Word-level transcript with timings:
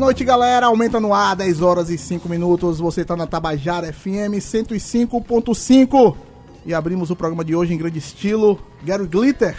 Noite, 0.00 0.24
galera. 0.24 0.66
Aumenta 0.66 0.98
no 0.98 1.14
ar, 1.14 1.36
10 1.36 1.60
horas 1.60 1.90
e 1.90 1.98
5 1.98 2.28
minutos. 2.28 2.80
Você 2.80 3.04
tá 3.04 3.14
na 3.14 3.26
Tabajara 3.26 3.92
FM 3.92 4.40
105.5. 4.40 6.16
E 6.64 6.74
abrimos 6.74 7.10
o 7.10 7.16
programa 7.16 7.44
de 7.44 7.54
hoje 7.54 7.74
em 7.74 7.78
grande 7.78 7.98
estilo. 7.98 8.58
Gary 8.82 9.06
Glitter. 9.06 9.54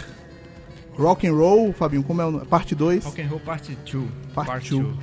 Rock 0.98 1.26
and 1.26 1.32
Roll, 1.32 1.72
Fabinho, 1.72 2.02
como 2.02 2.20
é 2.20 2.26
o 2.26 2.40
parte 2.44 2.74
2? 2.74 3.04
Rock 3.04 3.22
and 3.22 3.28
Roll 3.28 3.40
parte 3.40 3.78
2. 3.90 4.04
Parte 4.34 4.70
2. 4.70 4.94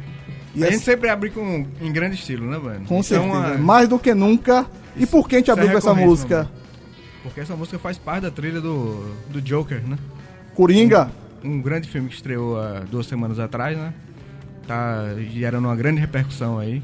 E 0.55 0.63
a 0.63 0.69
gente 0.69 0.83
sempre 0.83 1.09
abre 1.09 1.29
com, 1.29 1.65
em 1.81 1.91
grande 1.91 2.15
estilo, 2.15 2.45
né, 2.45 2.57
mano? 2.57 2.85
Com 2.85 2.99
então, 2.99 3.03
certeza. 3.03 3.57
Mais 3.57 3.87
do 3.87 3.97
que 3.97 4.13
nunca. 4.13 4.67
E 4.95 5.07
por 5.07 5.27
que 5.27 5.35
a 5.35 5.39
gente 5.39 5.49
abriu 5.49 5.69
é 5.69 5.71
com 5.71 5.77
essa 5.77 5.93
música? 5.93 6.49
Porque 7.23 7.39
essa 7.39 7.55
música 7.55 7.79
faz 7.79 7.97
parte 7.97 8.23
da 8.23 8.31
trilha 8.31 8.59
do, 8.59 9.15
do 9.29 9.41
Joker, 9.41 9.81
né? 9.87 9.97
Coringa. 10.53 11.09
Um, 11.43 11.53
um 11.53 11.61
grande 11.61 11.87
filme 11.87 12.09
que 12.09 12.15
estreou 12.15 12.59
há 12.59 12.81
duas 12.81 13.07
semanas 13.07 13.39
atrás, 13.39 13.77
né? 13.77 13.93
Tá 14.69 15.15
gerando 15.31 15.65
uma 15.65 15.75
grande 15.75 15.99
repercussão 15.99 16.59
aí, 16.59 16.83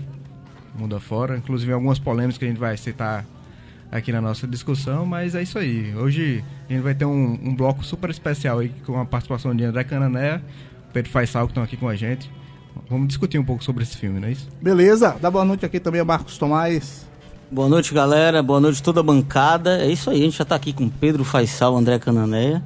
mundo 0.77 0.95
afora. 0.95 1.37
Inclusive 1.37 1.71
algumas 1.71 1.99
polêmicas 1.99 2.37
que 2.37 2.45
a 2.45 2.47
gente 2.47 2.57
vai 2.57 2.75
citar 2.77 3.23
aqui 3.91 4.11
na 4.11 4.19
nossa 4.19 4.47
discussão, 4.47 5.05
mas 5.05 5.35
é 5.35 5.43
isso 5.43 5.59
aí. 5.59 5.95
Hoje 5.95 6.43
a 6.67 6.73
gente 6.73 6.81
vai 6.81 6.95
ter 6.95 7.05
um, 7.05 7.39
um 7.43 7.55
bloco 7.55 7.83
super 7.85 8.09
especial 8.09 8.59
aí 8.59 8.69
com 8.85 8.99
a 8.99 9.05
participação 9.05 9.55
de 9.55 9.63
André 9.63 9.83
Canané, 9.83 10.41
Pedro 10.91 11.11
Faisal 11.11 11.45
que 11.45 11.51
estão 11.51 11.63
aqui 11.63 11.77
com 11.77 11.87
a 11.87 11.95
gente. 11.95 12.29
Vamos 12.89 13.07
discutir 13.07 13.37
um 13.37 13.45
pouco 13.45 13.63
sobre 13.63 13.83
esse 13.83 13.95
filme, 13.95 14.19
não 14.19 14.27
é 14.27 14.31
isso? 14.31 14.49
Beleza, 14.61 15.15
dá 15.21 15.29
boa 15.29 15.45
noite 15.45 15.65
aqui 15.65 15.79
também 15.79 16.01
a 16.01 16.05
Marcos 16.05 16.37
Tomás. 16.37 17.07
Boa 17.51 17.69
noite, 17.69 17.93
galera. 17.93 18.41
Boa 18.41 18.59
noite 18.59 18.81
toda 18.81 18.99
a 18.99 19.03
bancada. 19.03 19.77
É 19.77 19.87
isso 19.91 20.09
aí, 20.09 20.21
a 20.21 20.25
gente 20.25 20.37
já 20.37 20.43
está 20.43 20.55
aqui 20.55 20.73
com 20.73 20.89
Pedro 20.89 21.23
Faisal, 21.23 21.77
André 21.77 21.99
Canané. 21.99 22.63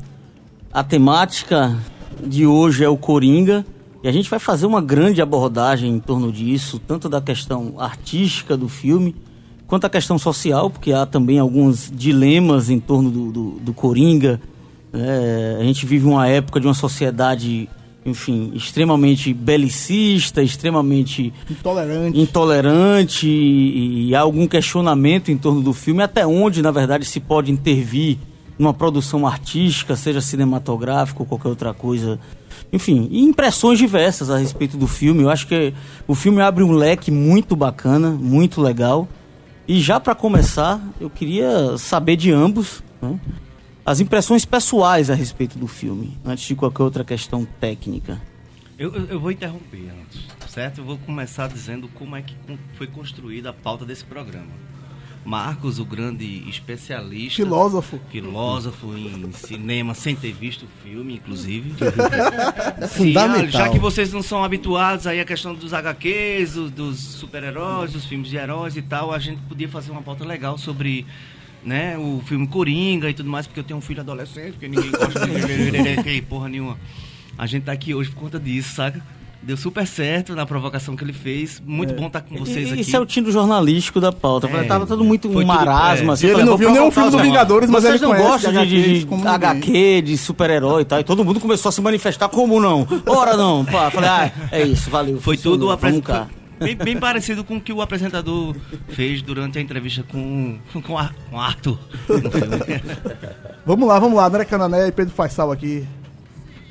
A 0.72 0.82
temática 0.82 1.78
de 2.26 2.46
hoje 2.46 2.86
é 2.86 2.90
o 2.90 2.96
Coringa. 2.98 3.66
E 4.02 4.08
a 4.08 4.12
gente 4.12 4.30
vai 4.30 4.40
fazer 4.40 4.66
uma 4.66 4.82
grande 4.82 5.22
abordagem 5.22 5.92
em 5.92 6.00
torno 6.00 6.32
disso, 6.32 6.80
tanto 6.80 7.10
da 7.10 7.20
questão 7.20 7.74
artística 7.78 8.56
do 8.56 8.70
filme, 8.70 9.14
quanto 9.68 9.86
a 9.86 9.90
questão 9.90 10.18
social, 10.18 10.70
porque 10.70 10.94
há 10.94 11.06
também 11.06 11.38
alguns 11.38 11.92
dilemas 11.94 12.70
em 12.70 12.80
torno 12.80 13.12
do, 13.12 13.32
do, 13.32 13.50
do 13.60 13.74
Coringa. 13.74 14.40
É, 14.94 15.58
a 15.60 15.64
gente 15.64 15.86
vive 15.86 16.08
uma 16.08 16.28
época 16.28 16.62
de 16.62 16.68
uma 16.68 16.74
sociedade, 16.74 17.68
enfim, 18.06 18.52
extremamente 18.56 19.34
belicista, 19.34 20.42
extremamente 20.42 21.34
intolerante, 21.50 22.20
intolerante 22.20 23.28
e, 23.28 24.08
e 24.08 24.16
há 24.16 24.22
algum 24.22 24.48
questionamento 24.48 25.30
em 25.30 25.38
torno 25.38 25.62
do 25.62 25.74
filme, 25.74 26.02
até 26.02 26.26
onde, 26.26 26.62
na 26.62 26.72
verdade, 26.72 27.04
se 27.04 27.20
pode 27.20 27.52
intervir 27.52 28.18
numa 28.58 28.74
produção 28.74 29.28
artística, 29.28 29.96
seja 29.98 30.22
cinematográfica 30.22 31.22
ou 31.22 31.26
qualquer 31.26 31.50
outra 31.50 31.74
coisa 31.74 32.18
enfim, 32.72 33.10
impressões 33.12 33.80
diversas 33.80 34.30
a 34.30 34.38
respeito 34.38 34.78
do 34.78 34.88
filme. 34.88 35.24
Eu 35.24 35.30
acho 35.30 35.48
que 35.48 35.74
o 36.08 36.14
filme 36.14 36.42
abre 36.42 36.64
um 36.64 36.72
leque 36.72 37.10
muito 37.12 37.56
bacana, 37.56 38.12
muito 38.12 38.62
legal. 38.62 39.08
E 39.68 39.80
já 39.80 40.00
para 40.00 40.16
começar, 40.16 40.82
eu 41.00 41.10
queria 41.10 41.78
saber 41.78 42.16
de 42.16 42.32
ambos 42.32 42.84
né, 43.02 43.20
as 43.86 44.00
impressões 44.00 44.46
pessoais 44.46 45.10
a 45.10 45.16
respeito 45.16 45.58
do 45.58 45.68
filme, 45.68 46.18
antes 46.26 46.46
de 46.46 46.56
qualquer 46.56 46.84
outra 46.84 47.04
questão 47.04 47.46
técnica. 47.60 48.22
Eu, 48.78 48.94
eu, 48.94 49.20
vou 49.20 49.32
interromper 49.32 49.92
antes. 50.02 50.26
certo, 50.48 50.80
eu 50.80 50.86
vou 50.86 50.98
começar 51.00 51.48
dizendo 51.48 51.90
como 51.90 52.16
é 52.16 52.22
que 52.22 52.34
foi 52.78 52.88
construída 52.88 53.50
a 53.50 53.54
pauta 53.54 53.86
desse 53.86 54.06
programa. 54.06 54.52
Marcos, 55.30 55.78
o 55.78 55.86
grande 55.86 56.26
especialista, 56.50 57.36
Filósofo. 57.44 58.00
filósofo 58.10 58.98
em 58.98 59.32
cinema, 59.32 59.94
sem 59.94 60.16
ter 60.16 60.34
visto 60.34 60.64
o 60.64 60.68
filme, 60.84 61.14
inclusive. 61.14 61.72
Fundamental. 62.90 63.46
Sim, 63.46 63.52
já 63.52 63.70
que 63.70 63.78
vocês 63.78 64.12
não 64.12 64.24
são 64.24 64.44
habituados 64.44 65.06
aí 65.06 65.20
à 65.20 65.26
questão 65.26 65.54
dos 65.54 65.72
HQs, 65.72 66.56
dos, 66.72 66.98
super-heróis, 67.00 67.94
dos 67.94 68.06
filmes 68.06 68.28
de 68.28 68.38
heróis 68.38 68.76
e 68.76 68.82
tal, 68.82 69.14
a 69.14 69.20
gente 69.20 69.40
podia 69.44 69.70
fazer 69.70 69.92
uma 69.92 70.02
pauta 70.02 70.26
legal 70.26 70.58
sobre 70.58 71.06
né, 71.64 71.96
o 71.96 72.24
filme 72.26 72.48
Coringa 72.48 73.08
e 73.08 73.14
tudo 73.14 73.30
mais, 73.30 73.46
porque 73.46 73.60
eu 73.60 73.64
tenho 73.64 73.78
um 73.78 73.84
filho 73.84 74.02
adolescente, 74.02 74.54
porque 74.54 74.68
ninguém 74.68 74.90
gosta 74.90 75.28
de 75.28 76.02
que 76.04 76.22
porra 76.24 76.50
nenhuma. 76.50 76.76
A 77.38 77.46
gente 77.46 77.66
tá 77.66 77.72
aqui 77.72 77.94
hoje 77.94 78.10
por 78.10 78.22
conta 78.22 78.40
disso, 78.40 78.74
saca? 78.74 79.00
Deu 79.42 79.56
super 79.56 79.88
certo 79.88 80.36
na 80.36 80.46
provocação 80.46 80.98
que 80.98 81.04
ele 81.04 81.14
fez. 81.14 81.62
Muito 81.66 81.94
bom 81.94 82.08
estar 82.08 82.20
com 82.22 82.36
vocês 82.38 82.68
E- 82.68 82.72
aqui. 82.74 82.82
Isso 82.82 82.96
é 82.96 83.00
o 83.00 83.06
tino 83.06 83.32
jornalístico 83.32 84.02
da 84.02 84.12
pauta. 84.12 84.48
É, 84.48 84.64
tava 84.66 84.86
tudo 84.86 85.04
muito 85.04 85.30
foi 85.32 85.44
um 85.44 85.48
tudo- 85.48 85.56
marasmo. 85.56 86.12
é. 86.12 86.14
assim. 86.14 86.26
Ele 86.28 86.34
falei, 86.34 86.50
não 86.50 86.58
viu 86.58 86.72
nenhum 86.72 86.92
filme 86.92 87.10
do 87.10 87.16
os 87.16 87.22
Vingadores, 87.24 87.70
mas 87.70 87.84
Vocês 87.84 88.02
ele 88.02 88.12
não 88.12 88.18
gostam 88.22 88.52
de, 88.52 88.66
de, 88.68 89.06
de. 89.06 89.28
HQ, 89.28 90.02
de 90.02 90.18
super-herói 90.18 90.82
e 90.82 90.86
tal. 90.86 91.00
E 91.00 91.04
todo 91.06 91.24
mundo 91.24 91.40
começou 91.40 91.70
a 91.70 91.72
se 91.72 91.82
manifestar 91.82 92.28
como 92.28 92.60
não. 92.60 92.86
Ora 93.06 93.38
não. 93.38 93.64
Pá, 93.64 93.90
falei, 93.90 94.10
ah, 94.10 94.32
é 94.52 94.62
isso, 94.64 94.90
valeu. 94.90 95.22
Foi 95.22 95.38
funcionou, 95.38 95.58
tudo 95.58 95.68
vamos 95.68 96.00
apres- 96.00 96.02
cá. 96.06 96.28
foi 96.60 96.76
bem, 96.76 96.86
bem 96.86 96.98
parecido 97.00 97.42
com 97.46 97.56
o 97.56 97.62
que 97.62 97.72
o 97.72 97.82
apresentador 97.82 98.54
fez 98.90 99.22
durante 99.22 99.58
a 99.58 99.62
entrevista 99.62 100.04
com, 100.04 100.60
com, 100.86 100.98
Ar- 100.98 101.16
com 101.30 101.40
Arthur. 101.40 101.80
Vamos 103.66 103.88
lá, 103.88 104.00
vamos 104.00 104.18
lá. 104.18 104.26
André 104.26 104.46
Canané 104.46 104.88
e 104.88 104.92
Pedro 104.92 105.14
Faisal 105.14 105.52
aqui. 105.52 105.86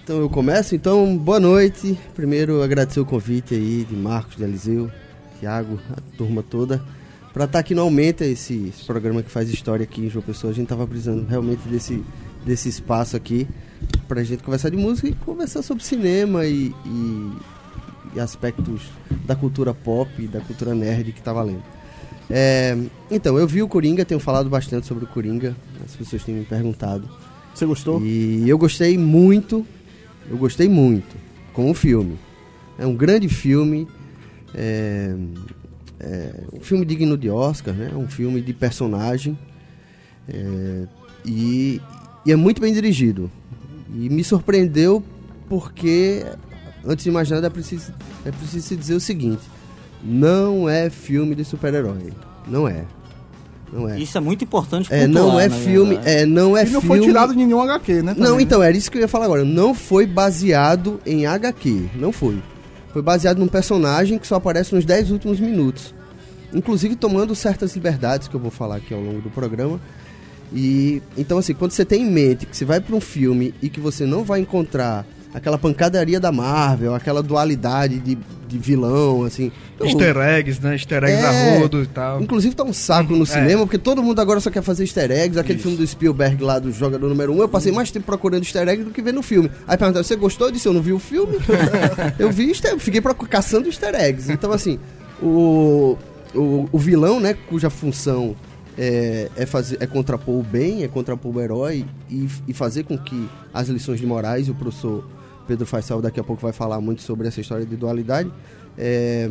Então 0.08 0.20
eu 0.22 0.30
começo, 0.30 0.74
então 0.74 1.18
boa 1.18 1.38
noite. 1.38 1.98
Primeiro 2.14 2.62
agradecer 2.62 2.98
o 2.98 3.04
convite 3.04 3.52
aí 3.54 3.84
de 3.86 3.94
Marcos, 3.94 4.36
de 4.36 4.42
Eliseu, 4.42 4.90
Thiago, 5.38 5.78
a 5.94 6.00
turma 6.16 6.42
toda, 6.42 6.82
para 7.30 7.44
estar 7.44 7.58
aqui 7.58 7.74
no 7.74 7.82
Aumenta, 7.82 8.24
esse, 8.24 8.68
esse 8.74 8.86
programa 8.86 9.22
que 9.22 9.30
faz 9.30 9.50
história 9.50 9.84
aqui 9.84 10.00
em 10.00 10.08
João 10.08 10.22
Pessoa. 10.24 10.50
A 10.50 10.56
gente 10.56 10.66
tava 10.66 10.86
precisando 10.86 11.26
realmente 11.28 11.60
desse, 11.68 12.02
desse 12.42 12.70
espaço 12.70 13.18
aqui 13.18 13.46
pra 14.08 14.24
gente 14.24 14.42
conversar 14.42 14.70
de 14.70 14.78
música 14.78 15.08
e 15.08 15.14
conversar 15.14 15.60
sobre 15.60 15.84
cinema 15.84 16.46
e, 16.46 16.72
e- 16.86 17.32
e 18.16 18.18
aspectos 18.18 18.80
da 19.26 19.36
cultura 19.36 19.74
pop 19.74 20.10
e 20.18 20.26
da 20.26 20.40
cultura 20.40 20.74
nerd 20.74 21.12
que 21.12 21.20
tá 21.20 21.34
valendo. 21.34 21.62
É, 22.30 22.74
então, 23.10 23.36
eu 23.38 23.46
vi 23.46 23.62
o 23.62 23.68
Coringa, 23.68 24.06
tenho 24.06 24.20
falado 24.20 24.48
bastante 24.48 24.86
sobre 24.86 25.04
o 25.04 25.06
Coringa, 25.06 25.54
as 25.84 25.94
pessoas 25.94 26.24
têm 26.24 26.34
me 26.34 26.46
perguntado. 26.46 27.06
Você 27.54 27.66
gostou? 27.66 28.00
E 28.02 28.48
eu 28.48 28.56
gostei 28.56 28.96
muito, 28.96 29.66
eu 30.30 30.36
gostei 30.36 30.68
muito 30.68 31.16
com 31.52 31.70
o 31.70 31.74
filme. 31.74 32.18
É 32.78 32.86
um 32.86 32.94
grande 32.94 33.28
filme, 33.28 33.88
é, 34.54 35.14
é 35.98 36.34
um 36.52 36.60
filme 36.60 36.84
digno 36.84 37.16
de 37.16 37.28
Oscar, 37.28 37.74
né? 37.74 37.90
Um 37.94 38.08
filme 38.08 38.40
de 38.40 38.52
personagem 38.52 39.38
é, 40.28 40.86
e, 41.24 41.80
e 42.24 42.32
é 42.32 42.36
muito 42.36 42.60
bem 42.60 42.72
dirigido. 42.72 43.30
E 43.94 44.08
me 44.10 44.22
surpreendeu 44.22 45.02
porque, 45.48 46.24
antes 46.84 47.04
de 47.04 47.10
mais 47.10 47.30
nada, 47.30 47.46
é 47.46 47.50
preciso, 47.50 47.92
é 48.24 48.30
preciso 48.30 48.68
se 48.68 48.76
dizer 48.76 48.94
o 48.94 49.00
seguinte: 49.00 49.42
não 50.02 50.68
é 50.68 50.90
filme 50.90 51.34
de 51.34 51.44
super-herói, 51.44 52.12
não 52.46 52.68
é. 52.68 52.84
Não 53.72 53.88
é. 53.88 53.98
Isso 53.98 54.16
é 54.16 54.20
muito 54.20 54.42
importante 54.44 54.88
É, 54.92 55.06
não 55.06 55.38
é 55.38 55.48
na 55.48 55.54
filme, 55.56 55.94
verdade. 55.96 56.16
é, 56.16 56.26
não 56.26 56.56
é 56.56 56.62
E 56.66 56.70
não 56.70 56.80
filme. 56.80 56.86
foi 56.98 57.06
tirado 57.06 57.32
de 57.32 57.38
nenhum 57.38 57.60
HQ, 57.60 58.02
né? 58.02 58.14
Não, 58.16 58.26
também, 58.28 58.44
então, 58.44 58.60
né? 58.60 58.68
era 58.68 58.76
isso 58.76 58.90
que 58.90 58.96
eu 58.98 59.02
ia 59.02 59.08
falar 59.08 59.26
agora. 59.26 59.44
Não 59.44 59.74
foi 59.74 60.06
baseado 60.06 61.00
em 61.04 61.26
HQ. 61.26 61.90
Não 61.96 62.10
foi. 62.12 62.42
Foi 62.92 63.02
baseado 63.02 63.38
num 63.38 63.48
personagem 63.48 64.18
que 64.18 64.26
só 64.26 64.36
aparece 64.36 64.74
nos 64.74 64.84
10 64.84 65.10
últimos 65.10 65.38
minutos. 65.38 65.94
Inclusive 66.54 66.96
tomando 66.96 67.34
certas 67.34 67.74
liberdades 67.74 68.26
que 68.26 68.34
eu 68.34 68.40
vou 68.40 68.50
falar 68.50 68.76
aqui 68.76 68.94
ao 68.94 69.00
longo 69.00 69.20
do 69.20 69.28
programa. 69.28 69.78
E 70.52 71.02
então 71.16 71.36
assim, 71.36 71.52
quando 71.52 71.72
você 71.72 71.84
tem 71.84 72.02
em 72.02 72.10
mente 72.10 72.46
que 72.46 72.56
você 72.56 72.64
vai 72.64 72.80
para 72.80 72.96
um 72.96 73.00
filme 73.02 73.54
e 73.60 73.68
que 73.68 73.80
você 73.80 74.06
não 74.06 74.24
vai 74.24 74.40
encontrar 74.40 75.04
aquela 75.32 75.58
pancadaria 75.58 76.18
da 76.18 76.32
Marvel, 76.32 76.94
aquela 76.94 77.22
dualidade 77.22 77.98
de, 77.98 78.18
de 78.46 78.58
vilão, 78.58 79.24
assim. 79.24 79.52
Easter 79.80 80.16
eggs, 80.16 80.62
né? 80.62 80.72
Easter 80.74 81.04
eggs 81.04 81.22
É. 81.22 81.56
a 81.56 81.58
rodo 81.58 81.82
e 81.82 81.86
tal. 81.86 82.20
Inclusive 82.22 82.54
tá 82.54 82.64
um 82.64 82.72
saco 82.72 83.14
no 83.14 83.26
cinema, 83.26 83.62
porque 83.62 83.78
todo 83.78 84.02
mundo 84.02 84.20
agora 84.20 84.40
só 84.40 84.50
quer 84.50 84.62
fazer 84.62 84.84
easter 84.84 85.10
eggs. 85.10 85.38
Aquele 85.38 85.58
filme 85.58 85.76
do 85.76 85.86
Spielberg 85.86 86.42
lá 86.42 86.58
do 86.58 86.72
jogador 86.72 87.08
número 87.08 87.32
1, 87.32 87.36
um, 87.36 87.40
eu 87.40 87.48
passei 87.48 87.72
mais 87.72 87.90
tempo 87.90 88.06
procurando 88.06 88.42
easter 88.42 88.66
eggs 88.68 88.84
do 88.84 88.90
que 88.90 89.02
vendo 89.02 89.20
o 89.20 89.22
filme. 89.22 89.50
Aí 89.66 89.76
perguntaram, 89.76 90.04
você 90.04 90.16
gostou 90.16 90.50
disso? 90.50 90.68
Eu 90.68 90.72
não 90.72 90.82
vi 90.82 90.92
o 90.92 90.98
filme. 90.98 91.36
eu 92.18 92.30
vi 92.30 92.48
easter, 92.48 92.78
fiquei 92.78 93.00
caçando 93.28 93.68
easter 93.68 93.94
eggs. 93.94 94.32
Então, 94.32 94.50
assim, 94.52 94.78
o, 95.22 95.96
o, 96.34 96.68
o 96.72 96.78
vilão, 96.78 97.20
né, 97.20 97.34
cuja 97.48 97.70
função 97.70 98.34
é, 98.76 99.28
é, 99.36 99.44
fazer, 99.44 99.76
é 99.80 99.86
contrapor 99.86 100.36
o 100.36 100.42
bem, 100.42 100.84
é 100.84 100.88
contrapor 100.88 101.36
o 101.36 101.40
herói 101.40 101.84
e, 102.08 102.28
e 102.46 102.54
fazer 102.54 102.84
com 102.84 102.96
que 102.96 103.28
as 103.52 103.68
lições 103.68 103.98
de 103.98 104.06
morais, 104.06 104.46
e 104.46 104.50
o 104.52 104.54
professor 104.54 105.04
Pedro 105.48 105.66
Faisal 105.66 106.02
daqui 106.02 106.20
a 106.20 106.24
pouco 106.24 106.42
vai 106.42 106.52
falar 106.52 106.78
muito 106.80 107.00
sobre 107.00 107.26
essa 107.26 107.40
história 107.40 107.64
de 107.64 107.74
dualidade, 107.74 108.30
é, 108.76 109.30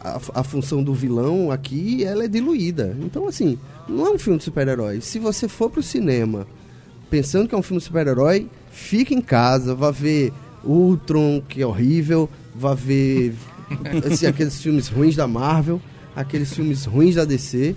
a, 0.00 0.20
a 0.34 0.42
função 0.42 0.82
do 0.82 0.94
vilão 0.94 1.52
aqui 1.52 2.02
ela 2.02 2.24
é 2.24 2.28
diluída. 2.28 2.96
Então, 3.00 3.28
assim, 3.28 3.58
não 3.86 4.06
é 4.06 4.10
um 4.10 4.18
filme 4.18 4.38
de 4.38 4.44
super-herói. 4.44 5.00
Se 5.02 5.18
você 5.18 5.46
for 5.46 5.70
pro 5.70 5.82
cinema 5.82 6.46
pensando 7.10 7.46
que 7.46 7.54
é 7.54 7.58
um 7.58 7.62
filme 7.62 7.78
de 7.78 7.84
super-herói, 7.84 8.48
fica 8.72 9.12
em 9.12 9.20
casa, 9.20 9.74
vá 9.74 9.90
ver 9.90 10.32
Ultron, 10.64 11.42
que 11.46 11.60
é 11.60 11.66
horrível, 11.66 12.28
vá 12.54 12.72
ver 12.72 13.34
assim, 14.10 14.26
aqueles 14.26 14.60
filmes 14.60 14.88
ruins 14.88 15.14
da 15.14 15.26
Marvel, 15.26 15.80
aqueles 16.16 16.54
filmes 16.54 16.84
ruins 16.86 17.16
da 17.16 17.24
DC. 17.24 17.76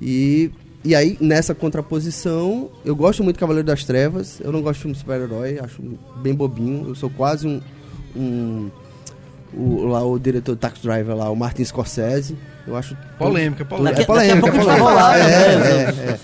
E, 0.00 0.50
e 0.84 0.94
aí, 0.94 1.16
nessa 1.20 1.54
contraposição, 1.54 2.70
eu 2.84 2.96
gosto 2.96 3.22
muito 3.22 3.36
de 3.36 3.40
Cavaleiro 3.40 3.66
das 3.66 3.84
Trevas, 3.84 4.40
eu 4.42 4.50
não 4.52 4.62
gosto 4.62 4.76
de 4.76 4.82
filme 4.82 4.96
super-herói, 4.96 5.58
acho 5.58 5.82
bem 6.22 6.34
bobinho, 6.34 6.88
eu 6.88 6.94
sou 6.94 7.10
quase 7.10 7.46
um. 7.46 7.60
um 8.16 8.70
o, 9.52 9.84
lá 9.86 10.04
o 10.04 10.16
diretor 10.18 10.54
do 10.54 10.58
Tax 10.58 10.80
Driver 10.80 11.14
lá, 11.16 11.28
o 11.28 11.34
Martin 11.34 11.64
Scorsese. 11.64 12.36
Eu 12.66 12.76
acho 12.76 12.96
Polêmica, 13.18 13.64
polêmica. 13.64 14.02
É 14.02 14.04
polêmica, 14.04 14.40
Daqui 14.46 14.58
a 14.58 14.62
é 14.62 14.64
polêmica. 14.64 14.84
falar, 14.84 15.18
É, 15.18 15.56
né? 15.58 15.70
é, 15.82 16.10
é. 16.12 16.18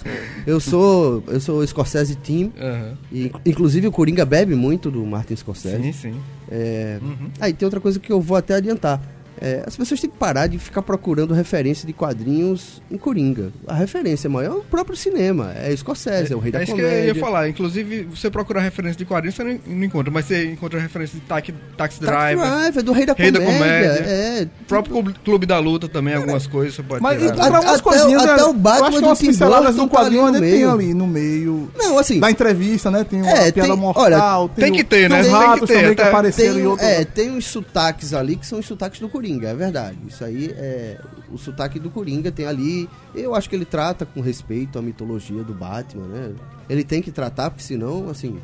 Eu 0.47 0.61
sou 0.61 1.25
eu 1.27 1.41
sou 1.41 1.59
o 1.59 1.67
Scorsese 1.67 2.15
Team 2.15 2.53
Aham. 2.57 2.93
e 3.11 3.33
inclusive 3.45 3.89
o 3.89 3.91
Coringa 3.91 4.25
bebe 4.25 4.55
muito 4.55 4.93
do 4.93 5.05
Martin 5.05 5.35
Scorsese. 5.35 5.83
Sim, 5.83 5.93
sim. 5.93 6.15
É... 6.49 7.01
Ah, 7.41 7.49
e 7.49 7.53
tem 7.53 7.67
outra 7.67 7.81
coisa 7.81 7.99
que 7.99 8.13
eu 8.13 8.21
vou 8.21 8.37
até 8.37 8.55
adiantar. 8.55 9.01
É, 9.41 9.63
as 9.67 9.77
pessoas 9.77 10.01
têm 10.01 10.09
que 10.09 10.17
parar 10.17 10.47
de 10.47 10.59
ficar 10.59 10.83
procurando 10.83 11.35
referência 11.35 11.87
de 11.87 11.93
quadrinhos 11.93 12.81
em 12.91 12.97
Coringa. 12.97 13.53
A 13.67 13.75
referência 13.75 14.29
maior 14.31 14.57
é 14.57 14.59
o 14.59 14.63
próprio 14.65 14.97
cinema. 14.97 15.53
É 15.55 15.75
Scorsese, 15.77 16.33
é, 16.33 16.37
o 16.37 16.39
rei 16.39 16.51
da 16.53 16.61
é 16.61 16.63
isso 16.65 16.75
que 16.75 16.81
comédia. 16.81 17.01
eu 17.11 17.15
ia 17.15 17.21
falar. 17.21 17.49
Inclusive, 17.49 18.03
você 18.05 18.31
procurar 18.31 18.61
referência 18.63 18.97
de 18.97 19.05
quadrinhos, 19.05 19.35
você 19.35 19.45
não, 19.45 19.59
não 19.67 19.85
encontra. 19.85 20.11
Mas 20.11 20.25
você 20.27 20.45
encontra 20.53 20.81
referência 20.81 21.19
de 21.19 21.27
Taxi, 21.27 21.53
taxi 21.77 22.01
Taxi 22.01 22.01
Driver. 22.01 22.47
Driver, 22.47 22.83
do 22.83 22.93
rei 22.93 23.07
da 23.07 23.13
Rei 23.13 23.31
da 23.31 23.41
comédia. 23.41 23.59
Comédia. 23.59 24.05
É, 24.07 24.43
O 24.63 24.65
próprio 24.67 24.93
Clube, 24.95 25.15
Clube 25.25 25.47
da 25.47 25.59
Luta 25.59 25.89
também, 25.89 26.15
algumas 26.15 26.47
coisas 26.47 26.75
você 26.75 26.83
pode 26.83 27.03
Mas 27.03 27.21
tirar. 27.21 27.35
umas 27.51 27.65
Até- 27.67 27.83
coisinhas. 27.83 28.23
até 28.25 28.37
né? 28.37 28.45
o 28.45 28.53
Batman 28.55 28.81
eu 28.81 28.85
acho 28.87 28.97
que 29.21 29.27
do 29.29 29.33
Tim 29.33 29.39
Burton 29.39 29.63
tá 29.63 29.69
ali 29.69 29.89
quadrinho 29.89 30.21
no 30.23 30.27
ainda 30.29 30.41
tem 30.41 30.65
ali 30.65 30.95
no 30.95 31.07
meio. 31.07 31.71
Não, 31.77 31.99
assim, 31.99 32.19
Na 32.21 32.31
entrevista, 32.31 32.91
né? 32.91 33.05
Tem 33.05 33.21
uma 33.23 33.31
É, 33.31 33.53
piada 33.53 33.71
tem- 33.71 33.79
mortal. 33.79 34.49
tem 34.49 34.73
que 34.73 34.85
ter, 34.85 35.11
né? 35.11 35.23
Tem 35.23 35.33
que 35.33 35.67
ter, 35.67 35.75
também 35.75 35.95
que 35.95 36.01
até- 36.01 36.09
apareceram 36.11 36.55
tem, 36.55 36.63
em 36.63 36.67
outro. 36.67 36.85
é, 36.87 37.05
tem 37.05 37.31
uns 37.31 37.47
sotaques 37.47 38.13
ali 38.15 38.37
que 38.37 38.47
são 38.47 38.59
os 38.59 38.67
sotaques 38.67 39.01
do 39.01 39.09
Coringa, 39.09 39.26
é 39.43 39.55
verdade. 39.55 39.99
Isso 40.07 40.25
aí 40.25 40.53
é 40.57 41.01
o 41.31 41.39
sotaque 41.39 41.79
do 41.79 41.91
Coringa 41.91 42.31
tem 42.31 42.47
ali. 42.47 42.89
Eu 43.15 43.35
acho 43.35 43.49
que 43.49 43.57
ele 43.57 43.65
trata 43.65 44.07
com 44.07 44.21
respeito 44.21 44.79
à 44.79 44.83
mitologia 44.83 45.43
do 45.43 45.53
Batman, 45.53 46.07
né? 46.07 46.35
Ele 46.69 46.85
tem 46.85 47.03
que 47.03 47.11
tratar, 47.11 47.51
porque 47.51 47.65
senão, 47.65 48.09
assim, 48.09 48.39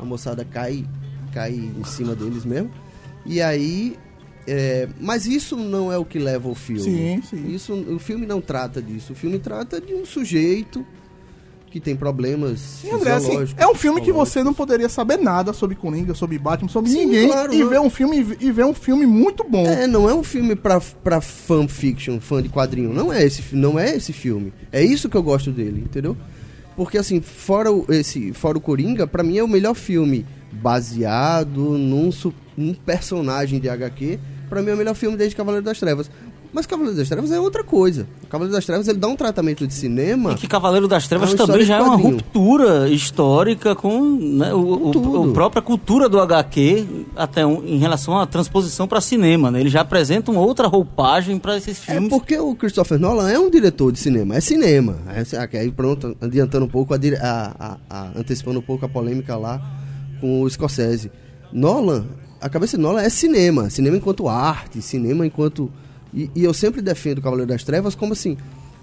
a 0.00 0.04
moçada 0.04 0.44
cai, 0.44 0.84
cai 1.32 1.52
em 1.52 1.84
cima 1.84 2.14
deles 2.14 2.44
mesmo. 2.44 2.70
E 3.24 3.40
aí. 3.40 3.96
é, 4.46 4.88
mas 5.00 5.26
isso 5.26 5.56
não 5.56 5.92
é 5.92 5.98
o 5.98 6.04
que 6.04 6.18
leva 6.18 6.48
ao 6.48 6.54
filme. 6.54 6.82
Sim, 6.82 7.22
sim. 7.22 7.54
Isso, 7.54 7.74
o 7.74 7.98
filme 7.98 8.26
não 8.26 8.40
trata 8.40 8.80
disso. 8.80 9.12
O 9.12 9.16
filme 9.16 9.38
trata 9.38 9.80
de 9.80 9.94
um 9.94 10.06
sujeito 10.06 10.84
que 11.70 11.80
tem 11.80 11.94
problemas 11.96 12.60
Sim, 12.60 12.92
André, 12.92 13.12
assim, 13.12 13.36
é 13.56 13.66
um 13.66 13.74
filme 13.74 14.00
que 14.00 14.12
você 14.12 14.42
não 14.42 14.54
poderia 14.54 14.88
saber 14.88 15.18
nada 15.18 15.52
sobre 15.52 15.76
Coringa, 15.76 16.14
sobre 16.14 16.38
Batman, 16.38 16.68
sobre 16.68 16.90
Sim, 16.90 17.06
ninguém 17.06 17.28
claro, 17.28 17.52
e 17.52 17.58
não. 17.58 17.68
ver 17.68 17.80
um 17.80 17.90
filme 17.90 18.36
e 18.40 18.50
ver 18.50 18.64
um 18.64 18.74
filme 18.74 19.06
muito 19.06 19.44
bom. 19.44 19.66
É, 19.66 19.86
não 19.86 20.08
é 20.08 20.14
um 20.14 20.22
filme 20.22 20.56
pra, 20.56 20.80
pra 20.80 21.20
fanfiction, 21.20 22.20
fã 22.20 22.42
de 22.42 22.48
quadrinho. 22.48 22.92
Não 22.92 23.12
é, 23.12 23.24
esse, 23.24 23.54
não 23.54 23.78
é 23.78 23.96
esse 23.96 24.12
filme. 24.12 24.52
É 24.72 24.82
isso 24.82 25.08
que 25.08 25.16
eu 25.16 25.22
gosto 25.22 25.50
dele, 25.50 25.82
entendeu? 25.84 26.16
Porque, 26.76 26.96
assim, 26.96 27.20
fora 27.20 27.72
o, 27.72 27.84
esse, 27.88 28.32
fora 28.32 28.56
o 28.56 28.60
Coringa, 28.60 29.06
pra 29.06 29.22
mim 29.22 29.36
é 29.36 29.42
o 29.42 29.48
melhor 29.48 29.74
filme 29.74 30.24
baseado 30.52 31.60
num, 31.60 32.10
num 32.56 32.72
personagem 32.72 33.58
de 33.58 33.68
HQ. 33.68 34.18
Pra 34.48 34.62
mim 34.62 34.70
é 34.70 34.74
o 34.74 34.76
melhor 34.76 34.94
filme 34.94 35.16
desde 35.16 35.36
Cavaleiro 35.36 35.64
das 35.64 35.78
Trevas. 35.78 36.10
Mas 36.52 36.64
Cavaleiro 36.66 36.96
das 36.96 37.08
Trevas 37.08 37.30
é 37.30 37.38
outra 37.38 37.62
coisa. 37.62 38.06
O 38.24 38.26
Cavaleiro 38.26 38.54
das 38.56 38.64
Trevas 38.64 38.88
ele 38.88 38.98
dá 38.98 39.06
um 39.06 39.16
tratamento 39.16 39.66
de 39.66 39.74
cinema. 39.74 40.32
E 40.32 40.34
que 40.36 40.46
Cavaleiro 40.48 40.88
das 40.88 41.06
Trevas 41.06 41.34
É 41.34 41.36
também 41.36 41.62
já 41.62 41.76
é 41.76 41.82
uma 41.82 41.96
ruptura 41.96 42.88
histórica 42.88 43.74
com 43.74 44.00
né, 44.16 44.52
o, 44.54 44.88
o- 44.88 44.90
tudo. 44.90 45.30
a 45.30 45.32
própria 45.34 45.60
cultura 45.60 46.08
do 46.08 46.18
HQ 46.18 46.86
até 47.14 47.44
um- 47.44 47.62
em 47.66 47.78
relação 47.78 48.18
à 48.18 48.26
transposição 48.26 48.88
para 48.88 49.00
cinema. 49.00 49.50
Né? 49.50 49.60
Ele 49.60 49.68
já 49.68 49.82
apresenta 49.82 50.30
uma 50.30 50.40
outra 50.40 50.66
roupagem 50.68 51.38
para 51.38 51.56
esses 51.56 51.78
É 51.86 51.92
filmes. 51.92 52.08
porque 52.08 52.38
o 52.38 52.54
Christopher 52.54 52.98
Nolan 52.98 53.28
é 53.30 53.38
um 53.38 53.50
diretor 53.50 53.92
de 53.92 53.98
cinema, 53.98 54.34
é 54.36 54.40
cinema. 54.40 54.96
É, 55.08 55.58
aí 55.58 55.70
pronto, 55.70 56.16
adiantando 56.20 56.64
um 56.64 56.68
pouco, 56.68 56.94
a- 56.94 56.98
a- 57.20 57.76
a- 57.90 58.10
antecipando 58.16 58.58
um 58.58 58.62
pouco 58.62 58.86
a 58.86 58.88
polêmica 58.88 59.36
lá 59.36 59.60
com 60.20 60.42
o 60.42 60.48
Scorsese. 60.50 61.10
Nolan, 61.52 62.06
a 62.40 62.48
cabeça 62.48 62.76
de 62.76 62.82
Nolan 62.82 63.02
é 63.02 63.08
cinema, 63.10 63.68
cinema 63.70 63.96
enquanto 63.96 64.28
arte, 64.28 64.80
cinema 64.80 65.26
enquanto. 65.26 65.70
E, 66.12 66.30
e 66.34 66.44
eu 66.44 66.54
sempre 66.54 66.80
defendo 66.80 67.18
o 67.18 67.22
Cavaleiro 67.22 67.48
das 67.48 67.64
Trevas 67.64 67.94
como 67.94 68.12
assim, 68.12 68.36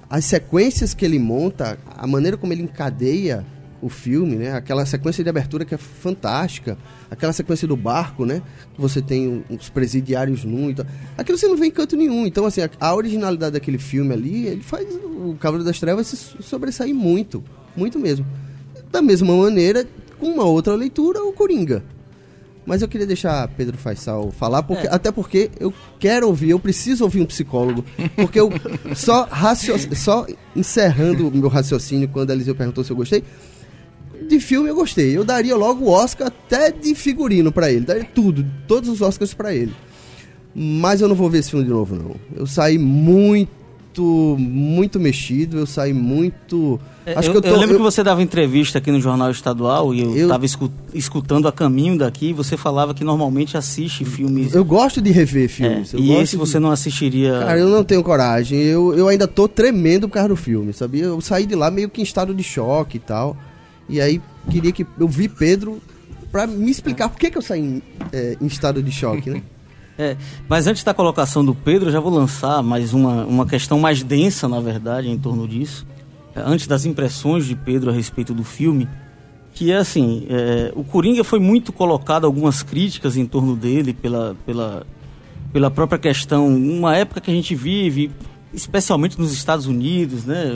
as 0.09 0.25
sequências 0.25 0.93
que 0.93 1.03
ele 1.03 1.19
monta, 1.19 1.77
a 1.97 2.05
maneira 2.05 2.37
como 2.37 2.53
ele 2.53 2.63
encadeia 2.63 3.45
o 3.81 3.89
filme, 3.89 4.35
né? 4.35 4.53
Aquela 4.53 4.85
sequência 4.85 5.23
de 5.23 5.29
abertura 5.29 5.65
que 5.65 5.75
é 5.75 5.77
fantástica, 5.77 6.77
aquela 7.09 7.33
sequência 7.33 7.67
do 7.67 7.75
barco, 7.75 8.25
né? 8.25 8.41
Que 8.73 8.81
você 8.81 9.01
tem 9.01 9.43
os 9.49 9.69
presidiários 9.69 10.43
num 10.43 10.69
e 10.69 10.75
tal. 10.75 10.85
Aquilo 11.17 11.37
você 11.37 11.47
não 11.47 11.57
vê 11.57 11.67
em 11.67 11.71
canto 11.71 11.95
nenhum. 11.95 12.25
Então, 12.25 12.45
assim, 12.45 12.61
a, 12.79 12.95
originalidade 12.95 13.53
daquele 13.53 13.77
filme 13.77 14.13
ali, 14.13 14.47
ele 14.47 14.61
faz 14.61 14.87
o 14.91 15.35
Cavaleiro 15.39 15.65
das 15.65 15.79
Trevas 15.79 16.07
se 16.07 16.17
sobressair 16.41 16.95
muito, 16.95 17.43
muito 17.75 17.99
mesmo. 17.99 18.25
Da 18.91 19.01
mesma 19.01 19.35
maneira, 19.35 19.85
com 20.19 20.27
uma 20.27 20.45
outra 20.45 20.73
leitura, 20.73 21.23
o 21.23 21.33
Coringa. 21.33 21.83
Mas 22.65 22.81
eu 22.81 22.87
queria 22.87 23.05
deixar 23.05 23.47
Pedro 23.49 23.77
Faisal 23.77 24.31
falar, 24.31 24.63
porque, 24.63 24.87
até 24.87 25.11
porque 25.11 25.51
eu 25.59 25.71
quero 25.99 26.27
ouvir, 26.27 26.49
eu 26.49 26.59
preciso 26.59 27.03
ouvir 27.03 27.21
um 27.21 27.25
psicólogo. 27.25 27.85
Porque 28.15 28.39
eu 28.39 28.49
só, 28.95 29.25
racio, 29.25 29.75
só 29.95 30.25
encerrando 30.55 31.27
o 31.27 31.31
meu 31.31 31.47
raciocínio 31.47 32.07
quando 32.07 32.31
a 32.31 32.33
Eliseu 32.33 32.55
perguntou 32.55 32.83
se 32.83 32.91
eu 32.91 32.95
gostei, 32.95 33.23
de 34.27 34.39
filme 34.39 34.69
eu 34.69 34.75
gostei. 34.75 35.15
Eu 35.15 35.23
daria 35.23 35.55
logo 35.55 35.85
o 35.85 35.89
Oscar 35.89 36.27
até 36.27 36.71
de 36.71 36.95
figurino 36.95 37.51
pra 37.51 37.71
ele. 37.71 37.85
Daria 37.85 38.05
tudo, 38.05 38.45
todos 38.67 38.89
os 38.89 39.01
Oscars 39.01 39.33
pra 39.33 39.53
ele. 39.53 39.73
Mas 40.55 41.01
eu 41.01 41.07
não 41.07 41.15
vou 41.15 41.29
ver 41.29 41.39
esse 41.39 41.51
filme 41.51 41.65
de 41.65 41.71
novo, 41.71 41.95
não. 41.95 42.15
Eu 42.35 42.47
saí 42.47 42.77
muito, 42.77 43.51
muito 44.03 44.99
mexido. 44.99 45.57
Eu 45.59 45.65
saí 45.65 45.93
muito. 45.93 46.79
É, 47.05 47.13
Acho 47.13 47.29
eu, 47.29 47.31
que 47.33 47.37
eu 47.37 47.41
tô. 47.43 47.47
eu 47.49 47.57
lembro 47.59 47.75
eu- 47.75 47.77
que 47.77 47.83
você 47.83 48.03
dava 48.03 48.21
entrevista 48.23 48.79
aqui 48.79 48.91
no 48.91 48.99
Jornal 48.99 49.29
Estadual 49.31 49.93
e 49.93 50.01
eu 50.01 50.15
estava 50.23 50.45
escutando 50.93 51.47
a 51.47 51.51
caminho 51.51 51.97
daqui. 51.97 52.29
e 52.29 52.33
Você 52.33 52.57
falava 52.57 52.93
que 52.93 53.03
normalmente 53.03 53.55
assiste 53.57 54.03
filmes. 54.05 54.53
eu 54.53 54.65
gosto 54.65 55.01
de 55.01 55.11
rever 55.11 55.45
É, 55.45 55.47
filmes. 55.47 55.93
eu 55.93 55.99
e 55.99 56.11
esse 56.13 56.31
de- 56.31 56.37
você 56.37 56.59
não 56.59 56.71
assistiria. 56.71 57.39
Cara, 57.39 57.59
eu 57.59 57.69
não 57.69 57.83
tenho 57.83 58.03
coragem. 58.03 58.59
Eu, 58.59 58.93
eu 58.95 59.07
ainda 59.07 59.27
tô 59.27 59.47
tremendo 59.47 60.07
por 60.07 60.15
causa 60.15 60.29
do 60.29 60.35
filme, 60.35 60.73
sabia? 60.73 61.03
Eu 61.05 61.21
saí 61.21 61.45
de 61.45 61.55
lá 61.55 61.69
meio 61.69 61.89
que 61.89 62.01
em 62.01 62.03
estado 62.03 62.33
de 62.33 62.43
choque 62.43 62.97
e 62.97 62.99
tal. 62.99 63.37
E 63.87 64.01
aí 64.01 64.19
queria 64.49 64.71
que. 64.71 64.85
Eu 64.99 65.07
vi 65.07 65.27
Pedro 65.29 65.79
pra 66.31 66.47
me 66.47 66.69
explicar 66.71 67.07
por 67.07 67.19
que, 67.19 67.29
que 67.29 67.37
eu 67.37 67.41
saí 67.41 67.61
em, 67.61 67.81
é, 68.11 68.35
em 68.41 68.47
estado 68.47 68.81
de 68.83 68.91
choque, 68.91 69.29
né? 69.29 69.41
É, 69.97 70.17
mas 70.47 70.67
antes 70.67 70.83
da 70.83 70.93
colocação 70.93 71.43
do 71.43 71.55
Pedro, 71.55 71.89
já 71.89 71.99
vou 71.99 72.13
lançar 72.13 72.61
mais 72.61 72.93
uma, 72.93 73.25
uma 73.25 73.45
questão 73.45 73.79
mais 73.79 74.03
densa, 74.03 74.47
na 74.47 74.59
verdade, 74.59 75.09
em 75.09 75.17
torno 75.17 75.47
disso. 75.47 75.87
É, 76.35 76.41
Antes 76.41 76.67
das 76.67 76.85
impressões 76.85 77.45
de 77.45 77.55
Pedro 77.55 77.89
a 77.89 77.93
respeito 77.93 78.33
do 78.33 78.43
filme, 78.43 78.89
que 79.53 79.71
é 79.71 79.77
assim, 79.77 80.27
é, 80.29 80.73
o 80.75 80.83
Coringa 80.83 81.23
foi 81.23 81.39
muito 81.39 81.71
colocado 81.71 82.25
algumas 82.25 82.61
críticas 82.61 83.15
em 83.15 83.25
torno 83.25 83.55
dele 83.55 83.93
pela, 83.93 84.35
pela, 84.45 84.85
pela 85.53 85.71
própria 85.71 85.97
questão, 85.97 86.45
uma 86.47 86.95
época 86.95 87.21
que 87.21 87.31
a 87.31 87.33
gente 87.33 87.55
vive, 87.55 88.11
especialmente 88.53 89.17
nos 89.17 89.31
Estados 89.31 89.65
Unidos, 89.65 90.25
né, 90.25 90.51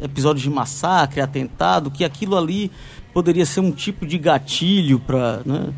episódios 0.00 0.42
de 0.42 0.48
massacre, 0.48 1.20
atentado, 1.20 1.90
que 1.90 2.02
aquilo 2.02 2.34
ali 2.34 2.70
poderia 3.12 3.44
ser 3.44 3.60
um 3.60 3.72
tipo 3.72 4.06
de 4.06 4.16
gatilho 4.16 4.98
para, 4.98 5.42
né, 5.44 5.68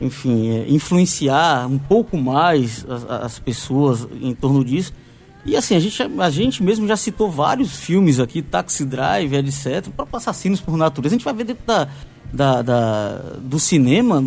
enfim, 0.00 0.50
é, 0.50 0.66
influenciar 0.68 1.66
um 1.66 1.78
pouco 1.78 2.16
mais 2.16 2.84
as, 2.88 3.04
as 3.10 3.38
pessoas 3.38 4.06
em 4.20 4.34
torno 4.34 4.64
disso. 4.64 4.92
E 5.44 5.56
assim, 5.56 5.76
a 5.76 5.80
gente, 5.80 6.02
a 6.02 6.30
gente 6.30 6.62
mesmo 6.62 6.88
já 6.88 6.96
citou 6.96 7.30
vários 7.30 7.76
filmes 7.76 8.18
aqui, 8.18 8.42
Taxi 8.42 8.84
Drive, 8.84 9.32
etc., 9.32 9.88
para 9.96 10.06
assassinos 10.14 10.60
por 10.60 10.76
natureza. 10.76 11.14
A 11.14 11.18
gente 11.18 11.24
vai 11.24 11.34
ver 11.34 11.44
dentro 11.44 11.64
da, 11.64 11.88
da, 12.32 12.62
da- 12.62 13.18
do 13.40 13.58
cinema, 13.60 14.24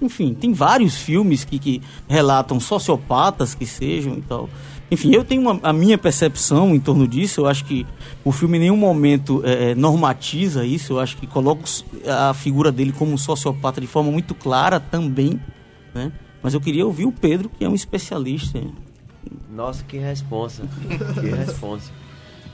enfim, 0.00 0.32
tem 0.32 0.52
vários 0.54 0.96
filmes 0.96 1.44
que, 1.44 1.58
que 1.58 1.82
relatam 2.08 2.58
sociopatas 2.58 3.54
que 3.54 3.66
sejam 3.66 4.14
e 4.14 4.22
tal. 4.22 4.48
Enfim, 4.92 5.14
eu 5.14 5.24
tenho 5.24 5.40
uma- 5.40 5.58
a 5.62 5.72
minha 5.72 5.96
percepção 5.96 6.74
em 6.74 6.78
torno 6.78 7.08
disso. 7.08 7.40
Eu 7.40 7.46
acho 7.46 7.64
que 7.64 7.86
o 8.22 8.30
filme 8.30 8.58
em 8.58 8.60
nenhum 8.60 8.76
momento 8.76 9.40
é, 9.42 9.70
é, 9.70 9.74
normatiza 9.74 10.66
isso. 10.66 10.92
Eu 10.92 11.00
acho 11.00 11.16
que 11.16 11.26
coloca 11.26 11.62
a 12.06 12.34
figura 12.34 12.70
dele 12.70 12.92
como 12.92 13.16
sociopata 13.16 13.80
de 13.80 13.86
forma 13.86 14.12
muito 14.12 14.34
clara 14.34 14.78
também. 14.78 15.40
Né? 15.94 16.12
Mas 16.42 16.52
eu 16.52 16.60
queria 16.60 16.84
ouvir 16.84 17.06
o 17.06 17.12
Pedro, 17.12 17.48
que 17.48 17.64
é 17.64 17.68
um 17.70 17.74
especialista. 17.74 18.60
Nossa, 19.50 19.82
que 19.82 19.96
responsa. 19.96 20.62
Que 21.14 21.30
responsa. 21.30 21.90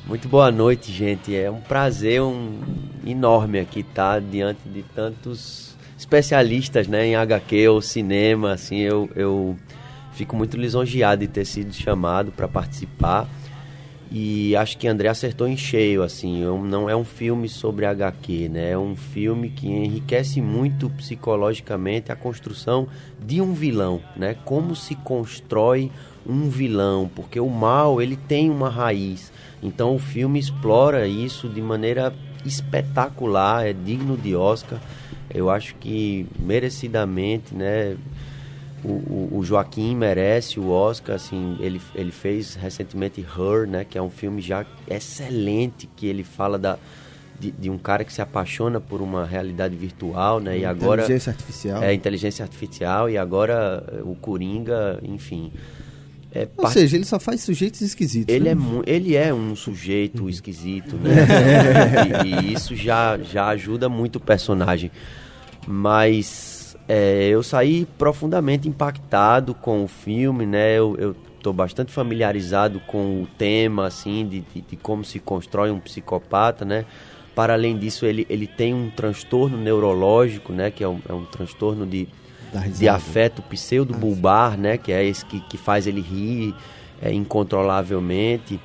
Muito 0.07 0.29
boa 0.29 0.53
noite, 0.53 0.93
gente. 0.93 1.35
É 1.35 1.51
um 1.51 1.61
prazer 1.61 2.23
um, 2.23 2.61
enorme 3.05 3.59
aqui 3.59 3.81
estar 3.81 4.21
diante 4.21 4.61
de 4.69 4.85
tantos 4.95 5.77
especialistas 5.99 6.87
né, 6.87 7.05
em 7.05 7.17
HQ 7.17 7.67
ou 7.69 7.83
cinema. 7.83 8.53
Assim, 8.53 8.79
eu, 8.79 9.11
eu 9.17 9.57
fico 10.19 10.35
muito 10.37 10.57
lisonjeado 10.57 11.21
de 11.21 11.29
ter 11.29 11.45
sido 11.45 11.73
chamado 11.73 12.33
para 12.33 12.49
participar. 12.49 13.29
E 14.11 14.57
acho 14.57 14.77
que 14.79 14.89
André 14.89 15.07
acertou 15.09 15.47
em 15.47 15.57
cheio, 15.57 16.03
assim, 16.03 16.41
eu- 16.43 16.59
não 16.65 16.89
é 16.91 16.97
um 16.97 17.05
filme 17.05 17.47
sobre 17.49 17.85
HQ, 17.85 18.49
né? 18.49 18.71
É 18.73 18.79
um 18.79 18.97
filme 18.97 19.51
que 19.51 19.69
enriquece 19.69 20.41
muito 20.41 20.89
psicologicamente 20.91 22.11
a 22.11 22.17
construção 22.17 22.89
de 23.25 23.41
um 23.41 23.53
vilão, 23.53 24.01
né? 24.17 24.35
Como 24.45 24.75
se 24.75 24.95
constrói 24.97 25.93
um 26.27 26.49
vilão, 26.49 27.09
porque 27.15 27.39
o 27.39 27.49
mal, 27.51 28.01
ele 28.03 28.17
tem 28.17 28.51
uma 28.51 28.71
raiz. 28.71 29.31
Então 29.63 29.95
o 29.95 29.99
filme 29.99 30.39
explora 30.41 31.07
isso 31.07 31.49
de 31.49 31.61
maneira 31.61 32.13
espetacular, 32.45 33.67
é 33.67 33.73
digno 33.73 34.17
de 34.17 34.35
Oscar. 34.35 34.81
Eu 35.33 35.51
acho 35.51 35.75
que 35.75 36.27
merecidamente, 36.39 37.55
né? 37.55 37.95
O, 38.85 39.39
o, 39.39 39.45
Joaquim 39.45 39.97
merece 39.97 40.61
o 40.61 40.71
Oscar, 40.71 41.17
assim, 41.17 41.57
ele, 41.59 41.81
ele 41.95 42.13
fez 42.13 42.55
recentemente 42.55 43.21
Her, 43.21 43.67
né, 43.67 43.85
que 43.85 43.99
é 43.99 44.03
um 44.03 44.11
filme 44.11 44.41
já 44.41 44.65
excelente, 44.89 45.89
que 45.97 46.07
ele 46.07 46.23
fala 46.23 46.57
da, 46.57 46.79
de, 47.41 47.51
de 47.51 47.69
um 47.69 47.77
cara 47.77 48.05
que 48.05 48.13
se 48.13 48.23
apaixona 48.23 48.81
por 48.81 49.03
uma 49.03 49.27
realidade 49.27 49.75
virtual, 49.75 50.39
né, 50.39 50.59
e 50.59 50.65
agora... 50.65 51.03
Inteligência 51.03 51.31
artificial. 51.31 51.83
É, 51.83 51.93
inteligência 51.93 52.43
artificial, 52.45 53.11
e 53.11 53.19
agora 53.19 53.85
eh, 53.93 54.03
o 54.05 54.15
Coringa, 54.15 55.01
enfim... 55.03 55.53
É, 56.31 56.43
Ou 56.43 56.63
part- 56.63 56.75
seja, 56.75 56.97
ele 56.97 57.07
só 57.07 57.19
faz 57.19 57.41
sujeitos 57.41 57.81
esquisitos. 57.81 58.33
ele 58.33 58.55
né? 58.55 58.83
é, 58.87 58.95
ele 58.95 59.17
é 59.17 59.35
um 59.35 59.57
sujeito 59.57 60.29
esquisito, 60.29 60.95
né? 60.97 61.27
e, 62.25 62.51
e 62.51 62.53
isso 62.53 62.77
já, 62.77 63.19
já 63.19 63.49
ajuda 63.49 63.89
muito 63.89 64.17
o 64.17 64.21
personagem. 64.21 64.91
Mas 65.67 66.58
é, 66.89 67.29
eu 67.29 67.43
saí 67.43 67.87
profundamente 67.99 68.67
impactado 68.67 69.55
com 69.55 69.85
o 69.85 69.89
filme, 69.89 70.47
né? 70.47 70.79
Eu, 70.79 70.97
eu 70.99 71.17
tô 71.43 71.53
bastante 71.53 71.93
familiarizado 71.93 72.81
com 72.81 73.23
o 73.23 73.29
tema, 73.37 73.87
assim, 73.87 74.27
de, 74.27 74.41
de, 74.41 74.63
de 74.63 74.77
como 74.77 75.05
se 75.05 75.19
constrói 75.19 75.71
um 75.71 75.79
psicopata, 75.79 76.65
né? 76.65 76.87
Para 77.35 77.53
além 77.53 77.77
disso, 77.77 78.07
ele, 78.07 78.27
ele 78.31 78.47
tem 78.47 78.73
um 78.73 78.89
transtorno 78.89 79.59
neurológico, 79.59 80.51
né? 80.51 80.71
Que 80.71 80.83
é 80.83 80.89
um, 80.89 80.99
é 81.07 81.13
um 81.13 81.27
transtorno 81.27 81.87
de, 81.87 82.09
de 82.75 82.89
afeto 82.89 83.43
pseudo-bulbar, 83.43 84.59
né? 84.59 84.79
Que 84.79 84.91
é 84.91 85.05
esse 85.05 85.27
que, 85.27 85.41
que 85.41 85.59
faz 85.59 85.87
ele 85.87 86.01
rir 86.01 86.55
é, 87.03 87.13
incontrolavelmente. 87.13 88.59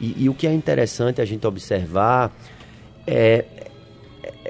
E, 0.00 0.24
e 0.24 0.28
o 0.28 0.34
que 0.34 0.46
é 0.46 0.52
interessante 0.52 1.20
a 1.20 1.24
gente 1.24 1.46
observar 1.46 2.32
é 3.06 3.44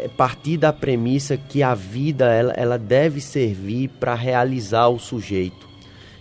partir 0.09 0.57
da 0.57 0.73
premissa 0.73 1.37
que 1.37 1.63
a 1.63 1.75
vida 1.75 2.33
ela, 2.33 2.53
ela 2.53 2.79
deve 2.79 3.21
servir 3.21 3.89
para 3.89 4.15
realizar 4.15 4.89
o 4.89 4.99
sujeito. 4.99 5.69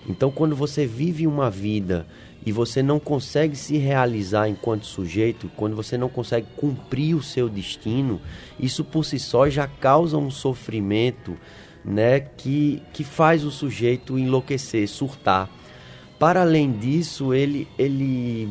Então, 0.08 0.32
quando 0.32 0.56
você 0.56 0.86
vive 0.86 1.28
uma 1.28 1.50
vida 1.50 2.06
e 2.46 2.52
você 2.52 2.82
não 2.82 3.00
consegue 3.00 3.56
se 3.56 3.78
realizar 3.78 4.48
enquanto 4.50 4.86
sujeito, 4.86 5.52
quando 5.56 5.76
você 5.76 5.98
não 5.98 6.10
consegue 6.10 6.48
cumprir 6.56 7.16
o 7.16 7.22
seu 7.22 7.48
destino, 7.48 8.20
isso 8.60 8.84
por 8.84 9.04
si 9.06 9.20
só 9.20 9.50
já 9.50 9.68
causa 9.68 10.18
um 10.18 10.32
sofrimento 10.32 11.38
né, 11.84 12.20
que, 12.20 12.82
que 12.94 13.04
faz 13.04 13.44
o 13.44 13.52
sujeito 13.52 14.18
enlouquecer, 14.18 14.88
surtar. 14.88 15.50
Para 16.18 16.42
além 16.42 16.72
disso, 16.72 17.34
ele, 17.34 17.68
ele 17.78 18.50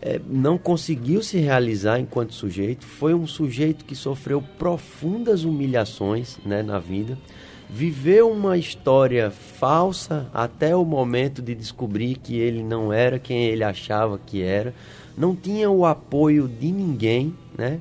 é, 0.00 0.20
não 0.26 0.58
conseguiu 0.58 1.22
se 1.22 1.38
realizar 1.38 1.98
enquanto 1.98 2.34
sujeito, 2.34 2.86
foi 2.86 3.14
um 3.14 3.26
sujeito 3.26 3.84
que 3.84 3.94
sofreu 3.94 4.42
profundas 4.58 5.44
humilhações 5.44 6.38
né, 6.44 6.62
na 6.62 6.78
vida, 6.78 7.18
viveu 7.68 8.30
uma 8.30 8.56
história 8.56 9.30
falsa 9.30 10.28
até 10.32 10.76
o 10.76 10.84
momento 10.84 11.42
de 11.42 11.54
descobrir 11.54 12.16
que 12.16 12.36
ele 12.36 12.62
não 12.62 12.92
era 12.92 13.18
quem 13.18 13.44
ele 13.44 13.64
achava 13.64 14.18
que 14.24 14.42
era, 14.42 14.72
não 15.16 15.34
tinha 15.34 15.70
o 15.70 15.84
apoio 15.84 16.46
de 16.46 16.70
ninguém, 16.70 17.34
né? 17.56 17.80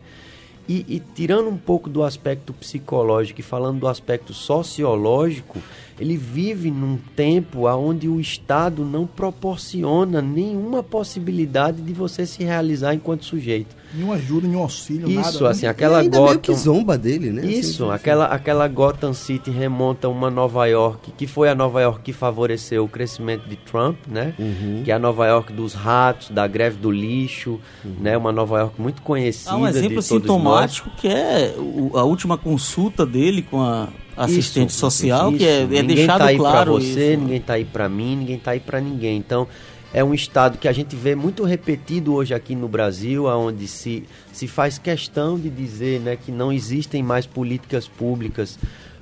E, 0.67 0.84
e, 0.88 1.00
tirando 1.00 1.48
um 1.48 1.57
pouco 1.57 1.88
do 1.88 2.01
aspecto 2.01 2.51
psicológico 2.51 3.39
e 3.39 3.43
falando 3.43 3.81
do 3.81 3.88
aspecto 3.88 4.34
sociológico, 4.34 5.60
ele 5.99 6.17
vive 6.17 6.69
num 6.69 6.97
tempo 7.15 7.67
onde 7.67 8.07
o 8.07 8.19
Estado 8.19 8.83
não 8.83 9.07
proporciona 9.07 10.21
nenhuma 10.21 10.83
possibilidade 10.83 11.81
de 11.81 11.93
você 11.93 12.25
se 12.25 12.43
realizar 12.43 12.93
enquanto 12.93 13.25
sujeito. 13.25 13.75
Nenhuma 13.95 14.15
ajuda, 14.15 14.47
nenhum 14.47 14.61
auxílio, 14.61 15.07
Isso, 15.07 15.19
nada. 15.19 15.39
né? 15.39 15.49
assim, 15.49 15.65
aquela 15.67 15.99
ainda 15.99 16.17
Gotham... 16.17 16.29
meio 16.31 16.39
que 16.39 16.53
zomba 16.53 16.97
dele, 16.97 17.31
né? 17.31 17.45
Isso, 17.45 17.85
Assim, 17.85 17.93
aquela, 17.93 18.25
aquela 18.25 18.67
Gotham 18.67 19.13
City 19.13 19.49
remonta 19.49 20.07
a 20.07 20.09
uma 20.09 20.29
Nova 20.29 20.65
York, 20.65 21.11
que 21.17 21.25
foi 21.25 21.49
a 21.49 21.55
Nova 21.55 21.81
York 21.81 22.01
que 22.03 22.13
favoreceu 22.13 22.83
o 22.83 22.87
crescimento 22.89 23.47
de 23.47 23.55
Trump, 23.55 23.97
né? 24.07 24.33
Uhum. 24.37 24.81
Que 24.83 24.91
é 24.91 24.93
a 24.95 24.99
Nova 24.99 25.25
York 25.27 25.53
dos 25.53 25.73
ratos, 25.73 26.29
da 26.29 26.45
greve 26.47 26.77
do 26.77 26.91
lixo, 26.91 27.59
né? 27.83 28.17
Uma 28.17 28.31
Nova 28.31 28.59
York 28.59 28.81
muito 28.81 29.01
conhecida 29.01 29.51
Há 29.51 29.57
um 29.57 29.67
exemplo 29.67 30.01
sintomático 30.01 30.89
que 30.97 31.07
é 31.07 31.53
a 31.93 32.03
última 32.03 32.37
consulta 32.37 33.05
dele 33.05 33.41
com 33.41 33.61
a 33.61 33.87
assistente 34.17 34.69
Isso, 34.69 34.79
social, 34.79 35.29
isso. 35.29 35.39
que 35.39 35.45
é, 35.45 35.61
é 35.61 35.65
ninguém 35.65 35.85
deixado 35.87 36.19
tá 36.19 36.25
aí 36.25 36.37
claro 36.37 36.71
pra 36.73 36.81
você, 36.81 37.11
isso. 37.13 37.21
ninguém 37.21 37.41
tá 37.41 37.53
aí 37.53 37.65
pra 37.65 37.89
mim, 37.89 38.15
ninguém 38.15 38.39
tá 38.39 38.51
aí 38.51 38.59
pra 38.59 38.79
ninguém. 38.79 39.17
Então, 39.17 39.47
é 39.95 40.03
um 40.03 40.13
estado 40.13 40.57
que 40.57 40.67
a 40.67 40.73
gente 40.73 40.93
vê 40.93 41.15
muito 41.15 41.45
repetido 41.45 42.13
hoje 42.13 42.33
aqui 42.33 42.53
no 42.53 42.67
Brasil, 42.67 43.27
onde 43.27 43.65
se, 43.65 44.03
se 44.29 44.45
faz 44.45 44.77
questão 44.77 45.39
de 45.39 45.49
dizer 45.49 46.01
né, 46.01 46.17
que 46.17 46.33
não 46.33 46.51
existem 46.51 47.01
mais 47.01 47.25
políticas 47.25 47.87
públicas 47.87 48.59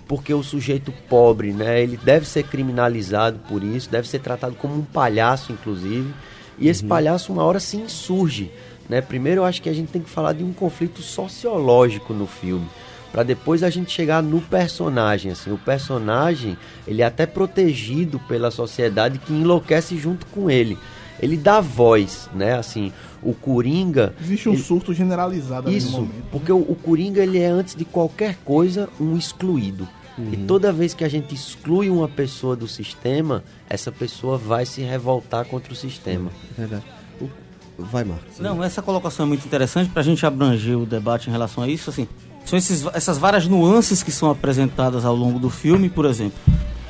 porque 0.07 0.31
o 0.31 0.43
sujeito 0.43 0.93
pobre, 1.09 1.51
né, 1.51 1.81
ele 1.81 1.97
deve 1.97 2.27
ser 2.27 2.43
criminalizado 2.43 3.39
por 3.49 3.63
isso, 3.63 3.89
deve 3.89 4.07
ser 4.07 4.19
tratado 4.19 4.53
como 4.53 4.75
um 4.75 4.83
palhaço, 4.83 5.51
inclusive, 5.51 6.13
e 6.59 6.69
esse 6.69 6.83
palhaço 6.83 7.33
uma 7.33 7.43
hora 7.43 7.59
se 7.59 7.75
insurge. 7.75 8.51
Né? 8.87 9.01
Primeiro 9.01 9.41
eu 9.41 9.45
acho 9.45 9.63
que 9.63 9.69
a 9.69 9.73
gente 9.73 9.91
tem 9.91 10.01
que 10.01 10.11
falar 10.11 10.33
de 10.33 10.43
um 10.43 10.53
conflito 10.53 11.01
sociológico 11.01 12.13
no 12.13 12.27
filme 12.27 12.67
para 13.13 13.23
depois 13.23 13.63
a 13.63 13.69
gente 13.69 13.91
chegar 13.91 14.21
no 14.21 14.41
personagem 14.41 15.31
assim 15.31 15.51
o 15.51 15.57
personagem 15.57 16.57
ele 16.87 17.01
é 17.01 17.05
até 17.05 17.25
protegido 17.25 18.19
pela 18.27 18.49
sociedade 18.51 19.19
que 19.19 19.31
enlouquece 19.31 19.95
junto 19.97 20.25
com 20.25 20.49
ele 20.49 20.77
ele 21.21 21.37
dá 21.37 21.61
voz 21.61 22.27
né 22.35 22.55
assim 22.55 22.91
o 23.21 23.33
coringa 23.33 24.13
Existe 24.19 24.49
um 24.49 24.53
ele- 24.53 24.61
surto 24.63 24.93
generalizado 24.93 25.71
isso 25.71 25.91
momento. 25.91 26.23
porque 26.31 26.51
o, 26.51 26.57
o 26.57 26.75
coringa 26.75 27.21
ele 27.21 27.37
é 27.39 27.45
antes 27.47 27.75
de 27.75 27.85
qualquer 27.85 28.35
coisa 28.43 28.89
um 28.99 29.15
excluído 29.15 29.87
e 30.31 30.37
toda 30.37 30.71
vez 30.71 30.93
que 30.93 31.03
a 31.03 31.09
gente 31.09 31.33
exclui 31.33 31.89
uma 31.89 32.07
pessoa 32.07 32.55
do 32.55 32.67
sistema 32.67 33.43
essa 33.69 33.91
pessoa 33.91 34.37
vai 34.37 34.65
se 34.65 34.81
revoltar 34.81 35.45
contra 35.45 35.71
o 35.71 35.75
sistema 35.75 36.31
Verdade. 36.57 36.83
O- 37.21 37.29
Vai, 37.75 38.03
Marcos. 38.03 38.37
Não, 38.37 38.63
essa 38.63 38.83
colocação 38.83 39.25
é 39.25 39.29
muito 39.29 39.43
interessante 39.47 39.89
para 39.89 40.01
a 40.01 40.05
gente 40.05 40.23
abranger 40.23 40.77
o 40.77 40.85
debate 40.85 41.27
em 41.27 41.31
relação 41.31 41.63
a 41.63 41.67
isso. 41.67 41.89
Assim, 41.89 42.07
são 42.45 42.57
esses, 42.57 42.85
essas 42.93 43.17
várias 43.17 43.47
nuances 43.47 44.03
que 44.03 44.11
são 44.11 44.29
apresentadas 44.29 45.05
ao 45.05 45.15
longo 45.15 45.39
do 45.39 45.49
filme, 45.49 45.89
por 45.89 46.05
exemplo. 46.05 46.39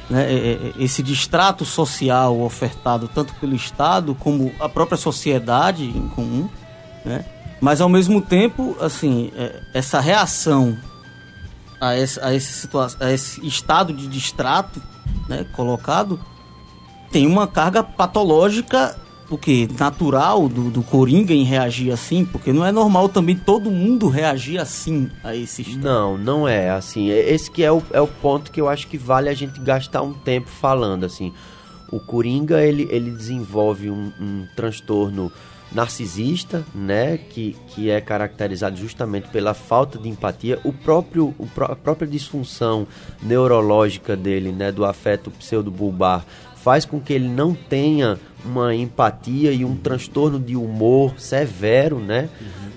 né, 0.09 0.23
é, 0.31 0.35
é, 0.35 0.73
esse 0.77 1.01
distrato 1.01 1.63
social 1.65 2.39
ofertado 2.41 3.07
tanto 3.07 3.33
pelo 3.35 3.55
Estado 3.55 4.15
como 4.15 4.51
a 4.59 4.67
própria 4.67 4.97
sociedade 4.97 5.85
em 5.85 6.07
comum, 6.09 6.49
né? 7.05 7.25
mas 7.61 7.79
ao 7.79 7.87
mesmo 7.87 8.21
tempo, 8.21 8.75
assim, 8.81 9.31
é, 9.35 9.61
essa 9.73 9.99
reação 9.99 10.77
a 11.79 11.97
esse, 11.97 12.19
a, 12.19 12.33
esse 12.33 12.53
situa 12.53 12.87
a 12.99 13.11
esse 13.11 13.45
estado 13.45 13.93
de 13.93 14.07
distrato 14.07 14.81
né, 15.27 15.45
colocado 15.53 16.19
tem 17.11 17.27
uma 17.27 17.45
carga 17.45 17.83
patológica 17.83 18.97
o 19.33 19.37
que 19.37 19.67
natural 19.79 20.47
do, 20.47 20.69
do 20.69 20.81
Coringa 20.83 21.33
em 21.33 21.43
reagir 21.43 21.91
assim, 21.91 22.23
porque 22.25 22.53
não 22.53 22.65
é 22.65 22.71
normal 22.71 23.09
também 23.09 23.35
todo 23.35 23.69
mundo 23.71 24.07
reagir 24.09 24.59
assim 24.59 25.09
a 25.23 25.35
esse 25.35 25.61
estado. 25.61 25.83
Não, 25.83 26.17
não 26.17 26.47
é 26.47 26.69
assim. 26.69 27.09
é- 27.09 27.29
Esse 27.33 27.49
que 27.51 27.63
é 27.63 27.71
o, 27.71 27.81
é 27.91 27.99
o 28.01 28.07
ponto 28.07 28.51
que 28.51 28.59
eu 28.61 28.69
acho 28.69 28.87
que 28.87 28.97
vale 28.97 29.29
a 29.29 29.33
gente 29.33 29.59
gastar 29.59 30.01
um 30.01 30.13
tempo 30.13 30.49
falando 30.49 31.05
assim. 31.05 31.33
O 31.91 31.99
Coringa 31.99 32.61
ele, 32.63 32.87
ele 32.89 33.11
desenvolve 33.11 33.89
um, 33.89 34.11
um 34.19 34.47
transtorno 34.55 35.31
narcisista, 35.71 36.63
né, 36.73 37.17
que, 37.17 37.55
que 37.69 37.89
é 37.89 37.99
caracterizado 37.99 38.77
justamente 38.77 39.27
pela 39.29 39.55
falta 39.55 39.97
de 39.97 40.07
empatia, 40.07 40.59
o 40.63 40.71
próprio 40.71 41.33
o 41.39 41.47
pró- 41.47 41.65
a 41.71 41.75
própria 41.75 42.07
disfunção 42.07 42.87
neurológica 43.21 44.15
dele, 44.15 44.51
né, 44.51 44.71
do 44.71 44.85
afeto 44.85 45.31
pseudobulbar, 45.31 46.23
faz 46.55 46.85
com 46.85 46.99
que 46.99 47.11
ele 47.11 47.27
não 47.27 47.53
tenha 47.55 48.19
uma 48.45 48.75
empatia 48.75 49.51
e 49.51 49.63
um 49.63 49.75
transtorno 49.75 50.39
de 50.39 50.55
humor 50.55 51.13
severo, 51.17 51.99
né? 51.99 52.29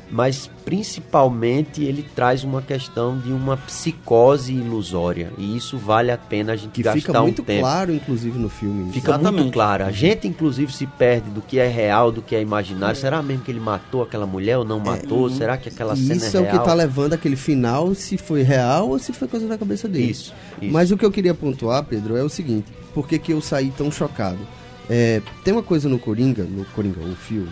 Mas 0.08 0.48
principalmente 0.64 1.82
ele 1.82 2.04
traz 2.14 2.44
uma 2.44 2.62
questão 2.62 3.18
de 3.18 3.32
uma 3.32 3.56
psicose 3.56 4.52
ilusória 4.52 5.32
e 5.36 5.56
isso 5.56 5.76
vale 5.76 6.12
a 6.12 6.16
pena 6.16 6.52
a 6.52 6.56
gente 6.56 6.70
Que 6.70 6.82
gastar 6.84 7.00
fica 7.00 7.22
muito 7.22 7.42
um 7.42 7.44
tempo. 7.44 7.60
claro, 7.60 7.92
inclusive, 7.92 8.38
no 8.38 8.48
filme. 8.48 8.92
Fica 8.92 9.12
muito 9.12 9.22
Exatamente. 9.26 9.52
claro. 9.52 9.84
A 9.84 9.90
gente, 9.90 10.28
inclusive, 10.28 10.72
se 10.72 10.86
perde 10.86 11.28
do 11.30 11.42
que 11.42 11.58
é 11.58 11.66
real, 11.66 12.12
do 12.12 12.22
que 12.22 12.36
é 12.36 12.40
imaginário. 12.40 12.94
Será 12.94 13.20
mesmo 13.20 13.42
que 13.42 13.50
ele 13.50 13.58
matou 13.58 14.00
aquela 14.02 14.26
mulher 14.26 14.58
ou 14.58 14.64
não 14.64 14.78
matou? 14.78 15.28
Será 15.28 15.56
que 15.56 15.68
aquela 15.68 15.94
E 15.94 15.96
cena 15.96 16.14
isso 16.24 16.36
é 16.36 16.40
é, 16.40 16.42
real? 16.44 16.54
o 16.54 16.58
que 16.60 16.64
tá 16.64 16.72
levando 16.74 17.12
aquele 17.12 17.36
final, 17.36 17.92
se 17.94 18.16
foi 18.16 18.42
real 18.42 18.88
ou 18.90 18.98
se 19.00 19.12
foi 19.12 19.26
coisa 19.26 19.48
da 19.48 19.58
cabeça 19.58 19.88
dele. 19.88 20.10
Isso, 20.12 20.32
isso. 20.62 20.72
Mas 20.72 20.92
o 20.92 20.96
que 20.96 21.04
eu 21.04 21.10
queria 21.10 21.34
pontuar, 21.34 21.82
Pedro, 21.84 22.16
é 22.16 22.22
o 22.22 22.28
seguinte: 22.28 22.72
por 22.94 23.08
que, 23.08 23.18
que 23.18 23.32
eu 23.32 23.40
saí 23.40 23.72
tão 23.76 23.90
chocado? 23.90 24.38
É, 24.88 25.20
tem 25.44 25.52
uma 25.52 25.62
coisa 25.62 25.88
no 25.88 25.98
Coringa, 25.98 26.44
no 26.44 26.64
Coringa, 26.66 27.00
o 27.00 27.16
filme. 27.16 27.50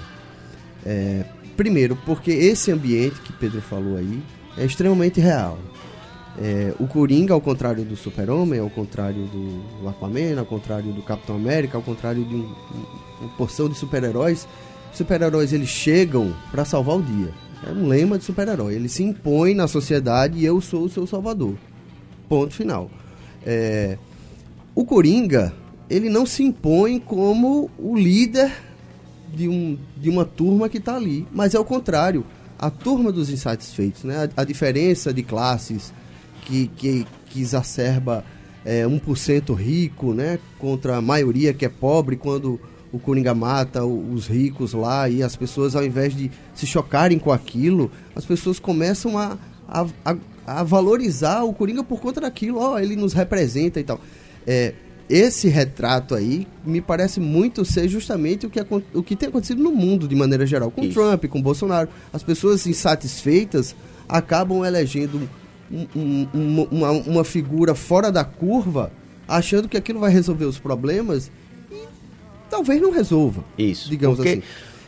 É, 0.85 1.25
primeiro, 1.57 1.97
porque 2.05 2.31
esse 2.31 2.70
ambiente 2.70 3.20
que 3.20 3.33
Pedro 3.33 3.61
falou 3.61 3.97
aí 3.97 4.23
é 4.57 4.64
extremamente 4.64 5.20
real. 5.20 5.59
É, 6.38 6.75
o 6.81 6.87
Coringa, 6.87 7.33
ao 7.33 7.40
contrário 7.40 7.85
do 7.85 7.97
Super-Homem, 7.97 8.59
ao 8.61 8.68
contrário 8.70 9.25
do, 9.27 9.88
Aquaman, 9.88 10.38
ao 10.38 10.44
contrário 10.47 10.92
do 10.92 11.03
Capitão 11.03 11.37
América, 11.37 11.77
ao 11.77 11.83
contrário 11.83 12.25
de 12.25 12.35
um- 12.35 12.40
um- 12.40 12.87
uma 13.20 13.29
porção 13.37 13.68
de 13.68 13.77
super-heróis, 13.77 14.47
super-heróis 14.92 15.53
eles 15.53 15.68
chegam 15.68 16.35
para 16.51 16.64
salvar 16.64 16.97
o 16.97 17.03
dia. 17.03 17.31
É 17.66 17.70
um 17.70 17.87
lema 17.87 18.18
de 18.18 18.25
super-herói. 18.25 18.75
Ele 18.75 18.88
se 18.88 19.03
impõe 19.03 19.55
na 19.55 19.66
sociedade 19.68 20.38
e 20.38 20.44
eu 20.44 20.61
sou 20.61 20.85
o 20.85 20.88
seu 20.88 21.07
salvador. 21.07 21.55
Ponto 22.29 22.53
final. 22.53 22.90
É, 23.47 23.97
o 24.75 24.85
Coringa, 24.85 25.53
ele 25.88 26.09
não 26.09 26.25
se 26.25 26.42
impõe 26.42 26.99
como 26.99 27.70
o 27.79 27.97
líder 27.97 28.53
de, 29.35 29.49
um, 29.49 29.79
de 29.97 30.09
uma 30.09 30.25
turma 30.25 30.68
que 30.68 30.79
está 30.79 30.97
ali, 30.97 31.27
mas 31.33 31.55
é 31.55 31.59
o 31.59 31.64
contrário. 31.64 32.25
A 32.59 32.70
turma 32.70 33.11
dos 33.11 33.31
insatisfeitos, 33.31 34.05
né? 34.05 34.29
a, 34.37 34.42
a 34.42 34.44
diferença 34.44 35.12
de 35.12 35.23
classes 35.23 35.92
que, 36.42 36.68
que, 36.68 37.07
que 37.27 37.40
exacerba 37.40 38.25
é, 38.64 38.85
1% 38.85 39.55
rico 39.55 40.14
né? 40.14 40.38
contra 40.59 40.97
a 40.97 41.01
maioria 41.03 41.53
que 41.53 41.64
é 41.64 41.68
pobre, 41.68 42.16
quando 42.16 42.61
o 42.92 42.99
Coringa 42.99 43.35
mata 43.35 43.85
os 43.85 44.29
ricos 44.29 44.73
lá 44.73 45.09
e 45.09 45.20
as 45.20 45.35
pessoas, 45.35 45.75
ao 45.75 45.85
invés 45.85 46.16
de 46.16 46.31
se 46.55 46.64
chocarem 46.64 47.18
com 47.18 47.33
aquilo, 47.33 47.90
as 48.14 48.25
pessoas 48.25 48.61
começam 48.61 49.18
a, 49.18 49.37
a, 49.68 49.85
a, 50.05 50.16
a 50.47 50.62
valorizar 50.62 51.42
o 51.42 51.53
Coringa 51.53 51.83
por 51.83 52.01
conta 52.01 52.20
daquilo, 52.20 52.61
ó, 52.61 52.79
ele 52.79 52.94
nos 52.94 53.12
representa 53.12 53.81
e 53.81 53.85
tal. 53.85 54.01
É, 54.47 54.75
esse 55.09 55.49
retrato 55.49 56.14
aí 56.14 56.47
me 56.64 56.81
parece 56.81 57.21
muito 57.21 57.64
ser 57.64 57.88
justamente 57.88 58.47
o 58.47 58.51
que, 58.51 58.59
o 58.95 59.03
que 59.03 59.14
tem 59.14 59.29
acontecido 59.29 59.62
no 59.62 59.71
mundo 59.71 60.09
de 60.09 60.14
maneira 60.14 60.47
geral, 60.47 60.71
com 60.71 60.83
Isso. 60.83 60.95
Trump, 60.95 61.25
com 61.27 61.43
Bolsonaro. 61.43 61.88
As 62.12 62.23
pessoas 62.23 62.67
insatisfeitas 62.67 63.75
acabam 64.09 64.64
elegendo 64.64 65.29
um- 65.71 65.87
um- 65.97 66.29
uma, 66.35 66.62
uma, 66.71 66.90
uma 66.90 67.25
figura 67.25 67.75
fora 67.75 68.11
da 68.12 68.25
curva, 68.25 68.90
achando 69.29 69.69
que 69.69 69.77
aquilo 69.77 70.01
vai 70.01 70.11
resolver 70.11 70.45
os 70.45 70.59
problemas 70.59 71.31
e 71.71 71.77
talvez 72.51 72.81
não 72.81 72.90
resolva 72.90 73.45
Isso. 73.59 73.88
digamos 73.88 74.17
porque 74.17 74.31
assim. 74.31 74.43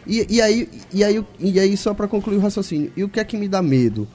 E, 0.06 0.36
e 0.36 0.40
aí, 0.40 0.68
e, 0.92 1.02
aí, 1.02 1.24
e 1.40 1.58
aí, 1.58 1.76
só 1.76 1.92
pra 1.92 2.06
concluir 2.06 2.36
o 2.36 2.40
raciocínio, 2.40 2.92
e 2.96 3.02
o 3.02 3.08
que 3.08 3.18
é 3.18 3.24
que 3.24 3.36
me 3.36 3.48
dá 3.48 3.60
medo? 3.60 4.06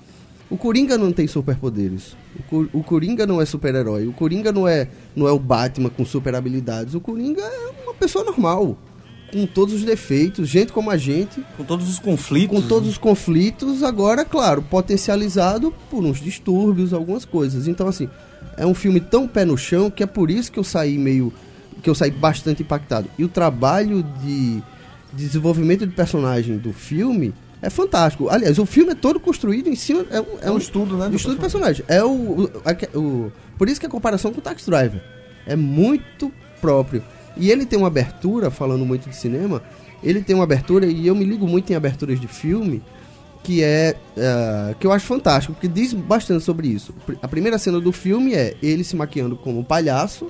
O 0.52 0.58
Coringa 0.58 0.98
não 0.98 1.12
tem 1.12 1.26
superpoderes. 1.28 2.16
O, 2.38 2.44
Cor- 2.44 2.70
o 2.74 2.84
Coringa 2.84 3.26
não 3.26 3.42
é 3.42 3.46
super-herói. 3.46 4.06
O 4.06 4.12
Coringa 4.14 4.52
não 4.52 4.68
é, 4.68 4.88
não 5.16 5.28
é 5.28 5.32
o 5.32 5.40
Batman 5.40 5.90
com 5.90 6.06
super 6.06 6.36
habilidades. 6.36 6.94
O 6.94 7.00
Coringa 7.00 7.42
é 7.42 7.72
uma 7.84 7.94
pessoa 7.94 8.24
normal, 8.26 8.78
com 9.32 9.46
todos 9.46 9.74
os 9.74 9.84
defeitos, 9.86 10.50
gente 10.50 10.74
como 10.74 10.92
a 10.92 10.98
gente, 10.98 11.42
Com 11.56 11.64
todos 11.64 11.90
os 11.90 11.98
conflitos. 12.00 12.60
com 12.60 12.68
todos 12.68 12.90
os 12.90 12.98
conflitos, 12.98 13.82
agora, 13.82 14.26
claro, 14.26 14.62
potencializado 14.62 15.74
por 15.90 16.04
uns 16.04 16.20
distúrbios, 16.20 16.94
algumas 16.94 17.24
coisas. 17.24 17.66
Então, 17.66 17.88
assim, 17.88 18.10
é 18.58 18.66
um 18.66 18.74
filme 18.74 19.00
tão 19.00 19.26
pé 19.30 19.46
no 19.46 19.58
chão 19.58 19.90
que 19.90 20.04
é 20.04 20.06
por 20.06 20.30
isso 20.30 20.52
que 20.52 20.60
eu 20.60 20.64
saí 20.66 20.98
meio. 20.98 21.32
que 21.82 21.90
eu 21.90 21.96
saí 21.96 22.12
bastante 22.12 22.62
impactado. 22.62 23.08
E 23.18 23.24
o 23.24 23.30
trabalho 23.30 24.04
de 24.22 24.62
desenvolvimento 25.14 25.88
de 25.88 25.94
personagem 25.96 26.58
do 26.58 26.72
filme 26.74 27.34
É 27.62 27.70
fantástico. 27.70 28.28
Aliás, 28.30 28.58
o 28.58 28.66
filme 28.66 28.92
é 28.94 28.96
todo 28.96 29.20
construído 29.20 29.68
em 29.70 29.76
cima. 29.76 30.06
É, 30.10 30.20
um- 30.20 30.26
é 30.42 30.48
É 30.48 30.52
um 30.52 30.56
um 30.56 30.58
estudo, 30.58 30.98
né? 30.98 31.06
um 31.06 31.10
do 31.12 31.16
estudo 31.16 31.36
do 31.36 31.42
personagem. 31.42 31.86
É 31.88 32.04
o, 32.04 32.10
o, 32.10 32.50
o- 33.00 33.32
Por 33.58 33.70
isso 33.70 33.80
que 33.80 33.86
a 33.86 33.90
comparação 33.90 34.32
com 34.32 34.40
o 34.40 34.42
Taxi 34.42 34.66
Driver. 34.66 35.02
É 35.46 35.56
muito 35.56 36.32
próprio. 36.60 37.04
E 37.38 37.50
ele 37.52 37.66
tem 37.66 37.78
uma 37.78 37.88
abertura, 37.88 38.50
falando 38.52 38.86
muito 38.86 39.10
de 39.10 39.16
cinema, 39.16 39.62
ele 40.04 40.22
tem 40.22 40.36
uma 40.36 40.44
abertura, 40.44 40.86
e 40.86 41.06
eu 41.08 41.16
me 41.16 41.24
ligo 41.24 41.48
muito 41.48 41.72
em 41.72 41.76
aberturas 41.76 42.20
de 42.20 42.28
filme, 42.28 42.82
que 43.44 43.64
é. 43.64 43.96
eh, 44.18 44.76
que 44.80 44.86
eu 44.86 44.92
acho 44.92 45.06
fantástico, 45.06 45.54
porque 45.54 45.68
diz 45.68 45.94
bastante 45.94 46.44
sobre 46.44 46.68
isso. 46.68 46.94
A 47.22 47.28
primeira 47.28 47.58
cena 47.58 47.80
do 47.80 47.92
filme 47.92 48.34
é 48.34 48.56
ele 48.62 48.84
se 48.84 48.96
maquiando 48.96 49.36
como 49.36 49.60
um 49.60 49.64
palhaço 49.64 50.30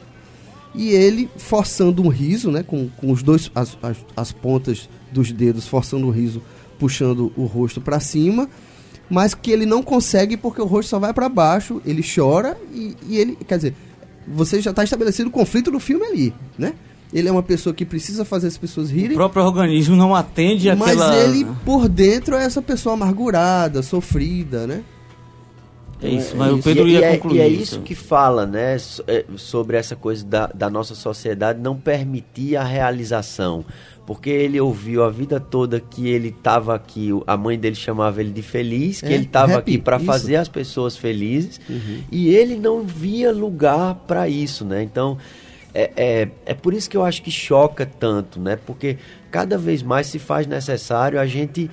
e 0.75 0.89
ele 0.91 1.29
forçando 1.37 2.01
um 2.01 2.07
riso, 2.09 2.51
né? 2.51 2.63
Com, 2.63 2.87
com 2.89 3.11
os 3.11 3.23
dois. 3.23 3.49
As, 3.55 3.77
as, 3.81 3.97
as 4.15 4.31
pontas 4.31 4.87
dos 5.11 5.31
dedos 5.31 5.67
forçando 5.67 6.07
o 6.07 6.11
riso, 6.11 6.41
puxando 6.81 7.31
o 7.37 7.45
rosto 7.45 7.79
pra 7.79 7.99
cima 7.99 8.49
mas 9.11 9.33
que 9.35 9.51
ele 9.51 9.65
não 9.65 9.83
consegue 9.83 10.37
porque 10.37 10.61
o 10.61 10.65
rosto 10.65 10.89
só 10.89 10.97
vai 10.97 11.13
pra 11.13 11.27
baixo, 11.27 11.81
ele 11.85 12.01
chora 12.01 12.57
e, 12.73 12.95
e 13.09 13.17
ele, 13.17 13.37
quer 13.45 13.57
dizer, 13.57 13.75
você 14.25 14.61
já 14.61 14.71
tá 14.71 14.85
estabelecido 14.85 15.27
o 15.27 15.31
conflito 15.31 15.69
do 15.69 15.81
filme 15.81 16.05
ali, 16.05 16.33
né? 16.57 16.73
Ele 17.13 17.27
é 17.27 17.31
uma 17.31 17.43
pessoa 17.43 17.73
que 17.73 17.83
precisa 17.83 18.23
fazer 18.23 18.47
as 18.47 18.57
pessoas 18.57 18.89
O 18.89 18.93
rirem, 18.93 19.17
próprio 19.17 19.43
organismo 19.43 19.97
não 19.97 20.15
atende 20.15 20.73
mas 20.73 20.91
aquela... 20.91 21.17
ele 21.17 21.45
por 21.65 21.89
dentro 21.89 22.35
é 22.35 22.45
essa 22.45 22.61
pessoa 22.61 22.93
amargurada, 22.93 23.83
sofrida, 23.83 24.65
né? 24.65 24.81
É 26.01 26.07
isso, 26.07 26.33
É 26.33 26.37
mas 26.37 26.53
o 26.53 26.55
isso. 26.55 26.63
Pedro 26.63 26.87
e, 26.87 26.93
ia 26.93 26.99
e 26.99 27.03
é, 27.03 27.17
concluir. 27.17 27.37
e 27.37 27.41
é 27.41 27.47
isso 27.49 27.81
que 27.81 27.93
fala, 27.93 28.45
né, 28.45 28.77
é, 29.07 29.25
sobre 29.35 29.75
essa 29.75 29.95
coisa 29.95 30.25
da, 30.25 30.47
da 30.47 30.69
nossa 30.69 30.95
sociedade 30.95 31.59
não 31.59 31.75
permitir 31.75 32.55
a 32.55 32.63
realização. 32.63 33.65
Porque 34.05 34.29
ele 34.29 34.59
ouviu 34.59 35.03
a 35.03 35.09
vida 35.09 35.39
toda 35.39 35.79
que 35.79 36.09
ele 36.09 36.29
estava 36.29 36.75
aqui, 36.75 37.09
a 37.27 37.37
mãe 37.37 37.57
dele 37.57 37.75
chamava 37.75 38.19
ele 38.19 38.31
de 38.31 38.41
feliz, 38.41 38.99
que 38.99 39.07
É, 39.07 39.13
ele 39.13 39.25
estava 39.25 39.57
happy, 39.57 39.75
aqui 39.75 39.81
para 39.81 39.99
fazer 39.99 40.35
as 40.37 40.49
pessoas 40.49 40.97
felizes, 40.97 41.61
e 42.11 42.29
ele 42.33 42.55
não 42.57 42.83
via 42.83 43.31
lugar 43.31 43.95
para 44.07 44.27
isso, 44.27 44.65
né? 44.65 44.81
Então, 44.81 45.17
é, 45.73 45.91
é, 45.95 46.27
é 46.45 46.53
por 46.53 46.73
isso 46.73 46.89
que 46.89 46.97
eu 46.97 47.05
acho 47.05 47.21
que 47.21 47.31
choca 47.31 47.85
tanto, 47.85 48.39
né? 48.39 48.57
Porque 48.65 48.97
cada 49.29 49.57
vez 49.57 49.81
mais 49.83 50.07
se 50.07 50.19
faz 50.19 50.47
necessário 50.47 51.19
a 51.19 51.25
gente 51.25 51.69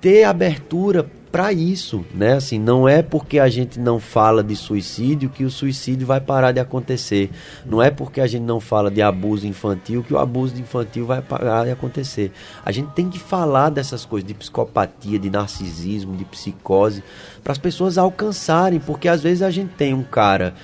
ter 0.00 0.24
abertura 0.24 1.06
para 1.30 1.52
isso, 1.52 2.04
né? 2.14 2.34
Assim, 2.34 2.58
não 2.58 2.88
é 2.88 3.02
porque 3.02 3.38
a 3.38 3.48
gente 3.48 3.78
não 3.78 4.00
fala 4.00 4.42
de 4.42 4.56
suicídio 4.56 5.28
que 5.28 5.44
o 5.44 5.50
suicídio 5.50 6.06
vai 6.06 6.20
parar 6.20 6.52
de 6.52 6.60
acontecer. 6.60 7.30
Não 7.66 7.82
é 7.82 7.90
porque 7.90 8.20
a 8.20 8.26
gente 8.26 8.42
não 8.42 8.60
fala 8.60 8.90
de 8.90 9.02
abuso 9.02 9.46
infantil 9.46 10.02
que 10.02 10.14
o 10.14 10.18
abuso 10.18 10.58
infantil 10.58 11.06
vai 11.06 11.20
parar 11.20 11.64
de 11.64 11.70
acontecer. 11.70 12.32
A 12.64 12.72
gente 12.72 12.88
tem 12.92 13.08
que 13.08 13.18
falar 13.18 13.70
dessas 13.70 14.04
coisas 14.04 14.26
de 14.26 14.34
psicopatia, 14.34 15.18
de 15.18 15.30
narcisismo, 15.30 16.16
de 16.16 16.24
psicose, 16.24 17.04
para 17.42 17.52
as 17.52 17.58
pessoas 17.58 17.98
alcançarem, 17.98 18.80
porque 18.80 19.08
às 19.08 19.22
vezes 19.22 19.42
a 19.42 19.50
gente 19.50 19.74
tem 19.74 19.92
um 19.92 20.02
cara 20.02 20.54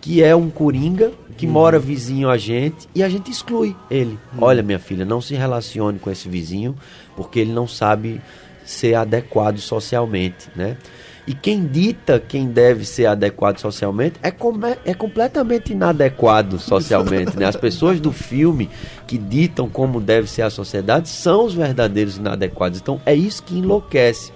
que 0.00 0.20
é 0.20 0.34
um 0.34 0.50
coringa, 0.50 1.12
que 1.36 1.46
mora 1.46 1.78
vizinho 1.78 2.28
a 2.28 2.36
gente, 2.36 2.88
e 2.92 3.04
a 3.04 3.08
gente 3.08 3.30
exclui 3.30 3.74
ele. 3.88 4.18
Olha, 4.36 4.60
minha 4.60 4.80
filha, 4.80 5.04
não 5.04 5.20
se 5.20 5.32
relacione 5.36 6.00
com 6.00 6.10
esse 6.10 6.28
vizinho, 6.28 6.74
porque 7.14 7.38
ele 7.38 7.52
não 7.52 7.68
sabe 7.68 8.20
ser 8.64 8.94
adequado 8.94 9.58
socialmente, 9.58 10.48
né? 10.56 10.76
E 11.24 11.34
quem 11.34 11.64
dita 11.66 12.18
quem 12.18 12.48
deve 12.48 12.84
ser 12.84 13.06
adequado 13.06 13.58
socialmente 13.58 14.16
é, 14.24 14.30
come- 14.32 14.76
é 14.84 14.92
completamente 14.92 15.72
inadequado 15.72 16.58
socialmente, 16.58 17.38
né? 17.38 17.46
As 17.46 17.54
pessoas 17.54 18.00
do 18.00 18.10
filme 18.10 18.68
que 19.06 19.16
ditam 19.16 19.68
como 19.68 20.00
deve 20.00 20.28
ser 20.28 20.42
a 20.42 20.50
sociedade 20.50 21.08
são 21.08 21.44
os 21.46 21.54
verdadeiros 21.54 22.16
inadequados. 22.16 22.80
Então 22.80 23.00
é 23.06 23.14
isso 23.14 23.42
que 23.44 23.56
enlouquece. 23.56 24.32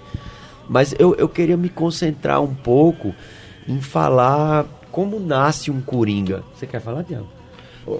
Mas 0.69 0.95
eu, 0.97 1.13
eu 1.15 1.27
queria 1.27 1.57
me 1.57 1.67
concentrar 1.69 2.41
um 2.41 2.53
pouco 2.55 3.13
em 3.67 3.81
falar 3.81 4.65
como 4.89 5.19
nasce 5.19 5.69
um 5.69 5.81
coringa. 5.81 6.41
Você 6.55 6.65
quer 6.65 6.79
falar, 6.79 7.03
Tiago? 7.03 7.27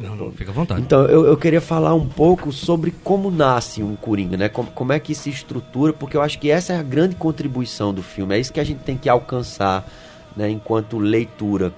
Não, 0.02 0.16
não, 0.16 0.32
fica 0.32 0.52
à 0.52 0.54
vontade. 0.54 0.82
Então, 0.82 1.06
eu, 1.06 1.26
eu 1.26 1.38
queria 1.38 1.62
falar 1.62 1.94
um 1.94 2.08
pouco 2.08 2.52
sobre 2.52 2.92
como 3.04 3.32
nasce 3.32 3.82
um 3.82 3.96
Coringa, 3.96 4.36
né? 4.36 4.50
Como, 4.50 4.70
como 4.72 4.92
é 4.92 5.00
que 5.00 5.16
se 5.16 5.30
estrutura, 5.30 5.94
porque 5.94 6.18
eu 6.18 6.22
acho 6.22 6.38
que 6.38 6.52
essa 6.52 6.74
é 6.74 6.80
a 6.80 6.84
grande 6.84 7.16
contribuição 7.16 7.94
do 7.94 8.04
filme. 8.04 8.36
É 8.36 8.40
isso 8.40 8.52
que 8.52 8.60
a 8.60 8.64
gente 8.66 8.80
tem 8.80 8.98
que 8.98 9.08
alcançar, 9.08 9.90
né, 10.36 10.50
enquanto 10.50 11.00
leitura. 11.00 11.74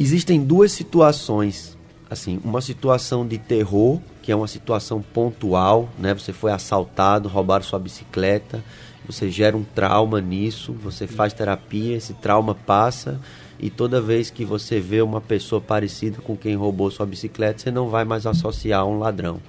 Existem 0.00 0.42
duas 0.42 0.72
situações, 0.72 1.76
assim, 2.08 2.40
uma 2.42 2.62
situação 2.62 3.26
de 3.26 3.36
terror, 3.36 4.00
que 4.22 4.32
é 4.32 4.36
uma 4.36 4.48
situação 4.48 5.02
pontual, 5.02 5.90
né? 5.98 6.14
Você 6.14 6.32
foi 6.32 6.52
assaltado, 6.52 7.28
roubaram 7.28 7.62
sua 7.62 7.78
bicicleta, 7.78 8.64
você 9.06 9.30
gera 9.30 9.54
um 9.54 9.62
trauma 9.62 10.22
nisso, 10.22 10.72
você 10.72 11.06
faz 11.06 11.34
terapia, 11.34 11.96
esse 11.96 12.14
trauma 12.14 12.54
passa 12.54 13.20
e 13.64 13.70
toda 13.70 13.98
vez 13.98 14.28
que 14.28 14.44
você 14.44 14.78
vê 14.78 15.00
uma 15.00 15.22
pessoa 15.22 15.58
parecida 15.58 16.20
com 16.20 16.36
quem 16.36 16.54
roubou 16.54 16.90
sua 16.90 17.06
bicicleta, 17.06 17.62
você 17.62 17.70
não 17.70 17.88
vai 17.88 18.04
mais 18.04 18.26
associar 18.26 18.82
a 18.82 18.84
um 18.84 18.98
ladrão. 18.98 19.40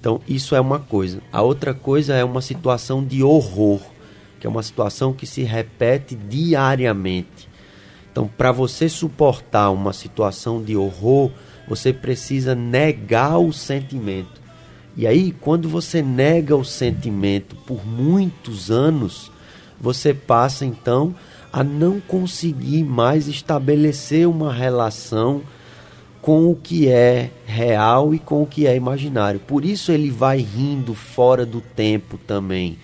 Então, 0.00 0.18
isso 0.26 0.54
é 0.54 0.60
uma 0.60 0.78
coisa. 0.78 1.20
A 1.30 1.42
outra 1.42 1.74
coisa 1.74 2.14
é 2.14 2.24
uma 2.24 2.40
situação 2.40 3.04
de 3.04 3.22
horror, 3.22 3.82
que 4.40 4.46
é 4.46 4.50
uma 4.50 4.62
situação 4.62 5.12
que 5.12 5.26
se 5.26 5.42
repete 5.42 6.16
diariamente. 6.16 7.50
Então, 8.10 8.26
para 8.26 8.50
você 8.50 8.88
suportar 8.88 9.72
uma 9.72 9.92
situação 9.92 10.62
de 10.62 10.74
horror, 10.74 11.30
você 11.68 11.92
precisa 11.92 12.54
negar 12.54 13.36
o 13.36 13.52
sentimento. 13.52 14.40
E 14.96 15.06
aí, 15.06 15.32
quando 15.32 15.68
você 15.68 16.00
nega 16.00 16.56
o 16.56 16.64
sentimento 16.64 17.56
por 17.66 17.86
muitos 17.86 18.70
anos, 18.70 19.30
você 19.78 20.14
passa 20.14 20.64
então 20.64 21.14
a 21.52 21.64
não 21.64 22.00
conseguir 22.00 22.82
mais 22.84 23.28
estabelecer 23.28 24.28
uma 24.28 24.52
relação 24.52 25.42
com 26.20 26.50
o 26.50 26.54
que 26.54 26.88
é 26.88 27.30
real 27.46 28.14
e 28.14 28.18
com 28.18 28.42
o 28.42 28.46
que 28.46 28.66
é 28.66 28.76
imaginário. 28.76 29.40
Por 29.40 29.64
isso 29.64 29.90
ele 29.92 30.10
vai 30.10 30.38
rindo 30.38 30.94
fora 30.94 31.46
do 31.46 31.60
tempo 31.60 32.18
também, 32.18 32.76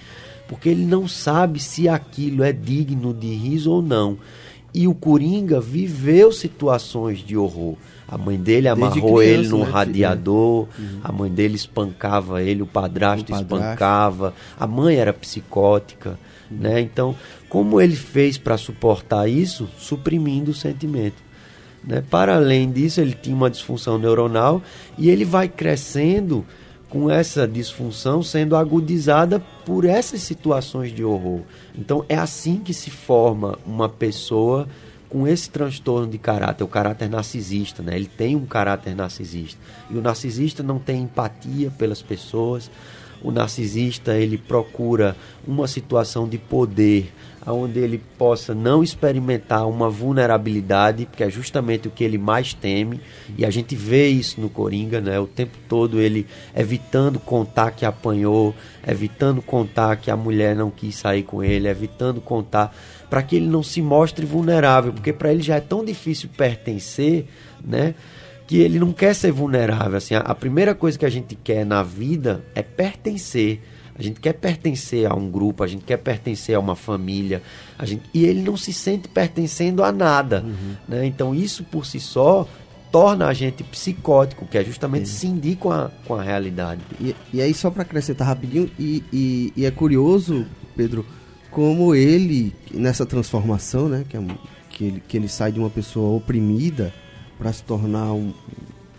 porque 0.49 0.69
ele 0.69 0.87
não 0.87 1.07
sabe 1.07 1.61
se 1.61 1.89
aquilo 1.89 2.43
é 2.43 2.53
digno 2.53 3.13
de 3.13 3.35
riso 3.35 3.71
ou 3.71 3.83
não. 3.83 4.17
E 4.73 4.89
o 4.89 4.95
Coringa 4.95 5.61
viveu 5.61 6.33
situações 6.33 7.21
de 7.21 7.37
horror. 7.37 7.77
A 8.09 8.19
mãe 8.19 8.37
dele 8.37 8.67
amarrou 8.67 9.19
criança, 9.19 9.25
ele 9.25 9.49
num 9.49 9.65
né? 9.65 9.71
radiador, 9.71 10.67
a 11.03 11.13
mãe 11.13 11.31
dele 11.31 11.55
espancava 11.55 12.43
ele, 12.43 12.63
o 12.63 12.67
padrasto, 12.67 13.23
O 13.33 13.37
padrasto. 13.37 13.55
espancava, 13.55 14.35
a 14.59 14.67
mãe 14.67 14.97
era 14.97 15.13
psicótica, 15.13 16.19
né? 16.51 16.81
Então, 16.81 17.15
como 17.55 17.81
ele 17.81 17.95
fez 17.95 18.37
para 18.37 18.59
suportar 18.59 19.29
isso? 19.29 19.69
Suprimindo 19.79 20.51
o 20.51 20.55
sentimento. 20.55 21.23
Né? 21.85 22.03
Para 22.11 22.35
além 22.35 22.69
disso, 22.69 23.01
ele 23.01 23.13
tinha 23.13 23.37
uma 23.37 23.49
disfunção 23.49 23.97
neuronal 23.97 24.61
e 24.99 25.09
ele 25.09 25.25
vai 25.25 25.47
crescendo 25.47 26.45
com 26.89 27.09
essa 27.09 27.47
disfunção 27.47 28.25
sendo 28.25 28.57
agudizada 28.57 29.39
por 29.65 29.85
essas 29.85 30.21
situações 30.23 30.93
de 30.93 31.05
horror. 31.05 31.43
Então 31.79 32.05
é 32.09 32.17
assim 32.17 32.57
que 32.57 32.75
se 32.75 32.91
forma 32.91 33.57
uma 33.65 33.89
pessoa 33.89 34.67
com 35.09 35.25
esse 35.25 35.49
transtorno 35.49 36.09
de 36.09 36.19
caráter, 36.19 36.65
o 36.65 36.69
caráter 36.69 37.09
narcisista, 37.09 37.85
né? 37.85 37.95
Ele 37.95 38.07
tem 38.07 38.35
um 38.35 38.47
caráter 38.47 38.97
narcisista. 38.97 39.61
E 39.89 39.97
o 39.97 40.03
narcisista 40.03 40.61
não 40.61 40.81
tem 40.81 41.03
empatia 41.03 41.71
pelas 41.71 42.03
pessoas. 42.03 42.69
O 43.23 43.31
narcisista, 43.31 44.17
ele 44.17 44.37
procura 44.37 45.17
uma 45.47 45.69
situação 45.69 46.29
de 46.29 46.37
poder 46.37 47.13
onde 47.47 47.79
ele 47.79 48.01
possa 48.17 48.55
não 48.55 48.83
experimentar 48.83 49.69
uma 49.69 49.91
vulnerabilidade, 49.91 51.07
porque 51.07 51.25
é 51.25 51.31
justamente 51.31 51.89
o 51.89 51.91
que 51.91 52.03
ele 52.03 52.17
mais 52.17 52.55
teme, 52.55 53.01
e 53.37 53.45
a 53.45 53.51
gente 53.51 53.77
vê 53.77 54.09
isso 54.09 54.41
no 54.41 54.49
Coringa, 54.49 55.01
né? 55.01 55.19
O 55.21 55.27
tempo 55.27 55.59
todo 55.69 56.01
ele 56.01 56.27
evitando 56.55 57.19
contar 57.19 57.73
que 57.73 57.85
apanhou, 57.85 58.55
evitando 58.87 59.43
contar 59.43 59.97
que 59.97 60.11
a 60.11 60.17
mulher 60.17 60.57
não 60.57 60.71
quis 60.71 60.97
sair 60.97 61.23
com 61.23 61.43
ele, 61.43 61.69
evitando 61.69 62.21
contar 62.21 62.75
para 63.11 63.23
que 63.23 63.37
ele 63.37 63.47
não 63.47 63.63
se 63.63 63.83
mostre 63.83 64.25
vulnerável, 64.25 64.93
porque 64.93 65.13
para 65.13 65.31
ele 65.31 65.43
já 65.43 65.57
é 65.57 65.61
tão 65.61 65.85
difícil 65.85 66.31
pertencer, 66.37 67.27
né? 67.63 67.95
Que 68.47 68.59
ele 68.59 68.79
não 68.79 68.93
quer 68.93 69.15
ser 69.15 69.33
vulnerável. 69.33 69.97
Assim, 69.97 70.15
a 70.15 70.35
primeira 70.35 70.75
coisa 70.75 70.99
que 70.99 71.07
a 71.07 71.11
gente 71.11 71.35
quer 71.35 71.65
na 71.65 71.83
vida 71.83 72.45
é 72.55 72.63
pertencer. 72.63 73.61
A 73.97 74.03
gente 74.03 74.19
quer 74.21 74.33
pertencer 74.33 75.11
a 75.11 75.15
um 75.15 75.31
grupo, 75.31 75.63
a 75.63 75.67
gente 75.69 75.85
quer 75.85 75.99
pertencer 75.99 76.57
a 76.57 76.61
uma 76.61 76.75
família, 76.75 77.41
a 77.79 77.87
gente, 77.87 78.03
e 78.13 78.25
ele 78.25 78.43
não 78.43 78.57
se 78.57 78.73
sente 78.73 79.07
pertencendo 79.09 79.85
a 79.85 79.93
nada. 79.93 80.45
Né? 80.89 81.07
Então, 81.07 81.35
isso 81.35 81.63
por 81.65 81.87
si 81.87 82.01
só 82.01 82.47
torna 82.91 83.27
a 83.27 83.33
gente 83.33 83.63
psicótico, 83.65 84.47
que 84.47 84.57
é 84.59 84.65
justamente 84.65 85.09
cindir 85.09 85.57
com 85.57 85.71
a, 85.71 85.91
com 86.07 86.15
a 86.15 86.23
realidade. 86.23 86.81
E, 87.01 87.15
e 87.33 87.41
aí, 87.43 87.53
só 87.55 87.71
pra 87.71 87.83
acrescentar 87.83 88.27
rapidinho, 88.27 88.71
e, 88.79 89.03
e- 89.13 89.53
e 89.57 89.65
é 89.65 89.71
curioso, 89.71 90.45
Pedro, 90.77 91.05
como 91.51 91.95
ele, 91.95 92.53
nessa 92.73 93.05
transformação, 93.07 93.89
né, 93.89 94.05
que, 94.09 94.17
é 94.17 94.25
que, 94.71 94.85
ele, 94.85 95.03
que 95.07 95.17
ele 95.17 95.29
sai 95.29 95.53
de 95.53 95.59
uma 95.61 95.71
pessoa 95.71 96.17
oprimida 96.17 96.93
para 97.39 97.53
se 97.53 97.63
tornar 97.65 98.13
um, 98.13 98.33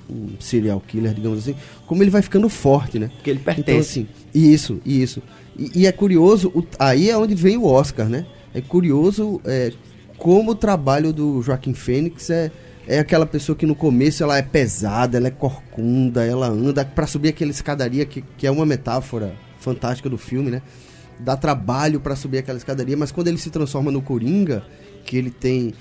um 0.10 0.30
serial 0.40 0.82
killer, 0.88 1.14
digamos 1.14 1.40
assim, 1.40 1.56
como 1.88 2.04
ele 2.04 2.10
vai 2.12 2.22
ficando 2.22 2.48
forte, 2.50 3.00
né? 3.00 3.10
Porque 3.16 3.30
ele 3.30 3.40
Então, 3.40 3.54
pertence. 3.56 3.80
assim, 4.02 4.08
isso, 4.34 4.80
isso. 4.86 5.22
E, 5.58 5.82
e 5.82 5.86
é 5.88 5.92
curioso, 5.92 6.50
o- 6.54 6.64
aí 6.80 7.10
é 7.10 7.18
onde 7.18 7.34
vem 7.36 7.58
o 7.58 7.66
Oscar, 7.66 8.08
né? 8.08 8.26
É 8.54 8.62
curioso 8.62 9.42
é, 9.46 9.72
como 10.18 10.52
o 10.52 10.56
trabalho 10.56 11.12
do 11.12 11.42
Joaquim 11.42 11.74
Fênix 11.74 12.30
é, 12.30 12.52
é 12.88 13.00
aquela 13.00 13.26
pessoa 13.26 13.56
que 13.56 13.66
no 13.66 13.76
começo 13.76 14.24
ela 14.24 14.38
é 14.38 14.42
pesada, 14.42 15.18
ela 15.18 15.28
é 15.28 15.32
corcunda, 15.32 16.24
ela 16.24 16.48
anda 16.48 16.86
pra 16.86 17.08
subir 17.08 17.30
aquela 17.30 17.52
escadaria 17.52 18.06
que, 18.06 18.24
que 18.38 18.46
é 18.48 18.52
uma 18.52 18.66
metáfora 18.66 19.36
fantástica 19.60 20.10
do 20.10 20.18
filme, 20.18 20.52
né? 20.52 20.62
Dá 21.20 21.36
trabalho 21.38 22.00
pra 22.00 22.16
subir 22.16 22.40
aquela 22.40 22.58
escadaria, 22.58 22.96
mas 22.98 23.12
quando 23.12 23.28
ele 23.30 23.38
se 23.38 23.50
transforma 23.50 23.90
no 23.92 24.02
Coringa, 24.02 24.64
que 25.06 25.16
ele 25.18 25.32
tem 25.32 25.74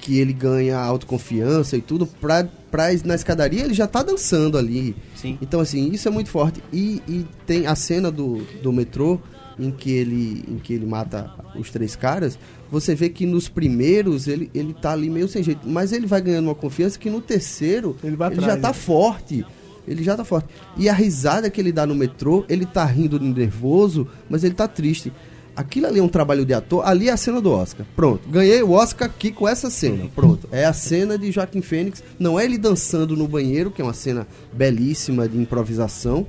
que 0.00 0.18
ele 0.18 0.32
ganha 0.32 0.78
autoconfiança 0.78 1.76
e 1.76 1.80
tudo, 1.80 2.06
pra, 2.06 2.48
pra, 2.70 2.86
na 3.04 3.14
escadaria 3.14 3.62
ele 3.62 3.74
já 3.74 3.86
tá 3.86 4.02
dançando 4.02 4.56
ali. 4.56 4.96
Sim. 5.14 5.38
Então, 5.40 5.60
assim, 5.60 5.90
isso 5.90 6.08
é 6.08 6.10
muito 6.10 6.30
forte. 6.30 6.62
E, 6.72 7.02
e 7.06 7.26
tem 7.46 7.66
a 7.66 7.74
cena 7.74 8.10
do, 8.10 8.38
do 8.62 8.72
metrô 8.72 9.20
em 9.58 9.70
que, 9.70 9.92
ele, 9.92 10.44
em 10.48 10.56
que 10.56 10.72
ele 10.72 10.86
mata 10.86 11.30
os 11.54 11.70
três 11.70 11.94
caras. 11.94 12.38
Você 12.70 12.94
vê 12.94 13.10
que 13.10 13.26
nos 13.26 13.48
primeiros 13.48 14.26
ele, 14.26 14.50
ele 14.54 14.72
tá 14.72 14.92
ali 14.92 15.10
meio 15.10 15.28
sem 15.28 15.42
jeito. 15.42 15.68
Mas 15.68 15.92
ele 15.92 16.06
vai 16.06 16.20
ganhando 16.20 16.46
uma 16.46 16.54
confiança 16.54 16.98
que 16.98 17.10
no 17.10 17.20
terceiro 17.20 17.96
Ele 18.02 18.16
vai 18.16 18.28
ele 18.28 18.38
atrás, 18.38 18.54
já 18.54 18.60
tá 18.60 18.68
né? 18.68 18.74
forte. 18.74 19.44
Ele 19.86 20.02
já 20.02 20.16
tá 20.16 20.24
forte. 20.24 20.48
E 20.76 20.88
a 20.88 20.92
risada 20.92 21.50
que 21.50 21.60
ele 21.60 21.72
dá 21.72 21.86
no 21.86 21.94
metrô, 21.94 22.44
ele 22.48 22.64
tá 22.64 22.84
rindo 22.84 23.18
de 23.18 23.26
nervoso, 23.26 24.06
mas 24.28 24.44
ele 24.44 24.54
tá 24.54 24.68
triste. 24.68 25.12
Aquilo 25.60 25.86
ali 25.86 25.98
é 25.98 26.02
um 26.02 26.08
trabalho 26.08 26.46
de 26.46 26.54
ator, 26.54 26.82
ali 26.88 27.10
é 27.10 27.12
a 27.12 27.18
cena 27.18 27.38
do 27.38 27.50
Oscar. 27.50 27.84
Pronto, 27.94 28.26
ganhei 28.30 28.62
o 28.62 28.70
Oscar 28.70 29.06
aqui 29.06 29.30
com 29.30 29.46
essa 29.46 29.68
cena. 29.68 30.08
Pronto, 30.14 30.48
é 30.50 30.64
a 30.64 30.72
cena 30.72 31.18
de 31.18 31.30
Joaquim 31.30 31.60
Fênix. 31.60 32.02
Não 32.18 32.40
é 32.40 32.46
ele 32.46 32.56
dançando 32.56 33.14
no 33.14 33.28
banheiro, 33.28 33.70
que 33.70 33.82
é 33.82 33.84
uma 33.84 33.92
cena 33.92 34.26
belíssima 34.50 35.28
de 35.28 35.36
improvisação, 35.36 36.26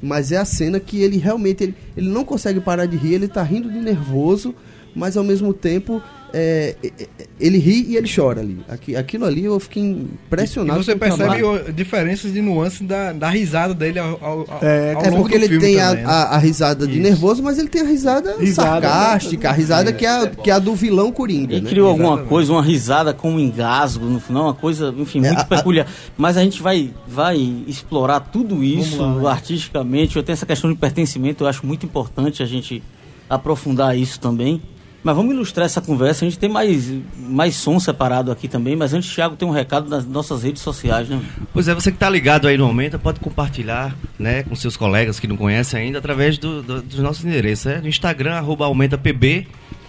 mas 0.00 0.32
é 0.32 0.38
a 0.38 0.46
cena 0.46 0.80
que 0.80 1.02
ele 1.02 1.18
realmente 1.18 1.64
ele, 1.64 1.74
ele 1.94 2.08
não 2.08 2.24
consegue 2.24 2.60
parar 2.60 2.86
de 2.86 2.96
rir, 2.96 3.12
ele 3.12 3.28
tá 3.28 3.42
rindo 3.42 3.70
de 3.70 3.78
nervoso, 3.78 4.54
mas 4.96 5.18
ao 5.18 5.22
mesmo 5.22 5.52
tempo 5.52 6.02
é, 6.32 6.76
é, 6.82 6.86
é, 6.98 7.06
ele 7.38 7.58
ri 7.58 7.84
e 7.88 7.96
ele 7.96 8.08
chora 8.12 8.40
ali. 8.40 8.58
Aqui, 8.68 8.96
aquilo 8.96 9.24
ali 9.26 9.44
eu 9.44 9.58
fiquei 9.60 9.82
E 9.82 9.86
impressionado. 10.26 10.82
você 10.82 10.96
com 10.96 11.04
o 11.04 11.16
trabalho. 11.16 11.46
percebe 11.48 11.70
o- 11.70 11.72
diferenças 11.72 12.32
de 12.32 12.40
nuances 12.40 12.80
da, 12.86 13.12
da 13.12 13.28
risada 13.28 13.74
dele 13.74 13.98
ao, 13.98 14.18
ao, 14.22 14.38
ao, 14.50 14.58
É, 14.62 14.94
ao 14.94 15.02
É 15.04 15.10
porque 15.10 15.38
do 15.38 15.44
ele 15.44 15.48
filme 15.48 15.60
tem 15.66 15.76
também, 15.76 15.80
a, 15.80 15.94
né? 15.94 16.04
a, 16.06 16.22
a 16.34 16.38
risada 16.38 16.86
de 16.86 16.94
Isso. 16.94 17.02
nervoso, 17.02 17.42
mas 17.42 17.58
ele 17.58 17.68
tem 17.68 17.82
a 17.82 17.84
risada, 17.84 18.36
Risada, 18.38 18.88
sarcástica, 18.88 19.48
a 19.50 19.52
risada 19.52 19.92
que 19.92 20.06
é 20.06 20.10
a, 20.10 20.26
que 20.28 20.50
é 20.50 20.54
a 20.54 20.58
do 20.58 20.74
vilão 20.74 21.12
Coringa, 21.12 21.52
Ele 21.54 21.62
né? 21.62 21.70
criou 21.70 21.88
alguma 21.88 22.08
Exatamente. 22.08 22.28
coisa, 22.28 22.52
uma 22.52 22.62
risada 22.62 23.12
com 23.12 23.32
um 23.32 23.38
engasgo 23.40 24.06
no 24.06 24.18
final, 24.20 24.44
uma 24.44 24.54
coisa, 24.54 24.94
enfim, 24.96 25.18
É, 25.24 25.28
muito 25.32 25.46
peculiar. 25.46 25.86
Mas 26.16 26.36
a 26.36 26.42
gente 26.42 26.62
vai, 26.62 26.90
vai 27.06 27.36
explorar 27.66 28.20
tudo 28.20 28.62
isso 28.64 29.02
lá, 29.02 29.20
né? 29.20 29.30
artisticamente. 29.30 30.16
Eu 30.16 30.22
tenho 30.22 30.34
essa 30.34 30.46
questão 30.46 30.70
de 30.72 30.76
pertencimento, 30.78 31.44
eu 31.44 31.48
acho 31.48 31.66
muito 31.66 31.84
importante 31.84 32.42
a 32.42 32.46
gente 32.46 32.82
aprofundar 33.28 33.96
isso 33.96 34.20
também. 34.20 34.60
Mas 35.04 35.16
vamos 35.16 35.34
ilustrar 35.34 35.66
essa 35.66 35.80
conversa. 35.80 36.24
A 36.24 36.28
gente 36.28 36.38
tem 36.38 36.48
mais, 36.48 36.92
mais 37.18 37.56
som 37.56 37.80
separado 37.80 38.30
aqui 38.30 38.46
também, 38.46 38.76
mas 38.76 38.94
antes, 38.94 39.12
Thiago, 39.12 39.34
tem 39.34 39.48
um 39.48 39.50
recado 39.50 39.88
nas 39.90 40.06
nossas 40.06 40.44
redes 40.44 40.62
sociais, 40.62 41.08
né? 41.08 41.20
Pois 41.52 41.66
é, 41.66 41.74
você 41.74 41.90
que 41.90 41.96
está 41.96 42.08
ligado 42.08 42.46
aí 42.46 42.56
no 42.56 42.64
Aumenta, 42.66 42.98
pode 43.00 43.18
compartilhar 43.18 43.96
né, 44.18 44.44
com 44.44 44.54
seus 44.54 44.76
colegas 44.76 45.18
que 45.18 45.26
não 45.26 45.36
conhecem 45.36 45.80
ainda 45.80 45.98
através 45.98 46.38
do, 46.38 46.62
do- 46.62 46.82
dos 46.82 47.00
nossos 47.00 47.24
endereços. 47.24 47.66
É? 47.66 47.80
No 47.80 47.88
Instagram, 47.88 48.34
arroba 48.34 48.64
AumentaPB, 48.66 49.48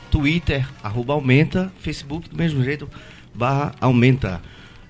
Twitter, 0.09 0.67
arroba 0.81 1.13
Aumenta, 1.13 1.71
Facebook 1.79 2.27
do 2.29 2.35
mesmo 2.35 2.63
jeito, 2.63 2.89
barra 3.35 3.73
Aumenta. 3.79 4.41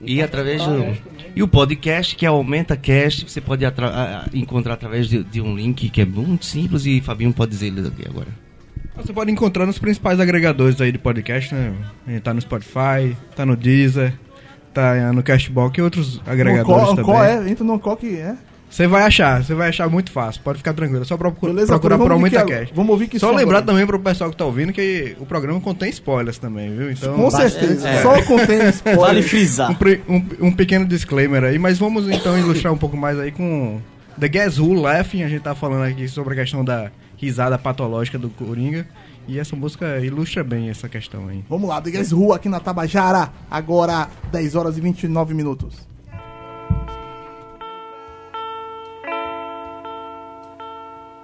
E 0.06 0.22
através 0.22 0.62
do. 0.64 0.98
E 1.36 1.42
o 1.42 1.48
podcast, 1.48 2.16
que 2.16 2.26
é 2.26 2.32
o 2.32 2.36
AumentaCast, 2.36 3.30
você 3.30 3.40
pode 3.40 3.66
atra- 3.66 4.26
encontrar 4.34 4.74
através 4.74 5.08
de, 5.08 5.24
de 5.24 5.40
um 5.42 5.56
link 5.56 5.90
que 5.90 6.02
é 6.02 6.06
muito 6.06 6.46
simples 6.46 6.86
e 6.86 7.00
Fabinho 7.02 7.32
pode 7.34 7.52
dizer 7.52 7.68
ele 7.68 7.88
aqui 7.88 8.04
agora. 8.08 8.28
Você 8.95 9.12
pode 9.12 9.32
encontrar 9.32 9.65
nos 9.65 9.79
principais 9.79 10.19
agregadores 10.19 10.79
aí 10.79 10.91
de 10.91 10.97
podcast, 10.99 11.53
né? 11.53 11.73
A 12.08 12.12
gente 12.12 12.21
tá 12.21 12.34
no 12.34 12.39
Spotify, 12.41 13.17
tá 13.36 13.45
no 13.45 13.56
Deezer, 13.56 14.13
tá 14.73 15.12
no 15.12 15.23
Cashbox 15.23 15.77
e 15.77 15.82
outros 15.82 16.21
agregadores 16.25 16.65
Qual, 16.84 16.89
também. 16.95 17.03
qual 17.06 17.23
é? 17.25 17.49
Entra 17.49 17.63
no 17.63 17.79
qual 17.79 17.97
que 17.97 18.15
é. 18.17 18.36
Você 18.69 18.88
vai 18.88 19.03
achar, 19.03 19.43
você 19.43 19.53
vai 19.53 19.69
achar 19.69 19.88
muito 19.89 20.12
fácil. 20.12 20.41
Pode 20.43 20.58
ficar 20.60 20.73
tranquilo, 20.73 21.03
é 21.03 21.06
só 21.06 21.15
procurar, 21.17 21.53
Beleza, 21.53 21.67
procurar 21.73 21.97
por 21.97 22.08
vamos 22.08 22.23
ouvir 22.23 22.38
Aumenta 22.38 22.53
que- 22.53 22.60
Cast. 22.62 22.75
vamos 22.75 22.91
ouvir 22.91 23.08
que 23.08 23.19
Só 23.19 23.29
lembrar 23.29 23.60
agora. 23.60 23.65
também 23.65 23.86
pro 23.86 23.99
pessoal 23.99 24.32
que 24.32 24.38
tá 24.38 24.45
ouvindo 24.45 24.73
que 24.73 25.15
o 25.19 25.25
programa 25.27 25.60
contém 25.62 25.89
spoilers 25.89 26.39
também, 26.39 26.75
viu? 26.75 26.89
Então, 26.91 27.13
Com 27.15 27.29
certeza. 27.29 27.88
É. 27.88 28.01
Só 28.01 28.19
contém 28.23 28.60
spoiler. 28.69 28.99
Vale 28.99 29.21
frisar. 29.21 29.69
um, 30.08 30.15
um- 30.15 30.25
um 30.47 30.51
pequeno 30.51 30.86
disclaimer 30.88 31.43
aí, 31.43 31.60
mas 31.60 31.77
vamos 31.77 32.10
então 32.10 32.38
ilustrar 32.38 32.73
um 32.73 32.77
pouco 32.77 32.97
mais 32.97 33.19
aí 33.19 33.32
com 33.32 33.79
The 34.19 34.27
Guess 34.27 34.58
Who 34.60 34.73
Laughing. 34.73 35.21
A 35.23 35.29
gente 35.29 35.41
tá 35.43 35.53
falando 35.53 35.84
aqui 35.84 36.08
sobre 36.08 36.34
a 36.34 36.38
questão 36.38 36.65
da 36.65 36.91
risada 37.17 37.58
patológica 37.58 38.17
do 38.17 38.30
Coringa. 38.30 38.88
E 39.28 39.39
essa 39.39 39.56
música 39.56 39.99
ilustra 39.99 40.43
bem 40.43 40.69
essa 40.69 40.89
questão 40.89 41.28
aí. 41.30 41.43
Vamos 41.47 41.69
lá, 41.69 41.80
Guess 41.80 42.12
Who 42.13 42.34
aqui 42.34 42.49
na 42.49 42.60
Tabajara. 42.60 43.32
Agora, 43.49 44.10
10 44.32 44.56
horas 44.56 44.78
e 44.78 44.82
29 44.82 45.34
minutos. 45.34 45.88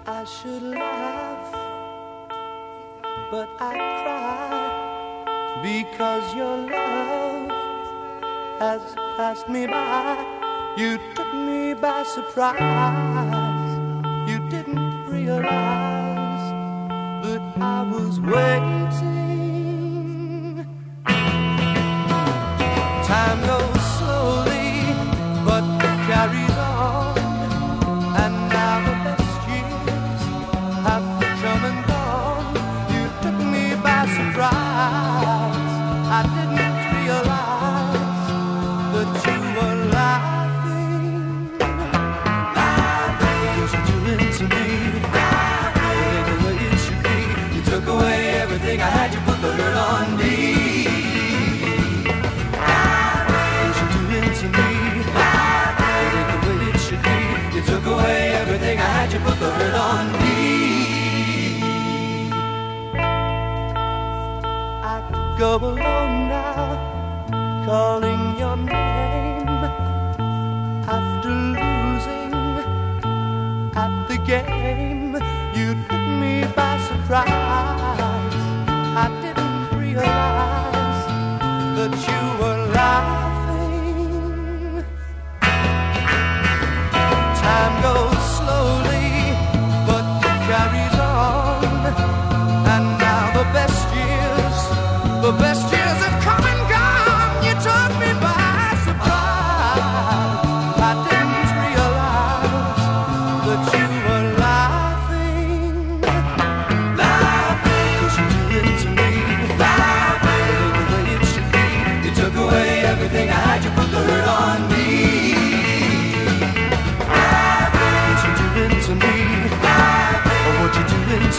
I 0.06 0.25
should 0.25 0.63
laugh, 0.63 1.54
but 3.32 3.47
I 3.60 3.73
cry 4.04 4.60
because 5.62 6.36
your 6.36 6.58
love 6.58 7.49
has 8.60 8.82
passed 9.15 9.47
me 9.47 9.67
by. 9.67 10.17
You 10.78 10.97
took 11.15 11.34
me 11.34 11.73
by 11.73 12.04
surprise. 12.04 12.60
You 14.30 14.39
didn't 14.49 15.06
realize 15.08 15.79
I 18.21 18.79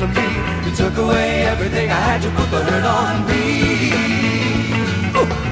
from 0.00 0.14
me. 0.14 0.28
You 0.64 0.72
took 0.74 0.96
away 0.96 1.44
everything 1.44 1.90
I 1.90 2.00
had, 2.08 2.24
you 2.24 2.30
put 2.30 2.50
the 2.50 2.64
hurt 2.64 2.84
on 2.84 3.26
me. 3.28 3.42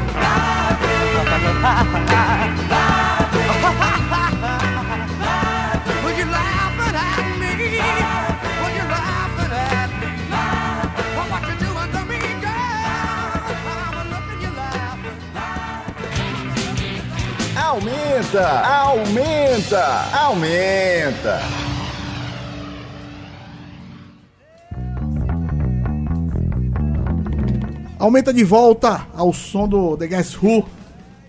Aumenta, 17.68 18.46
aumenta, 18.64 19.84
aumenta. 20.12 21.57
Aumenta 27.98 28.32
de 28.32 28.44
volta 28.44 29.06
ao 29.14 29.32
som 29.32 29.66
do 29.68 29.96
The 29.96 30.06
Guess 30.06 30.36
Who. 30.42 30.64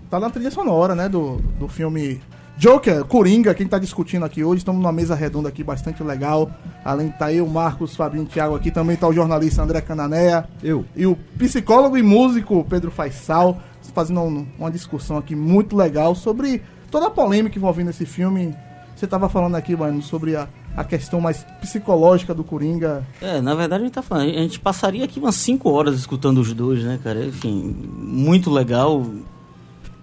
Tá 0.10 0.20
na 0.20 0.30
trilha 0.30 0.52
sonora, 0.52 0.94
né? 0.96 1.10
Do, 1.10 1.38
do 1.60 1.68
filme 1.68 2.22
Joker, 2.58 3.04
Coringa, 3.06 3.54
quem 3.56 3.68
tá 3.68 3.80
discutindo 3.80 4.24
aqui 4.26 4.44
hoje. 4.44 4.60
Estamos 4.60 4.80
numa 4.82 4.92
mesa 4.92 5.16
redonda 5.16 5.50
aqui 5.50 5.64
bastante 5.64 6.04
legal. 6.04 6.52
Além 6.86 7.08
de 7.08 7.18
tá 7.18 7.34
eu, 7.34 7.48
Marcos, 7.48 7.96
Fabinho 7.96 8.24
e 8.24 8.28
Thiago 8.28 8.56
aqui, 8.56 8.70
também 8.70 8.96
tá 8.96 9.08
o 9.08 9.14
jornalista 9.14 9.64
André 9.64 9.82
Cananéia. 9.82 10.48
Eu. 10.62 10.86
E 10.96 11.06
o 11.08 11.16
psicólogo 11.38 11.98
e 11.98 12.04
músico 12.04 12.64
Pedro 12.70 12.92
Faisal. 12.92 13.60
Fazendo 13.94 14.22
um- 14.22 14.46
uma 14.60 14.70
discussão 14.70 15.18
aqui 15.18 15.36
muito 15.36 15.76
legal 15.76 16.14
sobre 16.14 16.62
toda 16.92 17.08
a 17.08 17.10
polêmica 17.10 17.58
envolvendo 17.58 17.90
esse 17.90 18.06
filme. 18.06 18.56
Você 18.96 19.08
tava 19.08 19.28
falando 19.28 19.56
aqui, 19.56 19.76
mano, 19.76 20.00
sobre 20.04 20.36
a, 20.36 20.48
a 20.76 20.84
questão 20.84 21.20
mais 21.20 21.46
psicológica 21.62 22.34
do 22.34 22.44
Coringa. 22.44 23.04
É, 23.22 23.42
na 23.42 23.54
verdade 23.56 23.82
a 23.84 23.86
gente 23.86 23.94
tá 23.96 24.02
falando, 24.02 24.30
a 24.30 24.42
gente 24.42 24.60
passaria 24.60 25.04
aqui 25.06 25.20
umas 25.20 25.36
5 25.36 25.70
horas 25.70 25.96
escutando 26.00 26.40
os 26.40 26.54
dois, 26.54 26.84
né, 26.84 27.00
cara? 27.04 27.26
Enfim, 27.26 27.76
muito 27.98 28.50
legal. 28.50 29.06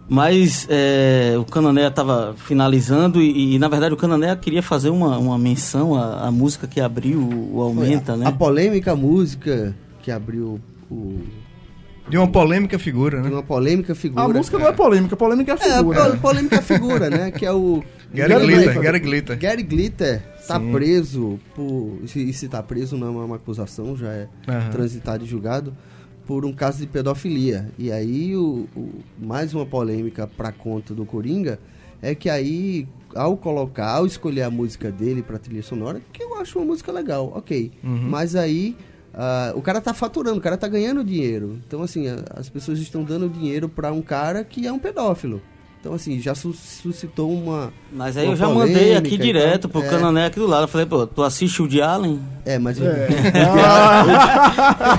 Mas 0.09 0.67
é, 0.71 1.35
o 1.37 1.45
Canané 1.45 1.91
tava 1.91 2.35
finalizando 2.37 3.21
e, 3.21 3.57
e, 3.57 3.59
na 3.59 3.67
verdade 3.69 3.93
o 3.93 3.97
Canané 3.97 4.37
queria 4.37 4.63
fazer 4.63 4.89
uma, 4.91 5.19
uma 5.19 5.37
menção 5.37 5.97
à, 5.97 6.29
à 6.29 6.31
música 6.31 6.67
que 6.69 6.81
abriu 6.81 7.19
o 7.53 7.61
Aumenta, 7.61 8.13
Foi 8.13 8.15
a, 8.15 8.17
né? 8.19 8.27
A 8.29 8.33
polêmica 8.33 8.95
música 8.95 9.75
que 10.03 10.11
abriu 10.13 10.61
o. 10.89 11.19
De 12.09 12.17
uma 12.17 12.29
polêmica 12.29 12.79
figura, 12.79 13.21
de 13.21 13.25
né? 13.29 13.35
uma 13.35 13.43
polêmica 13.43 13.97
figura. 13.97 14.23
A 14.23 14.29
música 14.29 14.57
não 14.57 14.69
é 14.69 14.73
polêmica, 14.73 15.17
polêmica 15.17 15.53
é 15.61 15.69
É, 15.69 15.77
figura. 15.79 16.05
pol- 16.05 16.17
polêmica 16.19 16.63
figura, 16.63 17.11
né? 17.11 17.31
Que 17.33 17.45
é 17.45 17.53
o. 17.53 17.83
Gary 18.15 18.47
Glitter, 18.47 18.81
Gary 18.81 18.99
Glitter. 19.01 19.37
Gary 19.39 19.63
Glitter 19.65 20.23
tá 20.47 20.59
Sim. 20.61 20.73
preso 20.73 21.39
por. 21.55 21.99
E 22.05 22.33
se, 22.33 22.49
tá 22.49 22.63
preso 22.63 22.97
não 22.97 23.21
é 23.21 23.25
uma 23.25 23.37
acusação, 23.37 23.97
já 23.97 24.09
é 24.13 24.29
Aham. 24.49 24.71
transitado 24.71 25.25
e 25.25 25.27
julgado 25.27 25.77
por 26.27 26.45
um 26.45 26.53
caso 26.53 26.79
de 26.79 26.87
pedofilia. 26.87 27.71
E 27.79 27.91
aí, 27.93 28.35
o, 28.37 28.67
o- 28.77 28.91
mais 29.19 29.55
uma 29.55 29.65
polêmica 29.65 30.27
pra 30.27 30.51
conta 30.53 30.93
do 30.95 31.05
Coringa 31.07 31.59
é 32.03 32.15
que 32.15 32.29
aí, 32.29 32.87
ao 33.15 33.37
colocar, 33.37 33.91
ao 33.93 34.07
escolher 34.07 34.43
a 34.43 34.51
música 34.51 34.91
dele 34.91 35.23
pra 35.23 35.39
trilha 35.39 35.63
sonora, 35.63 36.01
que 36.13 36.23
eu 36.23 36.35
acho 36.39 36.59
uma 36.59 36.65
música 36.67 36.91
legal, 36.93 37.33
ok. 37.35 37.71
Uhum. 37.83 38.09
Mas 38.09 38.35
aí. 38.35 38.77
ah, 39.15 39.53
o 39.57 39.63
cara 39.63 39.81
tá 39.81 39.95
faturando, 39.95 40.37
o 40.39 40.43
cara 40.43 40.57
tá 40.59 40.69
ganhando 40.69 41.03
dinheiro. 41.03 41.59
Então, 41.67 41.81
assim, 41.83 42.07
a- 42.09 42.23
as 42.35 42.49
pessoas 42.51 42.79
estão 42.81 43.03
dando 43.03 43.29
dinheiro 43.31 43.67
pra 43.69 43.91
um 43.93 44.03
cara 44.03 44.45
que 44.45 44.67
é 44.67 44.73
um 44.73 44.79
pedófilo. 44.79 45.41
Então, 45.81 45.95
assim, 45.95 46.21
já 46.21 46.35
su- 46.35 46.53
suscitou 46.53 47.33
uma. 47.33 47.73
Mas 47.93 48.17
aí 48.17 48.27
uma 48.27 48.33
eu 48.33 48.37
já 48.37 48.47
polêmica 48.49 48.79
mandei 48.81 48.97
aqui 48.97 49.17
direto 49.17 49.69
pro 49.69 49.83
É. 49.83 49.89
Canané 49.89 50.27
aqui 50.27 50.39
do 50.39 50.47
lado. 50.47 50.65
Eu 50.65 50.69
falei, 50.69 50.87
pô, 50.87 51.07
tu 51.07 51.23
assiste 51.23 51.63
o 51.63 51.69
de 51.69 51.81
Allen? 51.81 52.21
É, 52.45 52.59
mas, 52.59 52.79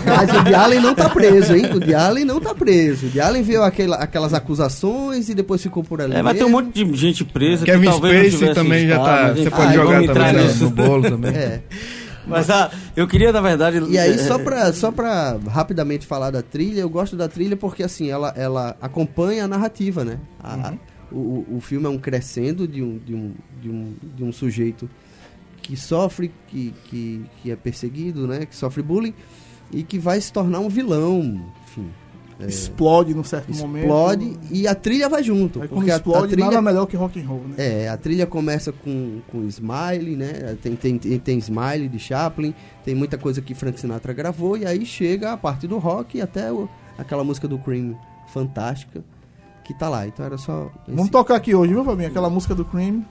mas 0.05 0.33
o 0.33 0.43
de 0.43 0.53
Allen 0.53 0.79
não 0.79 0.95
tá 0.95 1.09
preso, 1.09 1.55
hein? 1.55 1.65
O 1.73 1.79
de 1.79 1.93
Allen 1.93 2.23
não 2.23 2.39
tá 2.39 2.55
preso. 2.55 3.07
O 3.07 3.09
de 3.09 3.19
Allen 3.19 3.41
viu 3.43 3.63
aquela, 3.63 3.97
aquelas 3.97 4.33
acusações 4.33 5.27
e 5.29 5.35
depois 5.35 5.61
ficou 5.61 5.83
por 5.83 6.01
ali. 6.01 6.15
É, 6.15 6.21
mas 6.21 6.37
tem 6.37 6.45
um 6.45 6.49
mesmo. 6.49 6.65
monte 6.65 6.85
de 6.85 6.97
gente 6.97 7.25
presa 7.25 7.65
Kevin 7.65 7.81
que 7.81 7.89
talvez 7.89 8.33
não 8.33 8.39
Spacey 8.39 8.55
também 8.55 8.87
já 8.87 8.99
tá. 8.99 9.33
Você 9.33 9.49
pode 9.49 9.67
ah, 9.67 9.73
jogar 9.73 10.03
também 10.05 10.33
né, 10.33 10.53
no 10.59 10.69
bolo 10.69 11.03
também. 11.03 11.35
É. 11.35 11.61
Mas 12.27 12.49
ah, 12.49 12.71
eu 12.95 13.07
queria, 13.07 13.31
na 13.31 13.41
verdade. 13.41 13.77
E 13.89 13.97
aí, 13.97 14.11
é, 14.11 14.17
só 14.27 14.37
pra, 14.39 14.73
só 14.73 14.91
pra 14.91 15.37
rapidamente 15.49 16.05
falar 16.05 16.31
da 16.31 16.41
trilha, 16.41 16.81
eu 16.81 16.89
gosto 16.89 17.15
da 17.15 17.27
trilha 17.27 17.55
porque, 17.57 17.83
assim, 17.83 18.09
ela, 18.09 18.33
ela 18.35 18.75
acompanha 18.81 19.45
a 19.45 19.47
narrativa, 19.47 20.03
né? 20.03 20.19
A- 20.39 20.55
o, 21.11 21.15
o- 21.15 21.55
o 21.57 21.61
filme 21.61 21.85
é 21.85 21.89
um 21.89 21.97
crescendo 21.97 22.67
de 22.67 22.83
um, 22.83 22.97
de 22.97 23.15
um, 23.15 23.33
de 23.61 23.69
um, 23.69 23.93
de 24.15 24.23
um 24.25 24.31
sujeito 24.33 24.89
que 25.61 25.75
sofre, 25.77 26.31
que, 26.47 26.73
que, 26.85 27.25
que 27.41 27.51
é 27.51 27.55
perseguido, 27.55 28.27
né? 28.27 28.45
Que 28.45 28.55
sofre 28.55 28.81
bullying 28.83 29.13
e 29.71 29.83
que 29.83 29.97
vai 29.99 30.19
se 30.21 30.31
tornar 30.31 30.59
um 30.59 30.69
vilão, 30.69 31.45
enfim. 31.65 31.89
É, 32.39 32.45
Explode 32.45 33.13
num 33.15 33.23
certo 33.23 33.51
momento. 33.55 33.83
explode 33.83 34.39
e 34.51 34.67
a 34.67 34.75
trilha 34.75 35.09
vai 35.09 35.23
junto. 35.23 35.61
Aí 35.61 35.67
porque 35.67 35.89
a- 35.89 35.95
a, 35.95 35.97
explode, 35.97 36.27
trilha 36.29 36.45
nada 36.45 36.61
melhor 36.61 36.85
que 36.85 36.95
rock 36.95 37.19
and 37.19 37.25
roll, 37.27 37.41
né? 37.47 37.55
é, 37.57 37.89
a 37.89 37.97
trilha 37.97 38.25
começa 38.27 38.71
com, 38.71 39.21
com 39.31 39.43
Smile, 39.47 40.15
né? 40.15 40.55
Tem, 40.61 40.75
tem, 40.75 40.97
tem, 40.99 41.17
tem 41.19 41.37
Smile 41.39 41.87
de 41.89 41.97
Chaplin, 41.99 42.53
tem 42.85 42.93
muita 42.93 43.17
coisa 43.17 43.41
que 43.41 43.55
Frank 43.55 43.79
Sinatra 43.79 44.13
gravou, 44.13 44.55
e 44.55 44.65
aí 44.65 44.85
chega 44.85 45.33
a 45.33 45.37
parte 45.37 45.67
do 45.67 45.77
rock 45.79 46.17
e 46.17 46.21
até 46.21 46.51
o- 46.51 46.69
aquela 46.97 47.23
música 47.23 47.47
do 47.47 47.57
Cream 47.57 47.95
fantástica 48.31 49.03
que 49.63 49.73
tá 49.73 49.89
lá. 49.89 50.05
Então 50.07 50.25
era 50.25 50.37
só. 50.37 50.71
esse- 50.87 50.95
Vamos 50.95 51.09
tocar 51.09 51.35
aqui 51.35 51.55
hoje, 51.55 51.73
viu, 51.73 51.83
Fabinho? 51.83 52.09
Aquela 52.09 52.29
música 52.29 52.53
do 52.55 52.63
Cream. 52.63 53.03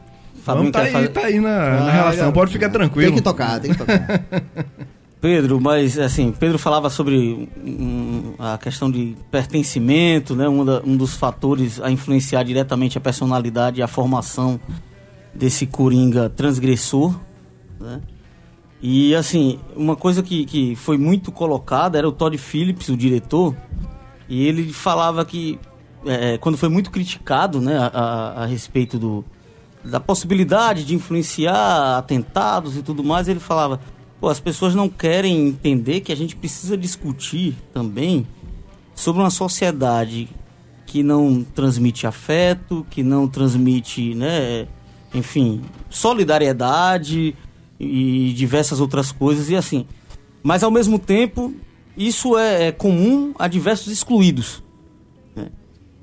Fabinho 0.43 0.71
Vamos 0.71 0.73
tá 0.73 0.83
aí, 0.83 0.93
fazer- 0.93 1.09
tá 1.09 1.21
aí 1.23 1.41
na, 1.41 1.49
na 1.49 1.87
Ah, 1.87 1.91
relação. 1.91 2.27
já- 2.27 2.33
Pode 2.33 2.53
ficar 2.53 2.69
tranquilo. 2.71 3.09
Tem 3.09 3.17
que 3.17 3.23
tocar, 3.23 3.59
tem 3.61 3.73
que 3.73 3.79
tocar. 3.79 4.25
Pedro, 5.21 5.61
mas 5.61 5.99
assim, 5.99 6.31
Pedro 6.31 6.59
falava 6.59 6.91
sobre 6.91 7.49
hum, 7.57 8.35
a 8.39 8.59
questão 8.59 8.91
de 8.91 9.17
pertencimento, 9.31 10.37
né? 10.37 10.49
Um, 10.49 10.65
da- 10.65 10.83
um 10.85 10.97
dos 10.97 11.15
fatores 11.15 11.81
a 11.81 11.91
influenciar 11.91 12.43
diretamente 12.45 12.99
a 12.99 13.01
personalidade 13.01 13.81
e 13.81 13.83
a 13.83 13.89
formação 13.89 14.61
desse 15.35 15.67
coringa 15.67 16.29
transgressor, 16.31 17.15
né? 17.81 18.01
E 18.81 19.15
assim, 19.15 19.59
uma 19.75 19.97
coisa 19.97 20.23
que, 20.23 20.45
que 20.45 20.77
foi 20.77 20.99
muito 20.99 21.33
colocada 21.33 21.97
era 21.97 22.07
o 22.07 22.13
Todd 22.13 22.37
Phillips, 22.37 22.89
o 22.91 22.97
diretor, 22.97 23.57
e 24.29 24.47
ele 24.47 24.71
falava 24.73 25.25
que 25.25 25.59
é, 26.05 26.37
quando 26.39 26.59
foi 26.59 26.69
muito 26.69 26.91
criticado, 26.91 27.59
né, 27.61 27.77
a, 27.79 27.87
a- 27.87 28.43
a 28.43 28.47
respeito 28.47 28.99
do, 28.99 29.25
da 29.83 29.99
possibilidade 29.99 30.85
de 30.85 30.95
influenciar 30.95 31.97
atentados 31.99 32.77
e 32.77 32.83
tudo 32.83 33.03
mais, 33.03 33.29
ele 33.29 33.41
falava: 33.41 33.81
pô, 34.27 34.31
as 34.31 34.41
pessoas 34.41 34.75
não 34.75 34.89
querem 34.89 35.47
entender 35.47 36.01
que 36.01 36.11
a 36.11 36.17
gente 36.17 36.35
precisa 36.35 36.77
discutir 36.77 37.55
também 37.73 38.27
sobre 38.93 39.23
uma 39.23 39.31
sociedade 39.31 40.29
que 40.85 41.01
não 41.01 41.45
transmite 41.45 42.09
afeto, 42.09 42.85
que 42.91 43.05
não 43.05 43.29
transmite, 43.29 44.17
né, 44.17 44.67
enfim, 45.15 45.63
solidariedade 45.89 47.37
e 47.79 48.33
diversas 48.33 48.81
outras 48.81 49.13
coisas 49.13 49.49
e 49.49 49.55
assim. 49.55 49.87
Mas 50.43 50.65
ao 50.65 50.73
mesmo 50.73 50.99
tempo, 50.99 51.55
isso 51.97 52.37
é, 52.37 52.67
é 52.67 52.73
comum 52.73 53.33
a 53.39 53.47
diversos 53.47 53.93
excluídos. 53.93 54.61
né? 55.37 55.51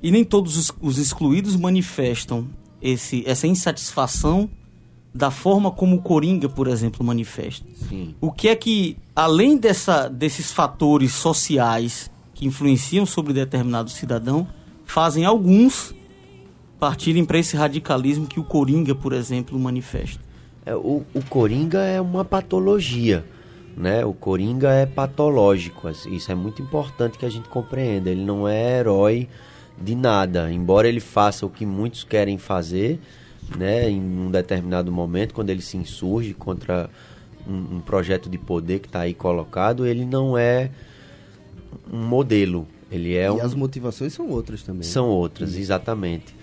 E 0.02 0.10
nem 0.10 0.24
todos 0.24 0.56
os, 0.56 0.72
os 0.80 0.96
excluídos 0.96 1.56
manifestam 1.56 2.48
esse, 2.80 3.22
essa 3.26 3.46
insatisfação 3.46 4.48
da 5.14 5.30
forma 5.30 5.70
como 5.70 5.96
o 5.96 6.02
Coringa, 6.02 6.48
por 6.48 6.66
exemplo, 6.66 7.06
manifesta. 7.06 7.64
Sim. 7.88 8.14
O 8.20 8.32
que 8.32 8.48
é 8.48 8.56
que, 8.56 8.96
além 9.14 9.56
dessa, 9.56 10.08
desses 10.08 10.50
fatores 10.50 11.12
sociais 11.12 12.10
que 12.34 12.44
influenciam 12.46 13.06
sobre 13.06 13.32
determinado 13.32 13.90
cidadão, 13.90 14.46
fazem 14.84 15.24
alguns 15.24 15.94
partirem 16.80 17.24
para 17.24 17.38
esse 17.38 17.56
radicalismo 17.56 18.26
que 18.26 18.40
o 18.40 18.44
Coringa, 18.44 18.94
por 18.94 19.12
exemplo, 19.12 19.58
manifesta? 19.58 20.20
É, 20.66 20.74
o, 20.74 21.04
o 21.14 21.22
Coringa 21.28 21.78
é 21.82 22.00
uma 22.00 22.24
patologia, 22.24 23.24
né? 23.76 24.04
O 24.04 24.12
Coringa 24.12 24.70
é 24.70 24.84
patológico, 24.86 25.88
as- 25.88 26.06
isso 26.06 26.32
é 26.32 26.34
muito 26.34 26.60
importante 26.60 27.18
que 27.18 27.24
a 27.26 27.30
gente 27.30 27.48
compreenda. 27.48 28.10
Ele 28.10 28.24
não 28.24 28.48
é 28.48 28.78
herói 28.80 29.28
de 29.80 29.94
nada, 29.94 30.50
embora 30.52 30.88
ele 30.88 31.00
faça 31.00 31.44
o 31.46 31.50
que 31.50 31.64
muitos 31.66 32.02
querem 32.04 32.38
fazer, 32.38 33.00
né? 33.56 33.88
Em 33.88 34.00
um 34.00 34.30
determinado 34.30 34.90
momento, 34.90 35.34
quando 35.34 35.50
ele 35.50 35.62
se 35.62 35.76
insurge 35.76 36.34
contra 36.34 36.88
um, 37.46 37.76
um 37.76 37.80
projeto 37.80 38.28
de 38.28 38.38
poder 38.38 38.80
que 38.80 38.86
está 38.86 39.00
aí 39.00 39.14
colocado, 39.14 39.86
ele 39.86 40.04
não 40.04 40.36
é 40.36 40.70
um 41.92 42.04
modelo. 42.04 42.66
Ele 42.90 43.16
é 43.16 43.26
e 43.26 43.30
um, 43.30 43.42
as 43.42 43.54
motivações 43.54 44.12
são 44.12 44.28
outras 44.28 44.62
também. 44.62 44.82
são 44.82 45.08
outras, 45.08 45.56
exatamente. 45.56 46.34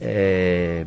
É, 0.00 0.84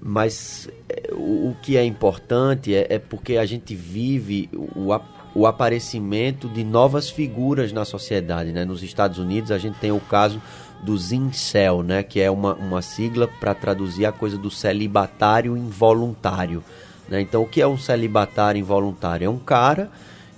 mas 0.00 0.68
é, 0.88 1.12
o, 1.12 1.50
o 1.50 1.56
que 1.62 1.76
é 1.76 1.84
importante 1.84 2.74
é, 2.74 2.86
é 2.90 2.98
porque 2.98 3.36
a 3.36 3.46
gente 3.46 3.74
vive 3.74 4.48
o, 4.52 4.90
o 5.34 5.46
aparecimento 5.46 6.48
de 6.48 6.64
novas 6.64 7.08
figuras 7.08 7.72
na 7.72 7.84
sociedade. 7.84 8.52
Né? 8.52 8.64
Nos 8.64 8.82
Estados 8.82 9.18
Unidos 9.18 9.50
a 9.50 9.58
gente 9.58 9.78
tem 9.78 9.92
o 9.92 10.00
caso 10.00 10.40
do 10.82 10.96
Zincel, 10.96 11.82
né? 11.82 12.02
que 12.02 12.20
é 12.20 12.30
uma, 12.30 12.54
uma 12.54 12.82
sigla 12.82 13.28
para 13.28 13.54
traduzir 13.54 14.06
a 14.06 14.12
coisa 14.12 14.38
do 14.38 14.50
celibatário 14.50 15.56
involuntário. 15.56 16.62
Né? 17.08 17.20
Então 17.20 17.42
o 17.42 17.46
que 17.46 17.60
é 17.60 17.66
um 17.66 17.78
celibatário 17.78 18.58
involuntário? 18.58 19.26
É 19.26 19.28
um 19.28 19.38
cara 19.38 19.90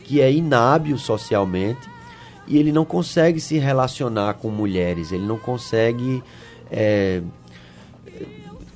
que 0.05 0.21
é 0.21 0.33
inábil 0.33 0.99
socialmente 0.99 1.91
e 2.47 2.59
ele 2.59 2.73
não 2.73 2.85
consegue 2.85 3.41
se 3.41 3.59
relacionar 3.59 4.35
com 4.35 4.49
mulheres, 4.51 5.13
ele 5.13 5.25
não 5.25 5.39
consegue 5.39 6.23
é, 6.71 7.23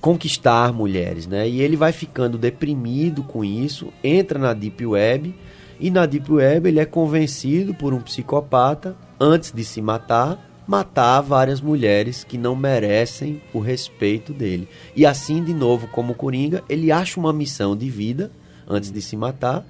conquistar 0.01 0.73
mulheres, 0.73 1.27
né? 1.27 1.49
E 1.49 1.61
ele 1.61 1.77
vai 1.77 1.93
ficando 1.93 2.39
deprimido 2.39 3.23
com 3.25 3.45
isso, 3.45 3.93
entra 4.05 4.39
na 4.39 4.53
Deep 4.53 4.87
Web 4.87 5.35
e 5.81 5.91
na 5.91 6.07
Deep 6.07 6.31
Web 6.31 6.69
ele 6.69 6.79
é 6.79 6.85
convencido 6.85 7.75
por 7.75 7.93
um 7.93 8.01
psicopata 8.01 8.97
antes 9.19 9.51
de 9.51 9.64
se 9.64 9.83
matar, 9.83 10.39
matar 10.67 11.21
várias 11.21 11.61
mulheres 11.61 12.25
que 12.25 12.37
não 12.37 12.57
merecem 12.57 13.41
o 13.53 13.61
respeito 13.61 14.33
dele. 14.33 14.69
E 14.95 15.07
assim, 15.07 15.43
de 15.43 15.55
novo, 15.55 15.87
como 15.89 16.14
Coringa, 16.14 16.64
ele 16.69 16.91
acha 16.91 17.21
uma 17.21 17.33
missão 17.33 17.77
de 17.77 17.89
vida 17.89 18.31
antes 18.67 18.91
de 18.91 19.01
se 19.01 19.17
matar 19.17 19.64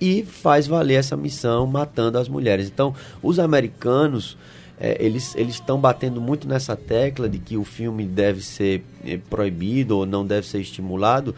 e 0.00 0.22
faz 0.24 0.66
valer 0.66 0.96
essa 0.96 1.16
missão 1.16 1.66
matando 1.66 2.18
as 2.18 2.28
mulheres. 2.28 2.68
Então, 2.68 2.94
os 3.22 3.38
americanos 3.38 4.36
é, 4.78 4.96
eles 5.00 5.34
estão 5.36 5.80
batendo 5.80 6.20
muito 6.20 6.46
nessa 6.46 6.76
tecla 6.76 7.28
de 7.28 7.38
que 7.38 7.56
o 7.56 7.64
filme 7.64 8.04
deve 8.04 8.42
ser 8.42 8.84
é, 9.04 9.16
proibido 9.16 9.96
ou 9.96 10.06
não 10.06 10.26
deve 10.26 10.46
ser 10.46 10.60
estimulado, 10.60 11.34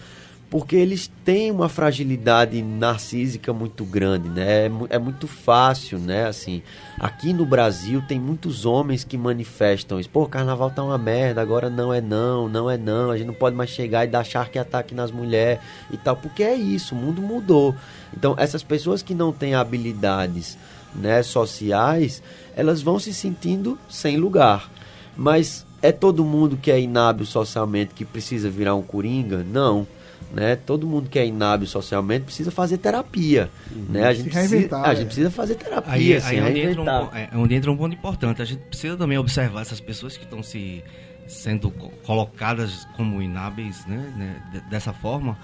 porque 0.51 0.77
eles 0.77 1.11
têm 1.25 1.51
uma 1.51 1.69
fragilidade 1.69 2.63
narcísica 2.63 3.53
muito 3.53 3.85
grande, 3.85 4.31
né? 4.31 4.67
É, 4.67 4.71
é 4.91 4.99
muito 4.99 5.27
fácil, 5.27 5.99
né? 5.99 6.27
Assim, 6.27 6.63
aqui 6.99 7.35
no 7.35 7.45
Brasil 7.45 8.03
tem 8.09 8.19
muitos 8.19 8.65
homens 8.65 9.05
que 9.05 9.19
manifestam 9.19 10.01
isso. 10.01 10.09
Pô, 10.09 10.27
carnaval 10.27 10.71
tá 10.71 10.83
uma 10.83 10.97
merda, 10.97 11.43
agora 11.43 11.69
não 11.69 11.93
é 11.93 12.01
não, 12.01 12.49
não 12.49 12.71
é 12.71 12.79
não, 12.79 13.11
a 13.11 13.19
gente 13.19 13.27
não 13.27 13.35
pode 13.35 13.55
mais 13.55 13.69
chegar 13.69 14.07
e 14.07 14.09
dar 14.09 14.25
charque 14.25 14.59
ataque 14.59 14.95
nas 14.95 15.11
mulheres 15.11 15.61
e 15.91 15.99
tal, 15.99 16.17
porque 16.17 16.43
é 16.43 16.55
isso, 16.55 16.95
o 16.95 16.99
mundo 16.99 17.21
mudou. 17.21 17.75
Então, 18.17 18.35
essas 18.39 18.63
pessoas 18.63 19.03
que 19.03 19.15
não 19.15 19.33
têm 19.33 19.55
habilidades, 19.55 20.57
né, 20.95 21.23
sociais, 21.23 22.23
elas 22.57 22.81
vão 22.81 22.99
se 22.99 23.13
sentindo 23.13 23.79
sem 23.89 24.17
lugar. 24.17 24.71
Mas 25.15 25.67
é 25.83 25.93
todo 25.93 26.25
mundo 26.25 26.57
que 26.57 26.71
é 26.71 26.81
inábil 26.81 27.27
socialmente 27.27 27.93
que 27.95 28.05
precisa 28.05 28.49
virar 28.49 28.75
um 28.75 28.83
coringa? 28.83 29.45
Não. 29.45 29.87
Né? 30.33 30.57
Todo 30.57 30.87
mundo 30.87 31.09
que 31.09 31.19
é 31.19 31.27
inábil 31.27 31.67
socialmente 31.67 32.25
precisa 32.27 32.51
fazer 32.51 32.77
terapia. 32.79 33.49
Né? 33.89 34.05
A, 34.07 34.13
gente 34.13 34.29
precisa, 34.29 34.77
a 34.85 34.93
é. 34.93 34.97
gente 34.97 35.07
precisa 35.07 35.31
fazer 35.31 35.55
terapia. 35.55 35.93
Aí, 35.93 36.21
se 36.21 36.27
aí 36.27 36.39
é 36.39 36.43
onde, 36.43 36.61
entra 36.61 36.83
um, 36.83 36.85
po- 36.85 37.17
é 37.17 37.29
onde 37.35 37.55
entra 37.55 37.73
um 37.73 37.77
ponto 37.77 37.95
importante. 37.95 38.43
A 38.43 38.45
gente 38.45 38.61
precisa 38.61 38.97
também 38.97 39.17
observar 39.17 39.63
essas 39.63 39.81
pessoas 39.81 40.17
que 40.19 40.25
estão 40.25 40.43
se 40.43 40.85
sendo 41.27 41.71
co- 41.71 41.91
colocadas 42.05 42.87
como 42.97 43.23
inábeis, 43.23 43.87
né, 43.87 44.13
né, 44.17 44.43
de- 44.53 44.61
dessa 44.71 44.93
forma. 44.93 45.39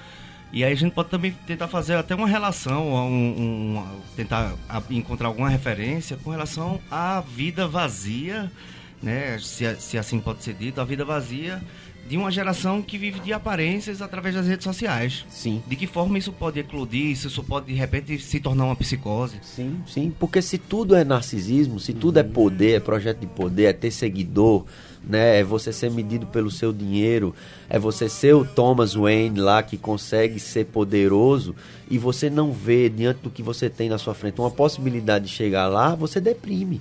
E 0.53 0.63
aí 0.63 0.73
a 0.73 0.77
gente 0.77 0.93
pode 0.93 1.09
também 1.09 1.35
tentar 1.47 1.67
fazer 1.67 1.95
até 1.97 2.15
uma 2.15 2.29
relação, 2.29 2.89
um, 2.93 2.97
um- 3.09 3.79
um- 3.79 4.01
tentar 4.15 4.55
encontrar 4.91 5.29
alguma 5.29 5.49
referência 5.49 6.17
com 6.23 6.31
relação 6.31 6.79
à 6.91 7.21
vida 7.23 7.67
vazia, 7.67 8.51
né, 9.03 9.37
se, 9.41 9.75
se 9.77 9.99
assim 9.99 10.21
pode 10.21 10.45
ser 10.45 10.55
dito, 10.55 10.81
a 10.81 10.85
vida 10.85 11.05
vazia 11.05 11.61
de 12.09 12.17
uma 12.17 12.31
geração 12.31 12.83
que 12.83 12.99
vive 12.99 13.21
de 13.21 13.33
aparências 13.33 14.03
através 14.03 14.35
das 14.35 14.47
redes 14.47 14.65
sociais. 14.65 15.25
Sim. 15.29 15.63
De 15.67 15.77
que 15.77 15.87
forma 15.87 16.19
isso 16.19 16.33
pode 16.33 16.61
eclodir, 16.61 17.17
se 17.17 17.27
isso 17.27 17.43
pode 17.43 17.67
de 17.67 17.75
repente 17.75 18.19
se 18.19 18.41
tornar 18.41 18.67
uma 18.67 18.77
psicose. 18.77 19.37
Sim, 19.43 19.81
sim, 19.87 20.13
porque 20.19 20.43
se 20.43 20.59
tudo 20.59 20.95
é 20.95 21.05
narcisismo, 21.05 21.81
se 21.81 21.93
tudo 21.93 22.19
é 22.19 22.23
poder, 22.23 22.77
é 22.77 22.81
projeto 22.81 23.21
de 23.21 23.27
poder, 23.27 23.65
é 23.65 23.73
ter 23.73 23.91
seguidor, 23.91 24.65
né? 25.09 25.41
É 25.41 25.45
você 25.45 25.73
ser 25.73 25.91
medido 25.91 26.27
pelo 26.27 26.51
seu 26.51 26.73
dinheiro, 26.73 27.35
é 27.69 27.79
você 27.79 28.09
ser 28.09 28.35
o 28.35 28.45
Thomas 28.45 28.95
Wayne 28.95 29.41
lá 29.41 29.63
que 29.63 29.77
consegue 29.77 30.39
ser 30.39 30.67
poderoso 30.67 31.55
e 31.91 31.99
você 31.99 32.31
não 32.31 32.53
vê 32.53 32.89
diante 32.89 33.21
do 33.21 33.31
que 33.31 33.43
você 33.43 33.69
tem 33.69 33.89
na 33.89 33.99
sua 33.99 34.15
frente 34.15 34.41
uma 34.41 34.51
possibilidade 34.51 35.27
de 35.27 35.31
chegar 35.31 35.67
lá, 35.67 35.95
você 35.95 36.21
deprime, 36.21 36.81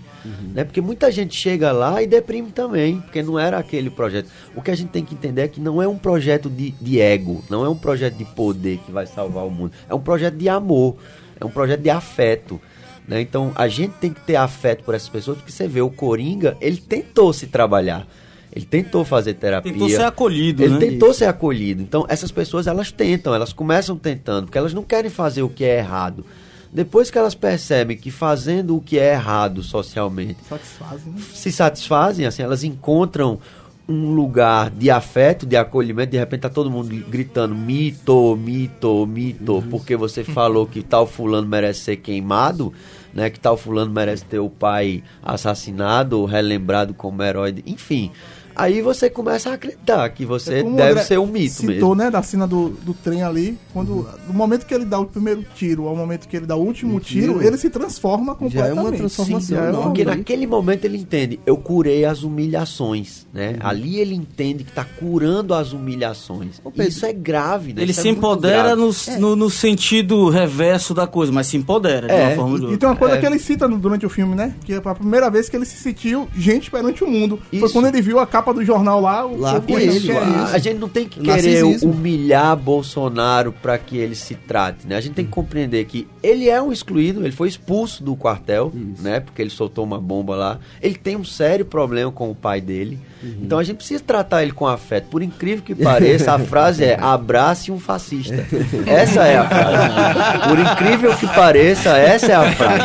né? 0.53 0.63
Porque 0.63 0.79
muita 0.79 1.11
gente 1.11 1.35
chega 1.35 1.71
lá 1.71 2.01
e 2.01 2.07
deprime 2.07 2.51
também, 2.51 3.01
porque 3.01 3.21
não 3.21 3.37
era 3.37 3.57
aquele 3.57 3.89
projeto. 3.89 4.29
O 4.55 4.61
que 4.61 4.71
a 4.71 4.75
gente 4.75 4.89
tem 4.89 5.03
que 5.03 5.13
entender 5.13 5.41
é 5.41 5.47
que 5.47 5.59
não 5.59 5.81
é 5.81 5.87
um 5.87 5.97
projeto 5.97 6.49
de, 6.49 6.71
de 6.71 6.99
ego, 6.99 7.43
não 7.49 7.65
é 7.65 7.69
um 7.69 7.75
projeto 7.75 8.15
de 8.15 8.25
poder 8.25 8.79
que 8.85 8.91
vai 8.91 9.05
salvar 9.05 9.45
o 9.45 9.51
mundo, 9.51 9.73
é 9.89 9.93
um 9.93 9.99
projeto 9.99 10.35
de 10.35 10.47
amor, 10.47 10.95
é 11.39 11.45
um 11.45 11.49
projeto 11.49 11.81
de 11.81 11.89
afeto. 11.89 12.59
Né? 13.07 13.21
Então 13.21 13.51
a 13.55 13.67
gente 13.67 13.93
tem 13.93 14.13
que 14.13 14.21
ter 14.21 14.35
afeto 14.35 14.83
por 14.83 14.95
essas 14.95 15.09
pessoas, 15.09 15.37
porque 15.37 15.51
você 15.51 15.67
vê 15.67 15.81
o 15.81 15.89
Coringa, 15.89 16.57
ele 16.61 16.77
tentou 16.77 17.33
se 17.33 17.47
trabalhar, 17.47 18.07
ele 18.51 18.65
tentou 18.65 19.03
fazer 19.03 19.33
terapia. 19.33 19.71
Tentou 19.71 19.89
ser 19.89 20.03
acolhido, 20.03 20.63
Ele 20.63 20.73
né? 20.73 20.79
tentou 20.79 21.13
ser 21.13 21.25
acolhido. 21.25 21.81
Então 21.81 22.05
essas 22.07 22.31
pessoas 22.31 22.67
elas 22.67 22.91
tentam, 22.91 23.33
elas 23.33 23.51
começam 23.51 23.97
tentando, 23.97 24.45
porque 24.45 24.57
elas 24.57 24.73
não 24.73 24.83
querem 24.83 25.09
fazer 25.09 25.41
o 25.41 25.49
que 25.49 25.63
é 25.63 25.79
errado. 25.79 26.25
Depois 26.71 27.11
que 27.11 27.17
elas 27.17 27.35
percebem 27.35 27.95
que 27.95 28.09
fazendo 28.09 28.75
o 28.75 28.81
que 28.81 28.97
é 28.97 29.13
errado 29.13 29.61
socialmente 29.61 30.37
Satisfazem, 30.49 31.13
né? 31.13 31.21
se 31.31 31.51
satisfazem, 31.51 32.25
assim, 32.25 32.41
elas 32.41 32.63
encontram 32.63 33.39
um 33.87 34.13
lugar 34.13 34.69
de 34.69 34.89
afeto, 34.89 35.45
de 35.45 35.57
acolhimento, 35.57 36.11
de 36.11 36.17
repente 36.17 36.41
tá 36.41 36.49
todo 36.49 36.71
mundo 36.71 36.89
gritando 37.09 37.53
mito, 37.53 38.35
mito, 38.37 39.05
mito, 39.05 39.63
porque 39.69 39.95
você 39.97 40.23
falou 40.23 40.65
que 40.65 40.81
tal 40.81 41.05
fulano 41.05 41.47
merece 41.47 41.81
ser 41.81 41.97
queimado, 41.97 42.71
né, 43.13 43.29
que 43.29 43.39
tal 43.39 43.57
fulano 43.57 43.91
merece 43.91 44.23
ter 44.23 44.39
o 44.39 44.49
pai 44.49 45.03
assassinado 45.21 46.17
ou 46.19 46.25
relembrado 46.25 46.93
como 46.93 47.21
herói, 47.21 47.51
de- 47.51 47.63
enfim. 47.65 48.09
Aí 48.55 48.81
você 48.81 49.09
começa 49.09 49.49
a 49.49 49.53
acreditar 49.53 50.07
que 50.09 50.25
você 50.25 50.55
É 50.59 50.63
deve 50.63 50.69
André 50.91 51.03
ser 51.03 51.19
um 51.19 51.27
mito 51.27 51.55
citou, 51.55 51.67
mesmo. 51.73 51.95
né, 51.95 52.11
da 52.11 52.21
cena 52.21 52.47
do, 52.47 52.69
do 52.69 52.93
trem 52.93 53.23
ali, 53.23 53.57
quando 53.73 54.07
do 54.27 54.33
momento 54.33 54.65
que 54.65 54.73
ele 54.73 54.85
dá 54.85 54.99
o 54.99 55.05
primeiro 55.05 55.43
tiro 55.55 55.87
ao 55.87 55.95
momento 55.95 56.27
que 56.27 56.35
ele 56.37 56.45
dá 56.45 56.55
o 56.55 56.61
último 56.63 56.99
tiro, 56.99 57.33
tiro. 57.33 57.45
ele 57.47 57.57
se 57.57 57.69
transforma 57.69 58.33
Já 58.33 58.33
é 58.33 58.37
completamente. 58.69 58.79
uma 58.79 58.91
transformação 58.91 59.41
Sim, 59.41 59.55
já 59.55 59.65
é 59.65 59.71
uma- 59.71 59.83
Porque 59.83 60.05
naquele 60.05 60.45
momento 60.47 60.85
ele 60.85 60.97
entende, 60.97 61.39
eu 61.45 61.57
curei 61.57 62.05
as 62.05 62.23
humilhações, 62.23 63.25
né? 63.33 63.51
Uhum. 63.61 63.67
Ali 63.67 63.99
ele 63.99 64.15
entende 64.15 64.63
que 64.63 64.71
tá 64.71 64.83
curando 64.85 65.53
as 65.53 65.73
humilhações. 65.73 66.59
Pedro, 66.63 66.87
Isso 66.87 67.05
é 67.05 67.13
grave, 67.13 67.73
né? 67.73 67.81
Ele 67.81 67.91
Isso 67.91 67.99
é 67.99 68.03
se 68.03 68.09
muito 68.09 68.19
empodera 68.19 68.75
no, 68.75 68.91
no, 69.19 69.35
no 69.35 69.49
sentido 69.49 70.29
reverso 70.29 70.93
da 70.93 71.07
coisa, 71.07 71.31
mas 71.31 71.47
se 71.47 71.57
empodera 71.57 72.07
de 72.07 72.13
É, 72.13 72.27
uma 72.27 72.35
forma 72.35 72.51
ou 72.51 72.57
de 72.57 72.61
E 72.61 72.65
outra. 72.65 72.77
tem 72.79 72.89
uma 72.89 72.95
coisa 72.95 73.15
É. 73.15 73.19
que 73.19 73.25
ele 73.25 73.39
cita 73.39 73.67
no- 73.67 73.77
durante 73.77 74.05
o 74.05 74.09
filme, 74.09 74.35
né? 74.35 74.55
Que 74.65 74.73
é 74.73 74.77
a 74.83 74.95
primeira 74.95 75.29
vez 75.29 75.49
que 75.49 75.55
ele 75.55 75.65
se 75.65 75.77
sentiu 75.77 76.27
gente 76.35 76.69
perante 76.69 77.03
o 77.03 77.07
mundo. 77.09 77.39
Foi 77.49 77.59
Isso. 77.59 77.73
quando 77.73 77.87
ele 77.87 78.01
viu 78.01 78.19
a 78.19 78.27
capa 78.27 78.42
do 78.51 78.65
jornal 78.65 78.99
lá. 78.99 79.25
o 79.25 79.39
Lá 79.39 79.61
com 79.61 79.79
ele, 79.79 79.99
querer 79.99 80.17
A, 80.17 80.43
isso. 80.45 80.55
a 80.55 80.57
gente 80.57 80.79
não 80.79 80.89
tem 80.89 81.07
que 81.07 81.19
querer 81.19 81.61
narcisismo. 81.61 81.91
humilhar 81.91 82.57
Bolsonaro 82.57 83.51
para 83.53 83.77
que 83.77 83.97
ele 83.97 84.15
se 84.15 84.35
trate, 84.35 84.87
né? 84.87 84.97
A 84.97 85.01
gente 85.01 85.13
tem 85.13 85.23
que 85.25 85.31
compreender 85.31 85.85
que 85.85 86.07
ele 86.21 86.49
é 86.49 86.61
um 86.61 86.71
excluído, 86.71 87.21
ele 87.23 87.31
foi 87.31 87.47
expulso 87.47 88.03
do 88.03 88.15
quartel, 88.15 88.71
né? 88.99 89.19
Porque 89.19 89.41
ele 89.41 89.49
soltou 89.51 89.83
uma 89.85 89.99
bomba 89.99 90.35
lá. 90.35 90.59
Ele 90.81 90.95
tem 90.95 91.15
um 91.15 91.23
sério 91.23 91.65
problema 91.65 92.11
com 92.11 92.29
o 92.31 92.35
pai 92.35 92.59
dele. 92.59 92.99
Então 93.23 93.57
a 93.57 93.63
gente 93.63 93.77
precisa 93.77 94.03
tratar 94.05 94.43
ele 94.43 94.51
com 94.51 94.67
afeto. 94.67 95.07
Por 95.09 95.21
incrível 95.21 95.63
que 95.63 95.73
pareça, 95.73 96.33
a 96.33 96.39
frase 96.39 96.83
é 96.83 96.97
abrace 96.99 97.71
um 97.71 97.79
fascista. 97.79 98.45
Essa 98.85 99.25
é 99.25 99.37
a 99.37 99.47
frase. 99.47 100.49
Por 100.49 100.59
incrível 100.59 101.15
que 101.15 101.25
pareça, 101.27 101.97
essa 101.97 102.31
é 102.31 102.35
a 102.35 102.51
frase. 102.51 102.83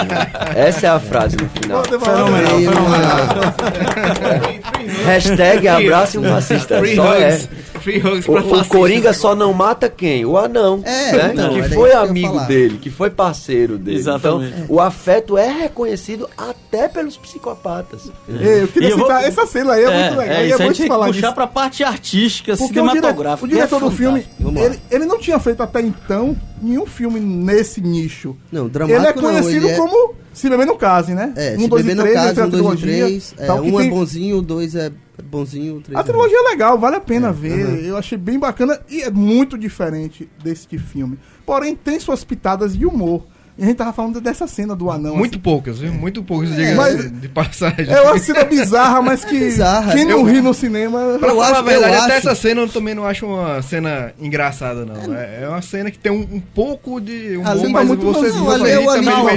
Essa 0.57 0.86
é 0.86 0.91
a 0.91 1.01
frase 1.01 1.36
no 1.36 1.49
final. 1.49 1.82
Fenomenal, 1.84 2.57
Aí, 2.57 2.68
Hashtag 5.05 5.68
abrace 5.68 6.18
um 6.18 6.22
fascista. 6.22 6.80
Só 6.95 7.14
é. 7.14 7.39
Hugs. 7.78 7.84
Free 7.84 7.98
hugs 7.98 8.28
O, 8.28 8.32
pra 8.32 8.42
o. 8.42 8.64
Coringa 8.66 9.12
só 9.12 9.34
não 9.34 9.52
mata 9.52 9.88
quem? 9.88 10.24
O 10.24 10.36
anão. 10.36 10.82
É, 10.84 11.12
né? 11.12 11.30
então, 11.32 11.54
que 11.54 11.62
foi 11.70 11.92
eu 11.92 11.98
amigo 12.00 12.40
dele, 12.40 12.78
que 12.78 12.90
foi 12.90 13.10
parceiro 13.10 13.78
dele. 13.78 13.96
Exatamente. 13.98 14.54
Então, 14.62 14.66
o 14.76 14.80
afeto 14.80 15.36
é 15.38 15.48
reconhecido 15.50 16.28
até 16.36 16.88
pelos 16.88 17.16
psicopatas. 17.16 18.10
Ei, 18.28 18.62
eu 18.62 18.68
queria 18.68 18.88
E 18.88 18.92
eu 18.92 18.98
vou- 18.98 19.06
citar 19.06 19.24
essa 19.24 19.46
cena 19.46 19.72
aí, 19.74 19.84
é, 19.84 20.02
muito 20.02 20.18
legal. 20.18 20.36
é, 20.36 20.46
isso 20.46 20.54
é 20.54 20.66
gente 20.66 20.76
tem 20.76 20.84
te 20.86 20.88
falar 20.88 21.06
puxar 21.06 21.20
disso. 21.20 21.34
pra 21.34 21.46
parte 21.46 21.84
artística, 21.84 22.56
Porque 22.56 22.78
o, 22.78 22.82
dire- 22.82 22.94
cinematográfica. 22.96 23.46
o 23.46 23.48
diretor 23.48 23.76
é 23.76 23.80
do 23.80 23.90
filme, 23.90 24.26
ele, 24.56 24.80
ele 24.90 25.04
não 25.06 25.18
tinha 25.18 25.38
feito 25.38 25.62
até 25.62 25.80
então 25.80 26.36
nenhum 26.60 26.86
filme 26.86 27.20
nesse 27.20 27.80
nicho. 27.80 28.36
Não, 28.52 28.62
Ele 28.62 28.70
dramático 28.70 29.08
é 29.08 29.12
conhecido 29.22 29.60
não, 29.62 29.68
ele 29.68 29.72
é- 29.72 29.76
como 29.76 30.14
Se 30.39 30.49
Beber 30.49 30.66
Não 30.66 30.76
Case, 30.76 31.14
né? 31.14 31.32
É, 31.36 31.57
um, 31.57 31.61
se 31.62 31.68
dois 31.68 31.84
beber 31.84 32.03
três, 32.03 32.16
é 32.39 32.41
a 32.43 32.47
um, 32.47 32.49
dois 32.49 32.78
e 32.78 32.82
três. 32.82 33.34
É, 33.39 33.47
tal, 33.47 33.61
um 33.62 33.78
é 33.80 33.82
tem- 33.82 33.91
bonzinho, 33.91 34.39
o 34.39 34.43
dois 34.43 34.74
é 34.74 34.91
bonzinho, 35.24 35.80
três 35.80 35.97
A 35.97 36.01
é 36.01 36.05
trilogia 36.05 36.39
é 36.39 36.51
legal, 36.51 36.78
vale 36.78 36.97
a 36.97 37.01
pena 37.01 37.32
ver. 37.32 37.64
aham. 37.66 37.74
Eu 37.76 37.97
achei 37.97 38.16
bem 38.16 38.39
bacana 38.39 38.80
e 38.89 39.03
é 39.03 39.11
muito 39.11 39.59
diferente 39.59 40.28
deste 40.43 40.78
filme. 40.78 41.18
Porém, 41.45 41.74
tem 41.74 41.99
suas 41.99 42.22
pitadas 42.24 42.76
de 42.76 42.86
humor. 42.86 43.24
E 43.59 43.62
a 43.64 43.66
gente 43.66 43.76
tava 43.76 43.92
falando 43.92 44.20
dessa 44.20 44.46
cena 44.46 44.76
do 44.76 44.88
anão. 44.88 45.16
Muito 45.16 45.32
assim. 45.34 45.42
poucas, 45.42 45.78
viu? 45.80 45.92
Muito 45.92 46.22
poucas, 46.22 46.54
diga 46.54 46.76
mas- 46.76 47.11
de 47.20 47.28
passagem. 47.28 47.90
É 47.92 48.00
uma 48.02 48.16
cena 48.18 48.44
bizarra, 48.44 49.02
mas 49.02 49.24
que 49.24 49.36
Bizarra. 49.40 49.92
quem 49.94 50.04
não 50.04 50.20
Eu- 50.20 50.24
ri 50.24 50.40
no 50.40 50.54
cinema. 50.54 51.16
Pra 51.18 51.28
Eu 51.30 51.34
falar 51.34 51.46
acho- 51.50 51.56
a 51.56 51.62
verdade, 51.62 51.92
eu 51.94 52.00
até 52.02 52.16
acho- 52.18 52.28
essa 52.28 52.34
cena 52.40 52.61
eu 52.61 52.68
também 52.68 52.94
não 52.94 53.04
acho 53.04 53.26
uma 53.26 53.61
cena 53.62 54.12
engraçada, 54.20 54.84
não. 54.86 55.12
É, 55.12 55.40
é 55.42 55.48
uma 55.48 55.61
cena 55.61 55.90
que 55.90 55.98
tem 55.98 56.12
um, 56.12 56.20
um 56.36 56.40
pouco 56.40 57.00
de 57.00 57.36
humor, 57.36 57.50
Ali 57.50 57.72
mas 57.72 57.82
tá 57.88 57.94
muito 57.96 58.06
você, 58.06 58.30
bom. 58.32 58.44
você 58.44 58.72
Ali 58.72 58.84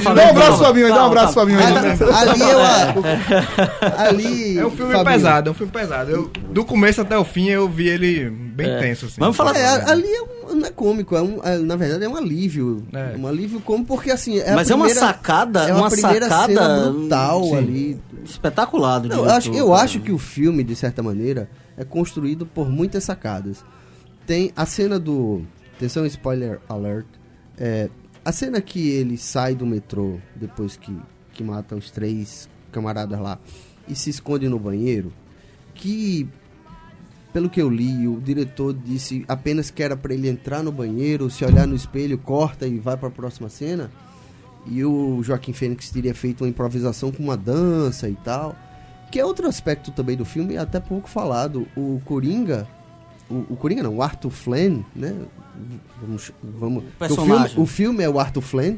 Dá 0.04 0.26
um 0.26 0.30
abraço, 0.30 0.58
Fabinho, 0.64 0.86
aí, 0.86 0.94
dá 0.94 1.04
um 1.04 1.08
abraço, 1.08 1.34
Fabinho. 1.34 1.60
aí. 1.60 1.66
Ali, 1.66 1.78
ali 1.78 2.42
eu 2.52 2.62
ali 3.98 4.58
É 4.60 4.66
um 4.66 4.72
filme 4.72 4.92
Fabinho, 4.94 5.16
pesado, 5.16 5.50
é 5.50 5.52
um 5.52 5.56
filme 5.56 5.72
pesado. 5.72 6.12
Eu, 6.12 6.32
do 6.50 6.64
começo 6.66 7.02
até 7.02 7.18
o 7.18 7.24
fim 7.24 7.50
eu 7.50 7.68
vi 7.68 7.88
ele 7.88 8.30
bem 8.30 8.70
É. 8.70 8.80
tenso, 8.80 9.06
assim. 9.08 9.16
Vamos 9.18 9.36
falar- 9.36 9.56
É, 9.58 9.66
a- 9.66 9.92
ali 9.92 10.06
é 10.08 10.22
um, 10.22 10.41
não 10.56 10.68
é 10.68 10.72
cômico, 10.72 11.16
é 11.16 11.22
um, 11.22 11.40
é, 11.44 11.58
na 11.58 11.76
verdade 11.76 12.04
é 12.06 12.10
um 12.10 12.16
alívio. 12.16 12.86
É. 12.94 13.16
Um 13.18 13.28
alívio 13.28 13.60
cômico, 13.62 13.88
porque 13.88 14.12
assim. 14.12 14.38
É 14.40 14.52
a 14.52 14.56
Mas 14.56 14.70
é 14.70 14.76
uma 14.76 14.86
primeira- 14.86 15.08
sacada, 15.08 15.64
é 15.68 15.74
uma 15.74 15.82
uma 15.84 15.90
primeira 15.90 16.28
sacada 16.30 16.48
cena 16.54 16.92
brutal 16.92 17.44
Sim. 17.44 17.56
ali. 17.58 18.00
espetacular 18.24 19.00
do 19.00 19.10
Não, 19.10 19.18
eu 19.26 19.30
acho, 19.32 19.54
eu 19.54 19.74
acho 19.74 20.00
que 20.00 20.12
o 20.12 20.18
filme, 20.18 20.64
de 20.64 20.76
certa 20.76 21.02
maneira, 21.02 21.50
é 21.78 21.84
construído 21.84 22.46
por 22.46 22.70
muitas 22.70 23.04
sacadas. 23.04 23.64
Tem 24.28 24.52
a 24.56 24.66
cena 24.66 25.00
do. 25.00 25.42
Atenção, 25.76 26.06
spoiler 26.06 26.60
alert. 26.70 27.08
É, 27.58 27.90
a 28.24 28.32
cena 28.32 28.62
que 28.62 28.90
ele 28.90 29.18
sai 29.18 29.56
do 29.56 29.66
metrô 29.66 30.18
depois 30.36 30.78
que, 30.78 30.96
que 31.34 31.44
mata 31.44 31.76
os 31.76 31.90
três 31.90 32.48
camaradas 32.72 33.20
lá 33.20 33.40
e 33.88 33.96
se 33.96 34.10
esconde 34.12 34.48
no 34.48 34.60
banheiro, 34.60 35.12
que 35.74 36.30
pelo 37.34 37.50
que 37.50 37.62
eu 37.62 37.70
li, 37.70 38.08
o 38.08 38.20
diretor 38.20 38.74
disse 38.74 39.24
apenas 39.28 39.72
que 39.72 39.82
era 39.82 39.96
para 39.96 40.14
ele 40.14 40.28
entrar 40.28 40.62
no 40.62 40.72
banheiro, 40.72 41.30
se 41.30 41.46
olhar 41.46 41.66
no 41.66 41.76
espelho, 41.76 42.18
corta 42.18 42.68
e 42.68 42.78
vai 42.78 42.98
para 42.98 43.08
a 43.08 43.12
próxima 43.12 43.50
cena. 43.50 43.90
E 44.66 44.84
o 44.84 45.24
Joaquim 45.24 45.54
Fênix 45.54 45.90
teria 45.90 46.14
feito 46.14 46.44
uma 46.44 46.50
improvisação 46.50 47.12
com 47.12 47.24
uma 47.24 47.38
dança 47.38 48.10
e 48.10 48.16
tal. 48.16 48.56
Que 49.12 49.20
é 49.20 49.26
outro 49.26 49.48
aspecto 49.48 49.92
também 49.92 50.16
do 50.16 50.24
filme, 50.24 50.58
até 50.58 50.80
pouco 50.80 51.10
falado. 51.10 51.68
O 51.76 52.02
Coringa, 52.06 52.68
o, 53.30 53.54
o 53.54 53.58
Coringa 53.58 53.84
não, 53.84 53.96
o 53.96 54.02
Arthur 54.02 54.30
Flann, 54.30 54.84
né? 54.96 55.16
Vamos, 56.02 56.32
vamos. 56.44 56.84
O 56.84 56.88
filme, 56.88 56.94
personagem. 57.00 57.60
o 57.60 57.66
filme 57.66 58.04
é 58.04 58.10
o 58.10 58.20
Arthur 58.20 58.42
Flann. 58.42 58.76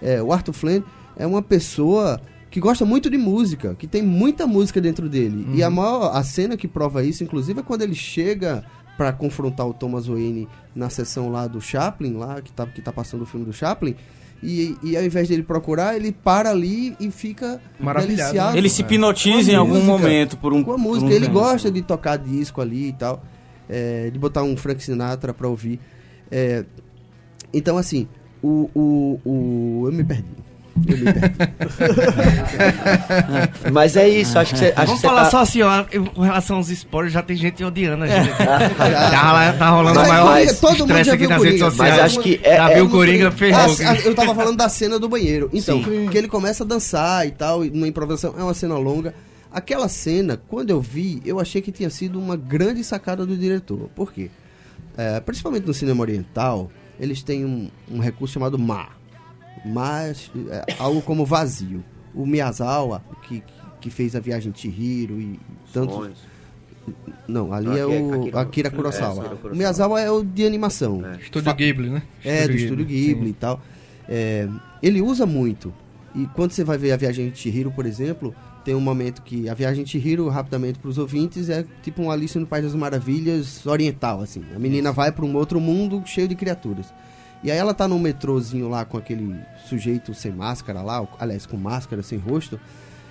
É, 0.00 0.22
o 0.22 0.32
Arthur 0.32 0.52
Flann 0.52 0.82
é 1.16 1.26
uma 1.26 1.42
pessoa 1.42 2.20
que 2.50 2.60
gosta 2.60 2.84
muito 2.84 3.10
de 3.10 3.18
música, 3.18 3.74
que 3.74 3.86
tem 3.86 4.02
muita 4.02 4.46
música 4.46 4.80
dentro 4.80 5.08
dele. 5.08 5.46
E 5.54 5.62
a 5.62 5.70
maior 5.70 6.16
a 6.16 6.22
cena 6.22 6.56
que 6.56 6.66
prova 6.66 7.04
isso, 7.04 7.22
inclusive, 7.22 7.60
é 7.60 7.62
quando 7.62 7.82
ele 7.82 7.94
chega 7.94 8.64
para 8.96 9.12
confrontar 9.12 9.66
o 9.68 9.74
Thomas 9.74 10.06
Wayne 10.06 10.48
na 10.74 10.90
sessão 10.90 11.30
lá 11.30 11.46
do 11.46 11.60
Chaplin, 11.60 12.14
lá 12.14 12.40
que 12.40 12.50
tá, 12.52 12.66
que 12.66 12.80
tá 12.80 12.92
passando 12.92 13.22
o 13.22 13.26
filme 13.26 13.46
do 13.46 13.52
Chaplin. 13.52 13.94
E, 14.42 14.76
e 14.82 14.96
ao 14.96 15.02
invés 15.02 15.28
dele 15.28 15.42
procurar, 15.42 15.96
ele 15.96 16.12
para 16.12 16.50
ali 16.50 16.96
e 17.00 17.10
fica 17.10 17.60
Maravilhado, 17.78 18.32
deliciado. 18.32 18.56
Ele 18.56 18.68
se 18.68 18.82
hipnotiza 18.82 19.52
em 19.52 19.56
algum 19.56 19.74
música, 19.74 19.92
momento 19.92 20.36
por 20.36 20.52
um. 20.52 20.62
Com 20.62 20.72
a 20.72 20.78
música. 20.78 21.06
um 21.06 21.10
ele 21.10 21.26
tempo. 21.26 21.40
gosta 21.40 21.70
de 21.70 21.82
tocar 21.82 22.16
disco 22.16 22.60
ali 22.60 22.88
e 22.88 22.92
tal. 22.92 23.22
é, 23.68 24.10
de 24.10 24.18
botar 24.18 24.42
um 24.42 24.56
Frank 24.56 24.82
Sinatra 24.82 25.34
pra 25.34 25.48
ouvir. 25.48 25.80
É, 26.30 26.64
então, 27.52 27.76
assim, 27.76 28.08
o, 28.42 28.70
o, 28.74 29.20
o. 29.24 29.82
Eu 29.86 29.92
me 29.92 30.04
perdi. 30.04 30.47
Mas 33.72 33.96
é 33.96 34.08
isso, 34.08 34.38
acho 34.38 34.54
que 34.54 34.58
você. 34.60 34.72
Vamos 34.72 35.00
falar 35.00 35.24
tá- 35.24 35.30
só 35.30 35.38
assim, 35.40 35.62
ó, 35.62 35.84
com 36.14 36.22
relação 36.22 36.56
aos 36.56 36.70
spoilers, 36.70 37.12
já 37.12 37.22
tem 37.22 37.36
gente 37.36 37.62
odiando 37.64 38.04
a 38.04 38.06
gente. 38.06 38.28
tá, 38.36 38.70
tá 39.58 39.70
rolando 39.70 39.98
o 39.98 40.02
Mas, 40.02 40.08
maior 40.08 40.24
mas 40.26 40.60
todo 40.60 40.78
mundo 40.78 41.04
já 41.04 41.12
aqui 41.12 41.16
viu 41.18 41.28
nas 41.28 41.42
redes 41.42 41.60
Coringa. 41.60 41.70
sociais. 41.70 41.94
Mas 41.96 42.04
acho 42.04 42.20
que 42.20 42.40
é- 42.42 42.56
já 42.56 42.70
é 42.70 42.74
viu 42.74 42.84
o 42.84 42.86
um 42.86 42.90
Coringa 42.90 43.30
ferrou. 43.30 43.76
Eu 44.04 44.14
tava 44.14 44.34
falando 44.34 44.56
da 44.56 44.68
cena 44.68 44.98
do 44.98 45.08
banheiro. 45.08 45.50
Então, 45.52 45.82
Sim. 45.82 46.08
que 46.10 46.18
ele 46.18 46.28
começa 46.28 46.64
a 46.64 46.66
dançar 46.66 47.26
e 47.26 47.30
tal, 47.30 47.64
numa 47.64 47.88
improvisação. 47.88 48.34
É 48.38 48.42
uma 48.42 48.54
cena 48.54 48.76
longa. 48.76 49.14
Aquela 49.50 49.88
cena, 49.88 50.38
quando 50.48 50.70
eu 50.70 50.80
vi, 50.80 51.22
eu 51.24 51.40
achei 51.40 51.62
que 51.62 51.72
tinha 51.72 51.88
sido 51.88 52.20
uma 52.20 52.36
grande 52.36 52.84
sacada 52.84 53.24
do 53.24 53.36
diretor. 53.36 53.88
Por 53.94 54.12
quê? 54.12 54.30
É, 54.96 55.20
principalmente 55.20 55.66
no 55.66 55.72
cinema 55.72 56.02
oriental, 56.02 56.70
eles 57.00 57.22
têm 57.22 57.44
um, 57.46 57.70
um 57.90 57.98
recurso 57.98 58.34
chamado 58.34 58.58
ma. 58.58 58.88
Mas 59.64 60.30
é, 60.48 60.64
algo 60.78 61.02
como 61.02 61.24
vazio. 61.24 61.82
O 62.14 62.26
Miyazawa, 62.26 63.02
que, 63.22 63.42
que 63.80 63.90
fez 63.90 64.16
a 64.16 64.20
viagem 64.20 64.50
de 64.50 64.60
Chihiro 64.60 65.20
e 65.20 65.38
tantos, 65.72 66.10
não, 67.26 67.52
ali 67.52 67.68
Aqui 67.68 67.78
é 67.78 67.80
é 67.82 67.86
o 67.86 68.14
Akira- 68.22 68.40
Akira 68.40 68.68
é, 68.68 68.70
Kurosawa. 68.70 69.10
Akira 69.12 69.28
Kurosawa. 69.28 69.52
o 69.52 69.56
Miyazawa 69.56 70.00
é 70.00 70.10
o 70.10 70.24
de 70.24 70.46
animação. 70.46 71.02
Estúdio 71.20 71.54
Ghibli, 71.54 71.90
né? 71.90 72.02
É, 72.24 72.48
do 72.48 72.56
Estúdio 72.56 72.84
Ghibli 72.86 73.24
sim. 73.26 73.30
e 73.30 73.34
tal. 73.34 73.60
É, 74.08 74.48
ele 74.82 75.02
usa 75.02 75.26
muito. 75.26 75.72
E 76.14 76.26
quando 76.34 76.52
você 76.52 76.64
vai 76.64 76.78
ver 76.78 76.92
a 76.92 76.96
Viagem 76.96 77.28
de 77.30 77.38
Chihiro, 77.38 77.70
por 77.70 77.84
exemplo, 77.84 78.34
tem 78.64 78.74
um 78.74 78.80
momento 78.80 79.20
que 79.22 79.48
a 79.48 79.54
Viagem 79.54 79.84
de 79.84 79.90
Chihiro, 79.90 80.28
rapidamente 80.28 80.78
para 80.78 80.88
os 80.88 80.96
ouvintes, 80.96 81.50
é 81.50 81.64
tipo 81.82 82.02
um 82.02 82.10
Alice 82.10 82.36
no 82.38 82.46
País 82.46 82.64
das 82.64 82.74
Maravilhas 82.74 83.64
oriental, 83.66 84.22
assim. 84.22 84.42
A 84.56 84.58
menina 84.58 84.90
vai 84.90 85.12
para 85.12 85.24
um 85.26 85.36
outro 85.36 85.60
mundo 85.60 86.02
cheio 86.06 86.26
de 86.26 86.34
criaturas. 86.34 86.86
E 87.42 87.50
aí 87.50 87.58
ela 87.58 87.72
tá 87.72 87.86
num 87.86 87.98
metrôzinho 87.98 88.68
lá 88.68 88.84
com 88.84 88.96
aquele 88.96 89.36
sujeito 89.68 90.12
sem 90.12 90.32
máscara 90.32 90.82
lá, 90.82 91.06
aliás, 91.18 91.46
com 91.46 91.56
máscara, 91.56 92.02
sem 92.02 92.18
rosto. 92.18 92.58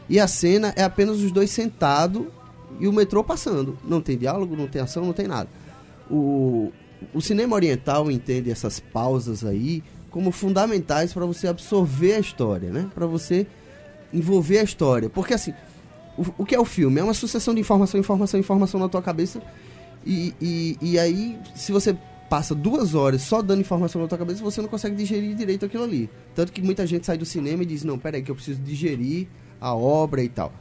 E 0.09 0.19
a 0.19 0.27
cena 0.27 0.73
é 0.75 0.83
apenas 0.83 1.17
os 1.17 1.31
dois 1.31 1.49
sentados 1.49 2.25
e 2.79 2.87
o 2.87 2.93
metrô 2.93 3.23
passando. 3.23 3.77
Não 3.83 4.01
tem 4.01 4.17
diálogo, 4.17 4.55
não 4.55 4.67
tem 4.67 4.81
ação, 4.81 5.05
não 5.05 5.13
tem 5.13 5.27
nada. 5.27 5.49
O, 6.09 6.71
o 7.13 7.21
cinema 7.21 7.55
oriental 7.55 8.09
entende 8.11 8.51
essas 8.51 8.79
pausas 8.79 9.45
aí 9.45 9.83
como 10.09 10.31
fundamentais 10.31 11.13
para 11.13 11.25
você 11.25 11.47
absorver 11.47 12.15
a 12.15 12.19
história, 12.19 12.69
né? 12.69 12.89
Para 12.93 13.05
você 13.05 13.47
envolver 14.13 14.59
a 14.59 14.63
história. 14.63 15.09
Porque 15.09 15.33
assim, 15.33 15.53
o, 16.17 16.25
o 16.39 16.45
que 16.45 16.55
é 16.55 16.59
o 16.59 16.65
filme? 16.65 16.99
É 16.99 17.03
uma 17.03 17.13
sucessão 17.13 17.53
de 17.53 17.61
informação, 17.61 17.99
informação, 17.99 18.39
informação 18.39 18.79
na 18.79 18.89
tua 18.89 19.01
cabeça. 19.01 19.41
E, 20.05 20.33
e, 20.41 20.77
e 20.81 20.99
aí, 20.99 21.37
se 21.53 21.71
você 21.71 21.97
passa 22.29 22.53
duas 22.53 22.93
horas 22.95 23.21
só 23.21 23.41
dando 23.41 23.61
informação 23.61 24.01
na 24.01 24.07
tua 24.07 24.17
cabeça, 24.17 24.43
você 24.43 24.61
não 24.61 24.69
consegue 24.69 24.95
digerir 24.95 25.35
direito 25.35 25.65
aquilo 25.65 25.83
ali. 25.83 26.09
Tanto 26.35 26.51
que 26.51 26.61
muita 26.61 26.85
gente 26.85 27.05
sai 27.05 27.17
do 27.17 27.25
cinema 27.25 27.63
e 27.63 27.65
diz, 27.65 27.83
não, 27.83 27.97
peraí, 27.97 28.21
que 28.21 28.31
eu 28.31 28.35
preciso 28.35 28.61
digerir 28.61 29.27
a 29.59 29.73
obra 29.73 30.23
e 30.23 30.29
tal. 30.29 30.51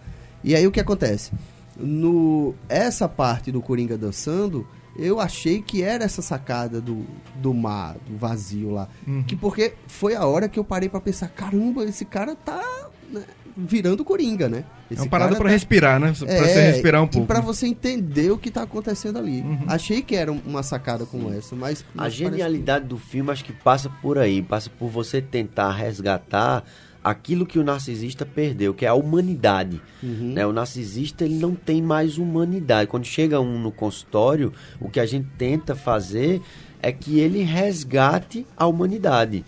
E 0.43 0.55
aí 0.55 0.67
o 0.67 0.71
que 0.71 0.81
acontece? 0.81 1.33
No, 1.77 2.55
essa 2.69 3.09
parte 3.09 3.53
do 3.53 3.61
Coringa 3.61 3.99
dançando, 3.99 4.67
eu 4.97 5.21
achei 5.21 5.61
que 5.61 5.83
era 5.83 6.05
essa 6.05 6.23
sacada 6.23 6.81
do, 6.81 7.05
do 7.37 7.53
mar, 7.53 7.97
do 8.09 8.17
vazio 8.17 8.71
lá. 8.71 8.89
Que 9.27 9.37
porque 9.37 9.75
foi 9.87 10.15
a 10.15 10.25
hora 10.25 10.49
que 10.49 10.59
eu 10.59 10.65
parei 10.65 10.89
pra 10.89 11.01
pensar, 11.01 11.29
caramba, 11.29 11.85
esse 11.85 12.05
cara 12.05 12.35
tá 12.35 12.63
né, 13.11 13.25
virando 13.57 14.05
Coringa, 14.05 14.49
né? 14.49 14.65
É 14.91 14.95
Esse 14.95 15.03
uma 15.03 15.09
parada 15.09 15.35
pra 15.37 15.45
tá- 15.47 15.51
respirar, 15.51 15.99
né? 15.99 16.13
Pra 16.19 16.29
é, 16.31 16.39
você 16.45 16.61
respirar 16.73 17.03
um 17.03 17.07
E 17.07 17.09
pouco. 17.09 17.27
pra 17.27 17.39
né? 17.41 17.45
você 17.45 17.67
entender 17.67 18.31
o 18.31 18.39
que 18.39 18.51
tá 18.51 18.63
acontecendo 18.63 19.19
ali. 19.19 19.45
Achei 19.67 20.03
que 20.03 20.15
era 20.15 20.31
uma 20.31 20.63
sacada 20.63 21.07
como 21.07 21.33
essa, 21.33 21.57
mas. 21.57 21.85
A 21.97 22.09
genialidade 22.09 22.85
do 22.85 22.99
filme 22.99 23.31
acho 23.31 23.45
que 23.45 23.53
passa 23.53 23.89
por 24.03 24.19
aí, 24.19 24.43
passa 24.43 24.69
por 24.71 24.89
você 24.89 25.21
tentar 25.23 25.73
resgatar 25.73 26.63
aquilo 27.03 27.47
que 27.47 27.57
o 27.59 27.63
narcisista 27.65 28.27
perdeu, 28.27 28.75
que 28.75 28.85
é 28.85 28.89
a 28.89 28.95
humanidade. 28.95 29.81
Uhum. 30.03 30.33
né? 30.35 30.45
O 30.45 30.53
narcisista 30.53 31.25
ele 31.25 31.37
não 31.37 31.55
tem 31.55 31.81
mais 31.81 32.19
humanidade. 32.19 32.89
Quando 32.91 33.05
chega 33.05 33.41
um 33.41 33.59
no 33.61 33.71
consultório, 33.71 34.53
o 34.81 34.89
que 34.91 34.99
a 35.01 35.07
gente 35.07 35.29
tenta 35.39 35.75
fazer 35.77 36.43
é 36.83 36.91
que 36.93 37.19
ele 37.21 37.43
resgate 37.43 38.45
a 38.57 38.67
humanidade. 38.67 39.45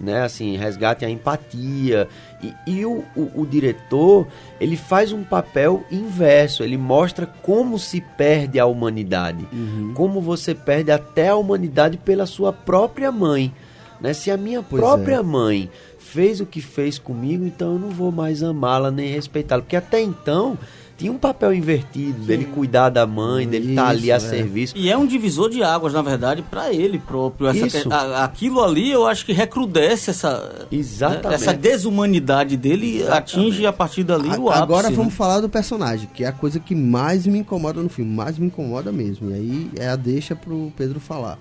Né, 0.00 0.22
assim, 0.22 0.56
resgate 0.56 1.04
a 1.04 1.10
empatia. 1.10 2.08
E, 2.42 2.54
e 2.66 2.86
o, 2.86 3.04
o, 3.14 3.42
o 3.42 3.46
diretor, 3.46 4.26
ele 4.58 4.74
faz 4.74 5.12
um 5.12 5.22
papel 5.22 5.84
inverso. 5.92 6.62
Ele 6.64 6.78
mostra 6.78 7.26
como 7.26 7.78
se 7.78 8.00
perde 8.00 8.58
a 8.58 8.64
humanidade. 8.64 9.46
Uhum. 9.52 9.92
Como 9.94 10.22
você 10.22 10.54
perde 10.54 10.90
até 10.90 11.28
a 11.28 11.36
humanidade 11.36 11.98
pela 11.98 12.24
sua 12.24 12.50
própria 12.50 13.12
mãe. 13.12 13.52
Né? 14.00 14.14
Se 14.14 14.30
a 14.30 14.38
minha 14.38 14.62
Pois 14.62 14.80
própria 14.80 15.16
é. 15.16 15.22
mãe 15.22 15.70
fez 15.98 16.40
o 16.40 16.46
que 16.46 16.60
fez 16.60 16.98
comigo, 16.98 17.44
então 17.44 17.74
eu 17.74 17.78
não 17.78 17.90
vou 17.90 18.10
mais 18.10 18.42
amá-la 18.42 18.90
nem 18.90 19.12
respeitá-la. 19.12 19.62
Porque 19.62 19.76
até 19.76 20.00
então 20.00 20.58
tinha 21.00 21.10
um 21.12 21.18
papel 21.18 21.52
invertido 21.54 22.20
dele 22.26 22.44
cuidar 22.44 22.90
da 22.90 23.06
mãe, 23.06 23.48
dele 23.48 23.70
estar 23.70 23.88
ali 23.88 24.12
a 24.12 24.16
é. 24.16 24.20
serviço. 24.20 24.76
E 24.76 24.90
é 24.90 24.96
um 24.96 25.06
divisor 25.06 25.48
de 25.50 25.62
águas, 25.62 25.92
na 25.94 26.02
verdade, 26.02 26.42
pra 26.42 26.72
ele 26.72 26.98
próprio. 26.98 27.48
Essa 27.48 27.82
que- 27.82 27.92
a- 27.92 28.22
aquilo 28.24 28.62
ali 28.62 28.90
eu 28.90 29.06
acho 29.06 29.24
que 29.24 29.32
recrudesce 29.32 30.10
essa. 30.10 30.66
Exatamente. 30.70 31.28
né, 31.28 31.34
Essa 31.34 31.52
desumanidade 31.54 32.56
dele 32.56 32.98
Exatamente. 32.98 33.18
atinge 33.38 33.66
a 33.66 33.72
partir 33.72 34.04
dali 34.04 34.28
A- 34.30 34.38
o 34.38 34.48
ápice. 34.48 34.62
Agora 34.62 34.90
vamos 34.90 35.06
né? 35.12 35.16
falar 35.16 35.40
do 35.40 35.48
personagem, 35.48 36.08
que 36.12 36.22
é 36.24 36.28
a 36.28 36.32
coisa 36.32 36.60
que 36.60 36.74
mais 36.74 37.26
me 37.26 37.38
incomoda 37.38 37.82
no 37.82 37.88
filme, 37.88 38.10
mais 38.14 38.38
me 38.38 38.46
incomoda 38.46 38.92
mesmo. 38.92 39.30
E 39.30 39.34
aí 39.34 39.70
é 39.78 39.88
a 39.88 39.96
deixa 39.96 40.36
pro 40.36 40.72
Pedro 40.76 41.00
falar. 41.00 41.38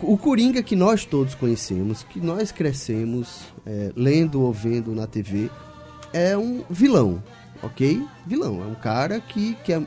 O, 0.00 0.14
o 0.14 0.18
Coringa 0.18 0.62
que 0.62 0.74
nós 0.74 1.04
todos 1.04 1.34
conhecemos, 1.34 2.02
que 2.02 2.18
nós 2.20 2.50
crescemos 2.50 3.40
é, 3.64 3.92
lendo 3.94 4.42
ou 4.42 4.52
vendo 4.52 4.92
na 4.94 5.06
TV, 5.06 5.48
é 6.12 6.36
um 6.36 6.62
vilão, 6.68 7.22
ok? 7.62 8.02
Vilão, 8.26 8.62
é 8.62 8.66
um 8.66 8.74
cara 8.74 9.20
que, 9.20 9.54
que, 9.64 9.72
é- 9.72 9.82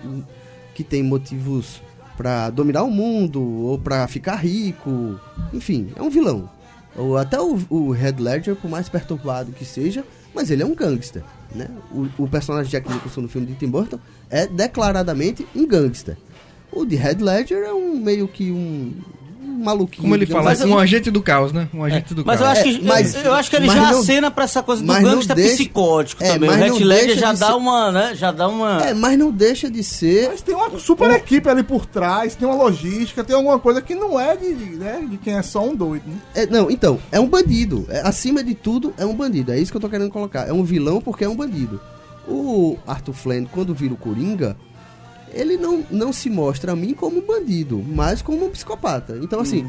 que 0.74 0.84
tem 0.84 1.04
motivos 1.04 1.82
pra 2.18 2.50
dominar 2.50 2.84
o 2.84 2.90
mundo 2.92 3.42
ou 3.42 3.78
pra 3.78 4.08
ficar 4.08 4.36
rico, 4.36 5.20
enfim, 5.54 5.92
é 5.96 6.02
um 6.02 6.10
vilão. 6.10 6.50
Ou 6.96 7.18
até 7.18 7.40
o, 7.40 7.60
o 7.70 7.92
Head 7.92 8.22
Ledger, 8.22 8.56
por 8.56 8.70
mais 8.72 8.88
perturbado 8.88 9.52
que 9.52 9.66
seja, 9.66 10.04
mas 10.34 10.50
ele 10.50 10.64
é 10.64 10.66
um 10.66 10.74
gangster, 10.74 11.24
né? 11.54 11.68
O, 11.92 12.24
o 12.24 12.28
personagem 12.28 12.66
de 12.68 12.72
Jack 12.72 12.90
Nicholson 12.92 13.22
no 13.22 13.28
filme 13.28 13.48
de 13.48 13.56
Tim 13.56 13.68
Burton 13.70 14.00
é 14.30 14.48
declaradamente 14.48 15.46
um 15.54 15.68
gangster. 15.68 16.18
O 16.72 16.86
de 16.86 16.96
Head 16.96 17.22
Ledger 17.22 17.64
é 17.64 17.74
um 17.74 17.98
meio 17.98 18.28
que 18.28 18.50
um 18.52 18.94
maluquinho. 19.64 20.02
Como 20.04 20.16
ele 20.16 20.26
fala, 20.26 20.54
um 20.66 20.78
agente 20.78 21.10
do 21.12 21.22
caos, 21.22 21.52
né? 21.54 21.68
Um 21.74 21.84
agente 21.84 22.14
do 22.14 22.26
Mas 22.26 22.40
eu 22.40 22.46
caos. 22.46 22.60
acho, 22.60 22.68
É, 22.70 22.74
que, 22.74 22.84
mas- 22.86 23.26
eu 23.26 23.34
acho 23.34 23.50
que 23.50 23.56
ele 23.56 23.68
já 23.68 23.92
não- 23.92 24.00
acena 24.00 24.30
pra 24.32 24.44
essa 24.44 24.62
coisa 24.64 24.82
do 24.84 24.94
gangster 24.94 25.36
deixa- 25.36 25.54
psicótico 25.56 26.24
é, 26.24 26.34
também. 26.34 26.50
O 26.50 26.52
mas 26.52 26.60
não 26.62 26.68
Heath 26.78 26.86
Ledger 26.86 27.18
já 27.18 27.34
dá 27.34 27.48
ser- 27.48 27.54
uma, 27.54 27.92
né? 27.92 28.16
Já 28.16 28.32
dá 28.32 28.48
uma. 28.48 28.82
É, 28.84 28.94
mas 28.94 29.18
não 29.18 29.32
deixa 29.32 29.70
de 29.70 29.84
ser. 29.84 30.30
Mas 30.30 30.42
tem 30.42 30.54
uma 30.56 30.78
super 30.80 31.10
equipe 31.12 31.48
ali 31.50 31.64
por 31.64 31.86
trás, 31.86 32.36
tem 32.36 32.48
uma 32.48 32.56
logística, 32.56 33.24
tem 33.24 33.36
alguma 33.36 33.60
coisa 33.60 33.82
que 33.82 33.96
não 33.96 34.20
é 34.20 34.36
de, 34.36 34.54
né, 34.54 35.06
de 35.10 35.18
quem 35.18 35.36
é 35.36 35.42
só 35.42 35.64
um 35.66 35.76
doido, 35.76 36.04
né? 36.08 36.16
É, 36.34 36.46
não, 36.46 36.70
então, 36.70 37.00
é 37.12 37.20
um 37.20 37.28
bandido. 37.28 37.86
É, 37.90 38.02
acima 38.02 38.44
de 38.44 38.54
tudo, 38.54 38.94
é 38.98 39.06
um 39.06 39.14
bandido. 39.16 39.52
É 39.52 39.60
isso 39.60 39.72
que 39.72 39.78
eu 39.78 39.82
tô 39.82 39.90
querendo 39.90 40.10
colocar. 40.12 40.48
É 40.48 40.54
um 40.54 40.64
vilão 40.64 41.02
porque 41.02 41.24
é 41.24 41.30
um 41.30 41.36
bandido. 41.36 41.80
O 42.28 42.78
Arthur 42.88 43.14
Flann, 43.14 43.46
quando 43.52 43.74
vira 43.74 43.94
o 43.94 43.98
Coringa, 43.98 44.58
ele 45.36 45.58
não, 45.58 45.84
não 45.92 46.12
se 46.14 46.30
mostra 46.30 46.72
a 46.72 46.76
mim 46.76 46.94
como 46.94 47.18
um 47.20 47.22
bandido, 47.26 47.84
mas 47.88 48.22
como 48.22 48.46
um 48.46 48.50
psicopata. 48.50 49.20
Então, 49.22 49.40
assim, 49.42 49.68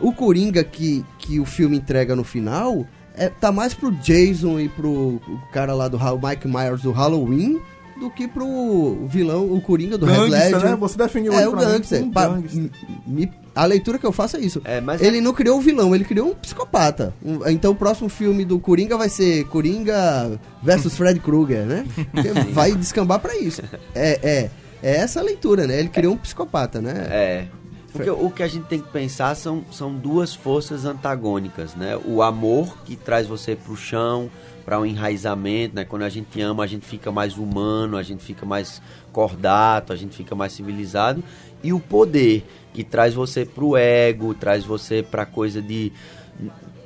o 0.00 0.12
Coringa 0.12 0.64
que, 0.64 1.04
que 1.18 1.38
o 1.38 1.44
filme 1.44 1.76
entrega 1.76 2.16
no 2.16 2.24
final 2.24 2.84
é, 3.16 3.28
tá 3.28 3.52
mais 3.52 3.74
pro 3.74 3.92
Jason 3.92 4.58
e 4.58 4.68
pro 4.68 5.20
cara 5.52 5.72
lá 5.74 5.86
do 5.86 5.96
Mike 6.20 6.48
Myers 6.48 6.82
do 6.82 6.90
Halloween 6.90 7.60
do 8.00 8.10
que 8.10 8.26
pro 8.26 9.06
vilão, 9.06 9.52
o 9.52 9.60
Coringa 9.60 9.96
do 9.96 10.04
Red 10.04 10.16
Gangster, 10.28 10.52
Ledger. 10.54 10.70
né? 10.70 10.76
Você 10.76 10.98
definiu 10.98 11.32
É, 11.32 11.46
o 11.48 11.52
mim 11.52 11.64
gangster. 11.64 12.00
como 12.00 12.10
um 12.10 12.10
gangster. 12.42 12.70
me- 13.06 13.30
a 13.54 13.64
leitura 13.66 14.00
que 14.00 14.04
eu 14.04 14.10
faço 14.10 14.36
é 14.36 14.40
isso. 14.40 14.60
É, 14.64 14.80
mas 14.80 15.00
ele 15.00 15.20
não 15.20 15.32
criou 15.32 15.58
um 15.58 15.60
vilão, 15.60 15.94
ele 15.94 16.02
criou 16.04 16.30
um 16.30 16.34
psicopata. 16.34 17.14
Um- 17.24 17.48
então 17.48 17.70
o 17.70 17.74
próximo 17.76 18.08
filme 18.08 18.44
do 18.44 18.58
Coringa 18.58 18.98
vai 18.98 19.08
ser 19.08 19.44
Coringa 19.44 20.40
versus 20.60 20.96
Fred 20.96 21.20
Krueger, 21.20 21.64
né? 21.66 21.86
Porque 22.10 22.30
vai 22.52 22.72
descambar 22.72 23.20
pra 23.20 23.36
isso. 23.38 23.62
É, 23.94 24.18
é, 24.28 24.50
é 24.84 24.96
essa 24.96 25.20
a 25.20 25.22
leitura, 25.22 25.66
né? 25.66 25.80
Ele 25.80 25.88
criou 25.88 26.12
um 26.12 26.18
psicopata, 26.18 26.80
né? 26.82 27.06
É. 27.08 27.46
Porque 27.90 28.10
o 28.10 28.28
que 28.28 28.42
a 28.42 28.48
gente 28.48 28.66
tem 28.66 28.80
que 28.80 28.88
pensar 28.88 29.34
são, 29.34 29.64
são 29.70 29.94
duas 29.94 30.34
forças 30.34 30.84
antagônicas, 30.84 31.74
né? 31.74 31.96
O 32.04 32.20
amor 32.22 32.76
que 32.84 32.96
traz 32.96 33.26
você 33.26 33.56
pro 33.56 33.76
chão, 33.76 34.28
para 34.64 34.78
um 34.78 34.84
enraizamento, 34.84 35.76
né? 35.76 35.84
Quando 35.84 36.02
a 36.02 36.08
gente 36.08 36.38
ama, 36.40 36.64
a 36.64 36.66
gente 36.66 36.84
fica 36.84 37.10
mais 37.10 37.38
humano, 37.38 37.96
a 37.96 38.02
gente 38.02 38.22
fica 38.22 38.44
mais 38.44 38.82
cordato, 39.10 39.92
a 39.92 39.96
gente 39.96 40.14
fica 40.14 40.34
mais 40.34 40.52
civilizado. 40.52 41.24
E 41.62 41.72
o 41.72 41.80
poder 41.80 42.44
que 42.74 42.84
traz 42.84 43.14
você 43.14 43.46
pro 43.46 43.76
ego, 43.76 44.34
traz 44.34 44.64
você 44.64 45.02
pra 45.02 45.24
coisa 45.24 45.62
de 45.62 45.92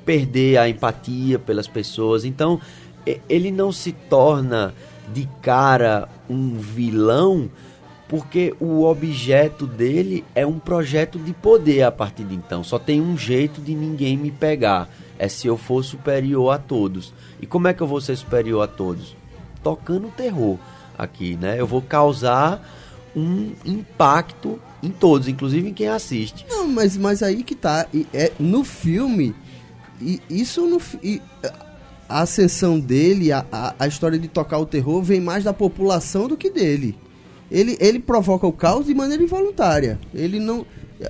perder 0.05 0.59
a 0.59 0.68
empatia 0.68 1.38
pelas 1.38 1.66
pessoas. 1.66 2.24
Então, 2.24 2.61
ele 3.28 3.51
não 3.51 3.72
se 3.72 3.92
torna 3.92 4.74
de 5.12 5.26
cara 5.40 6.09
um 6.28 6.59
vilão 6.59 7.51
porque 8.09 8.54
o 8.59 8.84
objeto 8.84 9.66
dele 9.66 10.24
é 10.34 10.46
um 10.46 10.59
projeto 10.59 11.18
de 11.18 11.34
poder 11.34 11.82
a 11.82 11.92
partir 11.92 12.24
de 12.24 12.34
então. 12.34 12.64
Só 12.64 12.78
tem 12.78 13.00
um 13.02 13.16
jeito 13.18 13.61
de 13.61 13.74
ninguém 13.74 14.16
me 14.16 14.30
pegar. 14.30 14.88
É 15.18 15.28
se 15.28 15.46
eu 15.46 15.56
for 15.56 15.84
superior 15.84 16.50
a 16.50 16.59
todos. 16.59 17.12
E 17.40 17.46
como 17.46 17.68
é 17.68 17.74
que 17.74 17.82
eu 17.82 17.86
vou 17.86 18.00
ser 18.00 18.16
superior 18.16 18.62
a 18.62 18.66
todos? 18.66 19.14
Tocando 19.62 20.09
terror 20.09 20.59
aqui, 20.96 21.36
né? 21.36 21.61
Eu 21.61 21.66
vou 21.66 21.82
causar 21.82 22.66
um 23.14 23.52
impacto 23.64 24.59
em 24.82 24.90
todos, 24.90 25.28
inclusive 25.28 25.68
em 25.68 25.74
quem 25.74 25.88
assiste. 25.88 26.46
Não, 26.48 26.66
mas, 26.66 26.96
mas 26.96 27.22
aí 27.22 27.42
que 27.42 27.54
tá. 27.54 27.86
E 27.92 28.06
é, 28.14 28.32
no 28.38 28.64
filme, 28.64 29.34
e 30.00 30.22
isso 30.30 30.66
no 30.66 30.80
e, 31.02 31.20
a 32.09 32.22
ascensão 32.22 32.80
dele, 32.80 33.32
a, 33.32 33.44
a, 33.52 33.74
a 33.80 33.86
história 33.86 34.18
de 34.18 34.28
tocar 34.28 34.59
o 34.59 34.64
terror 34.64 35.02
vem 35.02 35.20
mais 35.20 35.44
da 35.44 35.52
população 35.52 36.26
do 36.26 36.36
que 36.36 36.48
dele. 36.48 36.96
Ele, 37.51 37.76
ele 37.80 37.99
provoca 37.99 38.46
o 38.46 38.53
caos 38.53 38.86
de 38.86 38.94
maneira 38.94 39.22
involuntária. 39.22 39.99
Ele 40.14 40.38
não. 40.38 40.66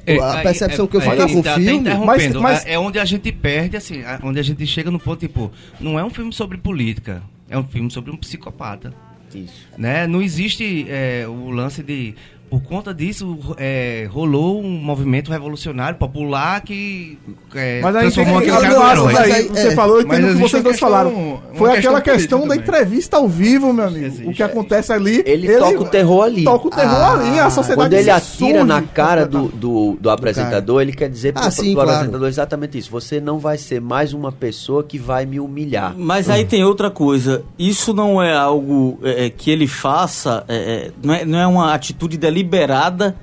É, 0.07 0.18
a 0.18 0.34
aí, 0.36 0.43
percepção 0.43 0.84
é, 0.84 0.89
que 0.89 0.97
eu 0.97 1.01
aí, 1.01 1.07
falo 1.07 1.28
com 1.32 1.39
o 1.41 1.43
tá- 1.43 1.55
tá 1.55 1.61
filme. 1.61 1.78
interrompendo. 1.78 2.43
mas- 2.43 2.66
É, 2.66 2.74
é 2.74 2.78
onde 2.78 2.99
a 2.99 3.05
gente 3.05 3.32
perde, 3.32 3.76
assim, 3.76 4.03
onde 4.22 4.39
a 4.39 4.43
gente 4.43 4.66
chega 4.66 4.91
no 4.91 4.99
ponto, 5.01 5.18
tipo, 5.18 5.51
não 5.80 5.99
é 5.99 6.05
um 6.05 6.11
filme 6.11 6.32
sobre 6.32 6.59
política, 6.59 7.22
é 7.49 7.57
um 7.59 7.64
filme 7.64 7.91
sobre 7.91 8.11
um 8.11 8.16
psicopata. 8.16 8.93
Isso. 9.34 9.66
Né? 9.76 10.07
Não 10.07 10.22
existe 10.22 10.86
é, 10.89 11.26
o 11.26 11.51
lance 11.51 11.82
de. 11.82 12.14
Por 12.51 12.62
conta 12.62 12.94
disso, 12.94 13.38
é, 13.59 14.09
rolou 14.11 14.61
um 14.62 14.68
movimento 14.70 15.30
revolucionário 15.30 15.99
popular 15.99 16.61
que 16.62 17.18
é, 17.55 17.80
Mas 17.82 17.94
aí 17.96 18.03
tem 18.05 18.11
transformou 18.12 18.42
que 18.42 18.51
aquele 18.51 18.62
cara 18.62 18.74
eu 18.74 18.78
num 18.80 18.86
acho 18.86 19.11
herói. 19.11 19.32
aí, 19.32 19.49
você 19.49 19.68
é. 19.68 19.70
falou, 19.72 20.01
eu 20.01 20.07
Mas 20.07 20.18
entendo 20.18 20.30
o 20.30 20.34
que 20.36 20.40
vocês 20.42 20.62
dois 20.62 20.76
questão- 20.76 20.88
falaram. 20.88 21.40
Foi 21.55 21.70
questão 21.72 21.96
aquela 21.96 22.01
questão 22.01 22.38
da 22.40 22.44
também. 22.46 22.59
entrevista 22.61 23.16
ao 23.16 23.28
vivo, 23.28 23.72
meu 23.72 23.86
amigo. 23.86 24.07
Existe, 24.07 24.26
o 24.28 24.32
que 24.32 24.42
acontece 24.42 24.92
ali. 24.92 25.22
Ele, 25.26 25.49
toca 25.59 25.80
o 25.80 25.84
terror 25.88 26.22
ali. 26.24 26.44
Toca 26.44 26.66
o 26.68 26.70
terror 26.70 26.94
Ah, 26.96 27.12
ali, 27.14 27.38
a 27.38 27.51
sociedade 27.51 27.76
Quando 27.88 27.92
ele 27.94 28.11
atira 28.11 28.64
na 28.64 28.80
cara 28.82 29.26
do, 29.26 29.49
do, 29.49 29.96
do 30.01 30.11
apresentador, 30.11 30.80
ele 30.82 30.92
quer 30.92 31.09
dizer 31.11 31.32
Ah, 31.34 31.42
pro, 31.42 31.51
sim, 31.51 31.62
pro 31.72 31.74
claro. 31.74 31.90
apresentador 31.90 32.28
exatamente 32.28 32.78
isso. 32.78 32.90
Você 32.90 33.20
não 33.20 33.38
vai 33.38 33.59
ser 33.59 33.80
mais 33.80 34.12
uma 34.12 34.32
pessoa 34.32 34.82
que 34.82 34.99
vai 34.99 35.26
me 35.26 35.38
humilhar. 35.40 35.94
Mas 35.96 36.30
aí 36.30 36.44
tem 36.44 36.64
outra 36.64 36.90
coisa. 36.90 37.42
Isso 37.59 37.92
não 37.92 38.22
é 38.22 38.34
algo 38.34 38.99
é, 39.03 39.26
é, 39.26 39.30
que 39.30 39.51
ele 39.51 39.66
faça, 39.66 40.44
é, 40.49 40.90
não, 41.03 41.14
é, 41.14 41.24
não 41.24 41.38
é 41.38 41.46
uma 41.46 41.74
atitude 41.74 42.16
deliberada 42.43 43.16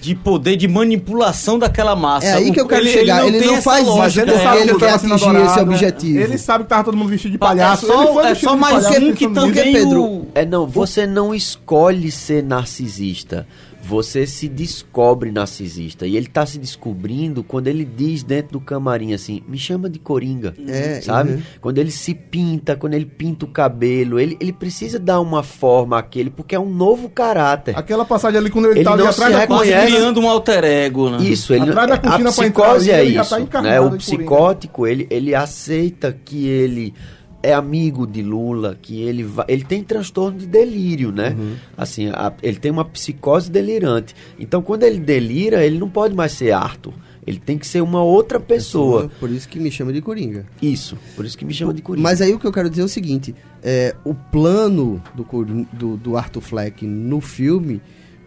de 0.00 0.16
poder 0.16 0.56
de 0.56 0.66
manipulação 0.66 1.60
daquela 1.60 1.94
massa. 1.94 2.26
É 2.26 2.32
aí 2.34 2.50
que 2.50 2.60
eu 2.60 2.66
quero 2.66 2.84
chegar. 2.86 3.24
Ele 3.24 3.40
não 3.46 3.54
essa 3.54 3.62
faz 3.62 3.86
isso, 3.86 3.96
lógica. 3.96 4.26
Mas 4.26 4.34
ele 4.34 4.40
É, 4.40 4.42
sabe 4.42 4.60
ele 4.62 4.72
que 4.72 4.78
quer 4.80 4.90
atingir 4.94 5.12
adorado, 5.14 5.46
esse 5.46 5.56
né? 5.56 5.62
objetivo. 5.62 6.18
Ele 6.18 6.38
sabe 6.38 6.64
que 6.64 6.70
tava 6.70 6.84
todo 6.84 6.96
mundo 6.96 7.08
vestido 7.08 7.30
de 7.30 7.36
É 7.36 7.38
palhaço. 7.38 7.86
só, 7.86 8.02
ele 8.02 8.12
foi 8.12 8.26
é 8.26 8.34
só 8.34 8.56
mais 8.56 8.74
palhaço, 8.74 8.92
um 9.00 9.02
ele 9.06 9.12
que 9.12 9.28
também 9.28 9.72
Pedro, 9.72 10.02
o- 10.02 10.28
É, 10.34 10.44
não, 10.44 10.66
você 10.66 11.06
não 11.06 11.32
escolhe 11.32 12.10
ser 12.10 12.42
narcisista. 12.42 13.46
Você 13.84 14.26
se 14.26 14.48
descobre 14.48 15.32
narcisista. 15.32 16.06
E 16.06 16.16
ele 16.16 16.26
tá 16.26 16.46
se 16.46 16.58
descobrindo 16.58 17.42
quando 17.42 17.66
ele 17.66 17.84
diz 17.84 18.22
dentro 18.22 18.52
do 18.52 18.60
camarim 18.60 19.12
assim: 19.12 19.42
me 19.48 19.58
chama 19.58 19.90
de 19.90 19.98
coringa. 19.98 20.54
É, 20.68 21.00
sabe? 21.00 21.32
uhum. 21.32 21.42
Quando 21.60 21.78
ele 21.78 21.90
se 21.90 22.14
pinta, 22.14 22.76
quando 22.76 22.94
ele 22.94 23.06
pinta 23.06 23.44
o 23.44 23.48
cabelo, 23.48 24.20
ele, 24.20 24.36
ele 24.40 24.52
precisa 24.52 24.98
dar 24.98 25.20
uma 25.20 25.42
forma 25.42 25.98
àquele, 25.98 26.30
porque 26.30 26.54
é 26.54 26.60
um 26.60 26.72
novo 26.72 27.08
caráter. 27.08 27.76
Aquela 27.76 28.04
passagem 28.04 28.38
ali 28.38 28.50
quando 28.50 28.66
ele, 28.66 28.78
Ele 28.78 28.84
tá 28.84 28.92
ali 28.92 29.02
atrás 29.02 29.16
se 29.16 29.32
da 29.32 29.38
reconhece. 29.40 29.86
criando 29.92 30.20
um 30.20 30.28
alter 30.28 30.64
ego, 30.64 31.10
né? 31.10 31.18
Isso, 31.24 31.52
ele 31.52 31.70
Atrás 31.70 31.88
da 31.88 31.94
a 31.94 31.98
cortina 31.98 32.32
pra 32.32 32.46
entrar 32.46 32.64
psicose 32.64 32.92
ali, 32.92 33.00
é 33.00 33.04
ele 33.04 33.14
já 33.14 33.22
isso, 33.22 33.46
tá 33.46 33.62
né? 33.62 33.80
O 33.80 33.90
psicótico, 33.92 34.86
ele, 34.86 35.06
ele 35.10 35.34
aceita 35.34 36.16
que 36.24 36.46
ele 36.46 36.94
é 37.42 37.52
amigo 37.52 38.06
de 38.06 38.22
Lula, 38.22 38.78
que 38.80 39.00
ele 39.02 39.22
vai, 39.24 39.44
ele 39.48 39.64
tem 39.64 39.82
transtorno 39.82 40.38
de 40.38 40.46
delírio, 40.46 41.10
né? 41.10 41.36
Uhum. 41.38 41.54
Assim, 41.76 42.08
a- 42.08 42.32
ele 42.42 42.58
tem 42.58 42.70
uma 42.70 42.84
psicose 42.84 43.50
delirante. 43.50 44.14
Então, 44.38 44.62
quando 44.62 44.84
ele 44.84 44.98
delira, 45.00 45.64
ele 45.64 45.78
não 45.78 45.88
pode 45.88 46.14
mais 46.14 46.32
ser 46.32 46.52
Arthur. 46.52 46.92
Ele 47.26 47.38
tem 47.38 47.56
que 47.56 47.66
ser 47.66 47.80
uma 47.80 48.02
outra 48.02 48.40
pessoa. 48.40 49.08
Por 49.20 49.30
isso 49.30 49.48
que 49.48 49.60
me 49.60 49.70
chama 49.70 49.92
de 49.92 50.00
Coringa. 50.00 50.44
Isso, 50.60 50.96
por 51.14 51.24
isso 51.24 51.38
que 51.38 51.44
me 51.44 51.54
chama 51.54 51.72
de 51.72 51.80
Coringa. 51.80 52.02
Mas 52.02 52.20
aí 52.20 52.34
o 52.34 52.38
que 52.38 52.46
eu 52.46 52.52
quero 52.52 52.68
dizer 52.68 52.82
é 52.82 52.84
o 52.84 52.88
seguinte: 52.88 53.32
é, 53.62 53.94
o 54.04 54.12
plano 54.12 55.00
do, 55.14 55.24
do, 55.72 55.96
do 55.96 56.16
Arthur 56.16 56.40
Fleck 56.40 56.84
no 56.84 57.20
filme 57.20 57.80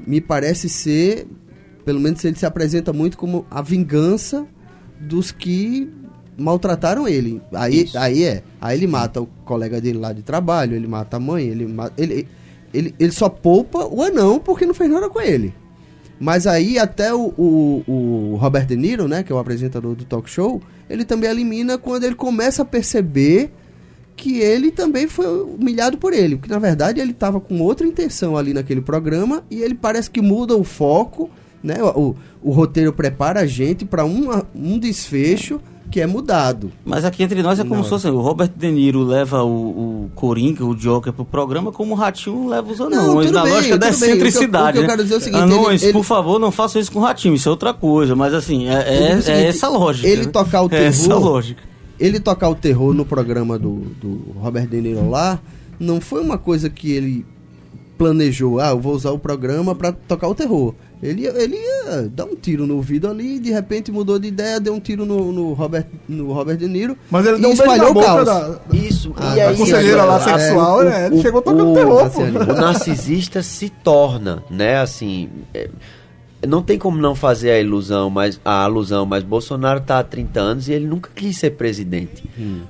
me 0.07 0.21
parece 0.21 0.69
ser, 0.69 1.27
pelo 1.83 1.99
menos 1.99 2.23
ele 2.23 2.37
se 2.37 2.45
apresenta 2.45 2.93
muito 2.93 3.17
como 3.17 3.45
a 3.51 3.61
vingança 3.61 4.47
dos 4.97 5.29
que 5.29 5.89
maltrataram 6.37 7.07
ele. 7.07 7.41
Aí, 7.53 7.83
Isso. 7.83 7.97
aí 7.97 8.23
é. 8.23 8.43
Aí 8.59 8.77
ele 8.77 8.87
mata 8.87 9.21
o 9.21 9.27
colega 9.45 9.79
dele 9.79 9.99
lá 9.99 10.13
de 10.13 10.21
trabalho, 10.21 10.75
ele 10.75 10.87
mata 10.87 11.17
a 11.17 11.19
mãe, 11.19 11.47
ele 11.47 11.65
mata. 11.67 11.93
Ele, 12.01 12.27
ele, 12.73 12.93
ele 12.99 13.11
só 13.11 13.29
poupa 13.29 13.85
o 13.85 14.01
anão 14.01 14.39
porque 14.39 14.65
não 14.65 14.73
fez 14.73 14.89
nada 14.89 15.09
com 15.09 15.21
ele. 15.21 15.53
Mas 16.19 16.47
aí 16.47 16.79
até 16.79 17.13
o, 17.13 17.33
o, 17.37 17.83
o 17.87 18.35
Robert 18.37 18.65
De 18.65 18.75
Niro, 18.75 19.07
né, 19.07 19.23
que 19.23 19.31
é 19.31 19.35
o 19.35 19.39
apresentador 19.39 19.95
do 19.95 20.05
talk 20.05 20.29
show, 20.29 20.61
ele 20.89 21.03
também 21.03 21.29
elimina 21.29 21.77
quando 21.77 22.05
ele 22.05 22.15
começa 22.15 22.61
a 22.61 22.65
perceber 22.65 23.51
que 24.15 24.39
ele 24.39 24.71
também 24.71 25.07
foi 25.07 25.25
humilhado 25.43 25.97
por 25.97 26.13
ele. 26.13 26.37
Porque 26.37 26.51
na 26.51 26.59
verdade 26.59 27.01
ele 27.01 27.11
estava 27.11 27.39
com 27.39 27.59
outra 27.61 27.85
intenção 27.85 28.37
ali 28.37 28.53
naquele 28.53 28.81
programa 28.81 29.43
e 29.49 29.61
ele 29.61 29.75
parece 29.75 30.09
que 30.09 30.21
muda 30.21 30.55
o 30.55 30.63
foco, 30.63 31.29
né? 31.61 31.75
O, 31.83 32.15
o 32.41 32.51
roteiro 32.51 32.93
prepara 32.93 33.41
a 33.41 33.45
gente 33.45 33.83
para 33.83 34.05
um, 34.05 34.29
um 34.53 34.79
desfecho 34.79 35.59
que 35.95 36.01
é 36.01 36.05
mudado. 36.05 36.73
Mas 36.83 37.05
aqui 37.05 37.23
entre 37.23 37.41
nós 37.41 37.57
é 37.57 37.63
como 37.63 37.75
Não. 37.77 37.83
se 37.85 37.89
fosse 37.89 38.09
o 38.09 38.19
Robert 38.19 38.51
De 38.53 38.69
Niro 38.69 39.01
leva 39.01 39.43
o, 39.45 39.47
o 40.07 40.11
Coringa, 40.13 40.65
o 40.65 40.75
Joker 40.75 41.13
pro 41.13 41.23
programa, 41.23 41.71
como 41.71 41.93
o 41.93 41.95
Ratinho 41.95 42.49
leva 42.49 42.69
os 42.69 42.81
anões, 42.81 43.31
na 43.31 43.43
bem, 43.43 43.53
lógica 43.53 43.77
da 43.77 43.87
tudo 43.87 43.99
bem. 44.01 44.09
O 44.09 44.11
que 44.17 44.21
eu- 44.23 44.27
excentricidade. 44.27 44.69
o 44.69 44.71
que 44.73 44.77
eu 44.79 44.81
né? 44.81 44.87
quero 44.89 45.03
dizer 45.03 45.13
é 45.15 45.17
o 45.17 45.21
seguinte, 45.21 45.41
Anões, 45.41 45.81
ele- 45.81 45.91
ele- 45.91 45.93
por 45.97 46.03
favor, 46.03 46.37
não 46.37 46.51
façam 46.51 46.81
isso 46.81 46.91
com 46.91 46.99
o 46.99 47.01
Ratinho, 47.01 47.33
isso 47.33 47.47
é 47.47 47.51
outra 47.51 47.73
coisa, 47.73 48.13
mas 48.13 48.33
assim, 48.33 48.67
é, 48.67 48.73
Eu 48.73 48.77
é, 48.77 49.11
é 49.13 49.21
seguinte, 49.21 49.45
essa 49.45 49.69
lógica. 49.69 50.05
ele 50.05 50.25
né? 50.25 50.31
tocar 50.33 50.63
o 50.63 50.69
É 50.69 50.83
essa 50.83 51.07
terror- 51.07 51.23
lógica. 51.23 51.63
ele 51.97 52.19
tocar 52.19 52.49
o 52.49 52.55
terror 52.55 52.93
no 52.93 53.05
programa 53.05 53.57
do, 53.57 53.75
do 54.01 54.33
Robert 54.37 54.67
De 54.67 54.81
Niro 54.81 55.09
lá, 55.09 55.39
não 55.79 56.01
foi 56.01 56.21
uma 56.21 56.37
coisa 56.37 56.69
que 56.69 56.91
ele 56.91 57.25
planejou, 57.97 58.59
ah, 58.59 58.69
eu 58.69 58.79
vou 58.79 58.93
usar 58.93 59.11
o 59.11 59.19
programa 59.19 59.73
pra 59.75 59.91
tocar 59.91 60.27
o 60.27 60.35
terror. 60.35 60.73
Ele, 61.03 61.27
ele 61.27 61.55
ia 61.55 62.09
dar 62.09 62.25
um 62.25 62.35
tiro 62.35 62.65
no 62.65 62.75
ouvido 62.77 63.07
ali, 63.07 63.37
de 63.37 63.51
repente 63.51 63.91
mudou 63.91 64.17
de 64.17 64.27
ideia, 64.29 64.59
deu 64.59 64.73
um 64.73 64.79
tiro 64.79 65.05
no, 65.05 65.31
no 65.31 65.53
Robert, 65.53 65.85
no 66.07 66.31
Robert 66.31 66.57
De 66.57 66.67
Niro 66.67 66.97
Mas 67.11 67.25
ele 67.25 67.37
e 67.37 67.41
deu 67.41 67.49
um 67.51 67.53
beijo 67.55 67.65
na 67.67 67.73
espalhou 67.75 67.91
o 67.91 67.93
boca 67.93 68.05
caos. 68.05 68.25
da, 68.25 68.47
da- 68.49 68.59
Isso, 68.73 69.13
Ah, 69.17 69.33
e 69.33 69.35
da 69.39 69.49
aí, 69.49 69.57
conselheira 69.57 70.03
lá 70.05 70.15
a- 70.15 70.19
sexual, 70.39 70.83
né? 70.83 71.07
Ele 71.07 71.21
chegou 71.21 71.41
tocando 71.41 71.73
terror, 71.73 72.09
pô. 72.09 72.21
O 72.21 72.55
narcisista 72.55 73.43
se 73.43 73.69
torna, 73.69 74.43
né, 74.49 74.77
assim... 74.79 75.29
é, 75.53 75.69
não 76.47 76.61
tem 76.61 76.77
como 76.77 76.97
não 76.97 77.15
fazer 77.15 77.49
a 77.51 77.59
ilusão, 77.59 78.09
mas 78.09 78.39
a 78.45 78.63
alusão, 78.63 79.03
mas 79.05 79.23
Bolsonaro 79.23 79.79
está 79.79 79.97
há 79.99 80.03
30 80.03 80.39
anos 80.39 80.67
e 80.67 80.73
ele 80.73 80.85
nunca 80.85 81.09
quis 81.13 81.37
ser 81.37 81.51
presidente. 81.51 82.23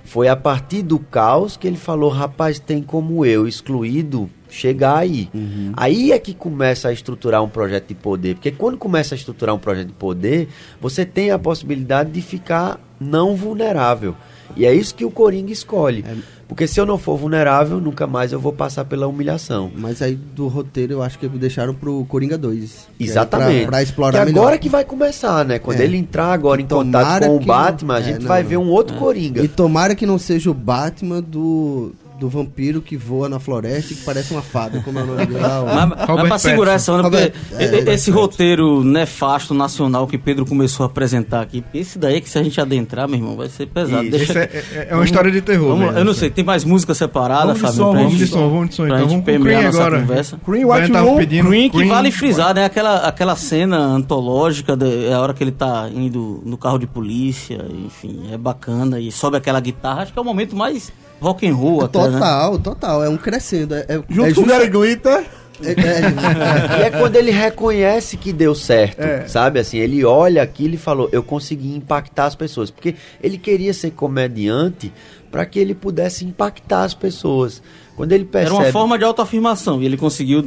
Foi 0.06 0.28
a 0.30 0.36
partir 0.36 0.82
do 0.82 0.98
caos 0.98 1.58
que 1.58 1.68
ele 1.68 1.76
falou, 1.78 2.10
rapaz, 2.10 2.58
tem 2.58 2.82
como 2.82 3.26
eu, 3.26 3.46
excluído, 3.48 4.30
chegar 4.56 4.97
aí. 4.97 5.30
Aí 5.74 6.12
é 6.12 6.20
que 6.20 6.34
começa 6.34 6.88
a 6.89 6.93
estruturar 6.93 7.43
um 7.43 7.49
projeto 7.49 7.88
de 7.89 7.95
poder, 7.95 8.36
porque 8.36 8.51
quando 8.51 8.78
começa 8.78 9.14
a 9.14 9.18
estruturar 9.18 9.53
um 9.53 9.60
projeto 9.60 9.88
de 9.88 9.93
poder, 9.93 10.47
você 10.82 11.06
tem 11.06 11.32
a 11.32 11.38
possibilidade 11.39 12.12
de 12.12 12.22
ficar 12.22 12.80
não 12.99 13.36
vulnerável. 13.36 14.16
E 14.56 14.66
é 14.66 14.74
isso 14.74 14.93
que 14.95 15.03
o 15.03 15.12
Coringa 15.12 15.51
escolhe. 15.51 16.06
Porque 16.47 16.68
se 16.68 16.80
eu 16.80 16.86
não 16.86 16.97
for 16.99 17.18
vulnerável, 17.18 17.82
nunca 17.82 18.06
mais 18.06 18.32
eu 18.32 18.39
vou 18.39 18.53
passar 18.53 18.86
pela 18.86 19.08
humilhação. 19.08 19.72
Mas 19.76 20.01
aí 20.01 20.16
do 20.16 20.47
roteiro 20.47 20.93
eu 20.93 21.01
acho 21.01 21.18
que 21.18 21.28
deixaram 21.28 21.74
pro 21.74 22.06
Coringa 22.06 22.38
2. 22.38 22.88
que 22.97 23.03
é 23.03 23.08
Exatamente. 23.08 23.62
Pra, 23.62 23.68
pra 23.72 23.84
explorar 23.84 24.20
que 24.20 24.26
melhor. 24.26 24.41
agora 24.41 24.58
que 24.60 24.70
vai 24.70 24.86
começar, 24.86 25.43
né? 25.43 25.58
Quando 25.58 25.80
É. 25.82 25.84
ele 25.84 25.97
entrar 25.97 26.32
agora 26.32 26.62
em 26.62 26.66
Tomara 26.68 27.26
contato 27.26 27.28
com 27.28 27.36
o 27.36 27.39
Batman, 27.45 27.95
a 27.95 27.99
é, 27.99 28.03
gente 28.03 28.20
não, 28.22 28.28
vai 28.28 28.43
não. 28.43 28.49
ver 28.49 28.58
um 28.58 28.70
outro 28.70 28.95
Coringa. 28.97 29.43
E 29.43 29.47
tomara 29.47 29.95
que 29.95 30.06
não 30.06 30.20
seja 30.20 30.51
o 30.51 30.53
Batman 30.53 31.20
do, 31.22 31.91
do 32.20 32.30
vampiro 32.30 32.82
que 32.82 32.95
voa 32.95 33.28
na 33.28 33.39
floresta 33.39 33.91
e 33.91 33.95
que 33.97 34.03
parece 34.03 34.32
uma 34.34 34.41
fada, 34.41 34.80
como 34.82 34.97
é 34.99 35.03
o 35.03 35.05
nome 35.05 35.26
dele 35.26 35.39
lá? 35.39 35.88
Mas, 35.88 36.07
mas 36.07 36.28
pra 36.30 36.38
segurar 36.39 36.74
essa 36.74 36.93
onda, 36.93 37.03
porque 37.03 37.18
Robert- 37.18 37.34
é, 37.59 37.66
Robert 37.78 37.93
esse 37.93 38.09
roteiro 38.11 38.84
nefasto 38.84 39.53
nacional 39.53 40.07
que 40.07 40.18
Pedro 40.18 40.45
começou 40.45 40.86
a 40.86 40.88
apresentar 40.88 41.41
aqui, 41.41 41.63
esse 41.74 41.99
daí 41.99 42.22
que 42.22 42.30
se 42.30 42.39
a 42.39 42.43
gente 42.43 42.59
adentrar, 42.61 43.07
meu 43.07 43.18
irmão, 43.20 43.36
vai 43.36 43.49
ser 43.49 43.68
pesado. 43.68 44.09
Deixa 44.09 44.39
é, 44.39 44.63
é- 44.74 44.88
é 44.91 44.95
uma 44.95 45.03
história 45.03 45.30
de 45.30 45.41
terror. 45.41 45.68
Vamos, 45.70 45.86
mesmo, 45.88 45.97
eu 45.99 46.05
não 46.05 46.13
sei, 46.13 46.30
tem 46.30 46.43
mais 46.43 46.63
música 46.63 46.93
separada, 46.93 47.47
Vamos 47.53 47.55
de 47.57 47.61
Fábio? 47.63 47.78
som, 47.78 47.93
vamos 47.93 48.11
gente- 48.13 48.18
de 48.26 48.28
som, 48.28 48.49
vamos 48.49 48.70
de 48.70 48.76
som, 48.76 48.88
pra 48.88 48.97
então 48.97 49.09
gente 49.09 49.24
permear 49.26 49.63
nossa 49.63 49.78
agora. 49.80 49.99
conversa. 49.99 50.39
Cream 50.45 50.70
White 50.70 50.91
Room. 50.93 51.18
pedindo 51.18 51.49
Cream 51.49 51.70
que 51.70 51.78
Cream. 51.78 51.89
vale 51.89 52.11
frisar, 52.11 52.55
né? 52.55 52.66
Aquela, 52.66 52.97
aquela 53.07 53.36
cena 53.36 53.78
antológica, 53.78 54.76
de, 54.78 55.07
é 55.07 55.13
a 55.13 55.20
hora 55.20 55.34
que 55.34 55.43
ele 55.43 55.51
tá 55.51 55.89
indo 55.93 56.41
no 56.45 56.57
carro 56.57 56.78
de 56.78 56.88
polícia, 56.88 57.66
enfim, 57.86 58.30
é 58.32 58.38
bacana. 58.38 58.99
E 59.01 59.11
sobe 59.11 59.36
aquela 59.38 59.59
guitarra, 59.59 60.03
acho 60.03 60.13
que 60.13 60.20
é 60.20 60.22
o 60.22 60.26
momento 60.26 60.55
mais 60.55 60.93
rock 61.22 61.47
and 61.47 61.55
roll 61.55 61.84
até, 61.86 61.99
né? 61.99 62.11
Total, 62.11 62.59
total, 62.59 63.03
é 63.03 63.09
um 63.09 63.18
crescendo. 63.18 63.76
É, 63.76 63.86
é, 63.88 64.01
Junto 64.09 64.51
é 64.51 64.59
com 64.59 64.78
o 64.78 64.82
Glitter. 64.82 65.24
é- 65.63 65.72
é- 65.72 66.80
E 66.80 66.84
é 66.84 66.89
quando 66.91 67.16
ele 67.16 67.32
reconhece 67.32 68.18
que 68.18 68.34
deu 68.34 68.53
certo, 68.53 68.99
É. 69.01 69.28
sabe? 69.28 69.59
Assim, 69.59 69.78
ele 69.78 70.03
olha 70.03 70.41
aquilo 70.41 70.74
e 70.76 70.78
falou: 70.78 71.07
Eu 71.11 71.24
consegui 71.24 71.74
impactar 71.76 72.26
as 72.26 72.36
pessoas. 72.36 72.70
Porque 72.70 72.95
ele 73.24 73.38
queria 73.38 73.74
ser 73.74 73.91
comediante 73.91 74.91
para 75.32 75.45
que 75.45 75.57
ele 75.59 75.74
pudesse 75.74 76.26
impactar 76.26 76.84
as 76.84 76.93
pessoas. 76.93 77.61
Quando 77.96 78.12
ele 78.12 78.24
Era 78.24 78.32
percebe. 78.50 78.56
uma 78.56 78.72
forma 78.72 78.98
de 78.98 79.04
autoafirmação 79.06 79.82
e 79.82 79.86
ele 79.86 79.96
conseguiu. 79.96 80.39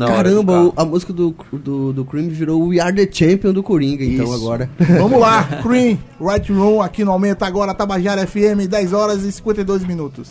hora 0.00 0.06
Caramba, 0.14 0.64
o- 0.64 0.72
a 0.76 0.84
música 0.84 1.12
do, 1.12 1.34
do, 1.52 1.92
do 1.92 2.04
Cream 2.04 2.28
virou 2.28 2.60
o 2.60 2.68
We 2.68 2.80
Are 2.80 2.94
the 2.94 3.08
Champion 3.12 3.52
do 3.52 3.62
Coringa, 3.62 4.04
então 4.04 4.24
Isso. 4.24 4.34
agora. 4.34 4.68
Vamos 4.98 5.20
lá, 5.20 5.44
Cream, 5.62 5.96
Right 6.20 6.52
Room, 6.52 6.82
aqui 6.82 7.04
no 7.04 7.12
Aumenta 7.12 7.46
Agora, 7.46 7.72
Tabajara 7.72 8.26
FM, 8.26 8.66
10 8.68 8.92
horas 8.92 9.22
e 9.22 9.30
52 9.30 9.84
minutos. 9.86 10.30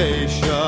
Station. 0.00 0.59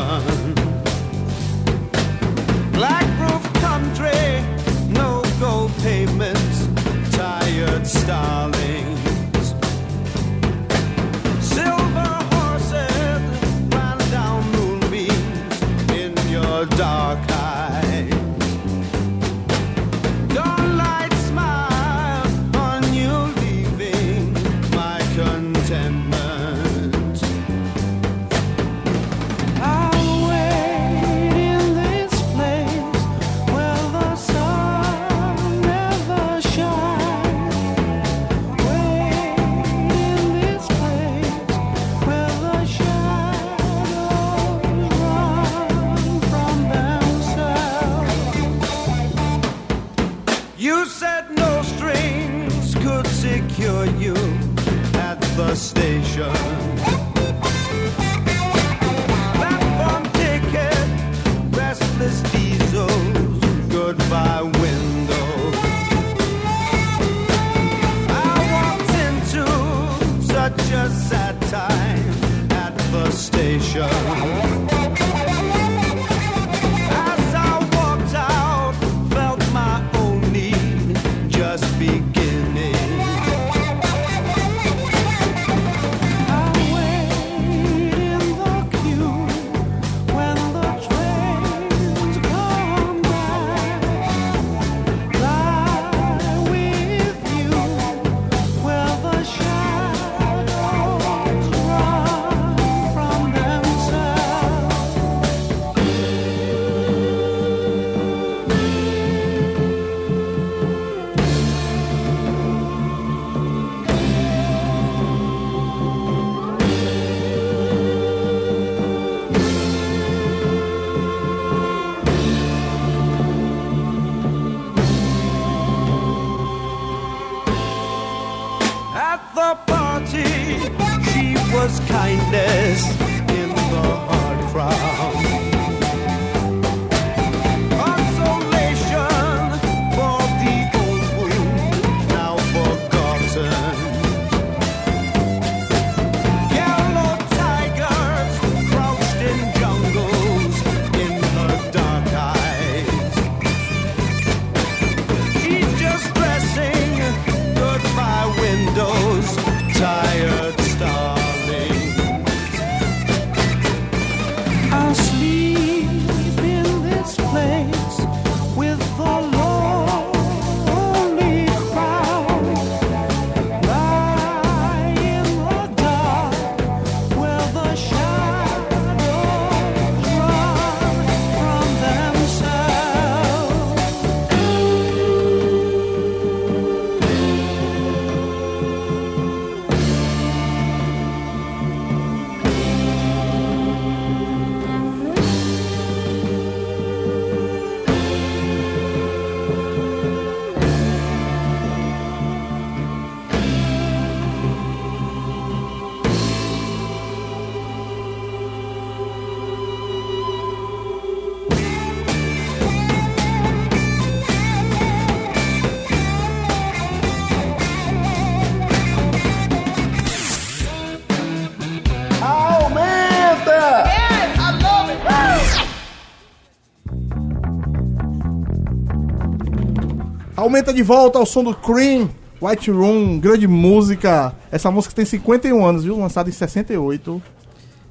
Aumenta 230.53 230.71
de 230.71 230.83
volta 230.83 231.19
ao 231.19 231.25
som 231.25 231.43
do 231.43 231.55
Cream, 231.55 232.11
White 232.39 232.71
Room, 232.71 233.19
grande 233.19 233.49
música. 233.49 234.35
Essa 234.51 234.71
música 234.71 234.95
tem 234.95 235.03
51 235.03 235.65
anos, 235.65 235.83
viu? 235.83 235.99
Lançada 235.99 236.29
em 236.29 236.33
68. 236.33 237.23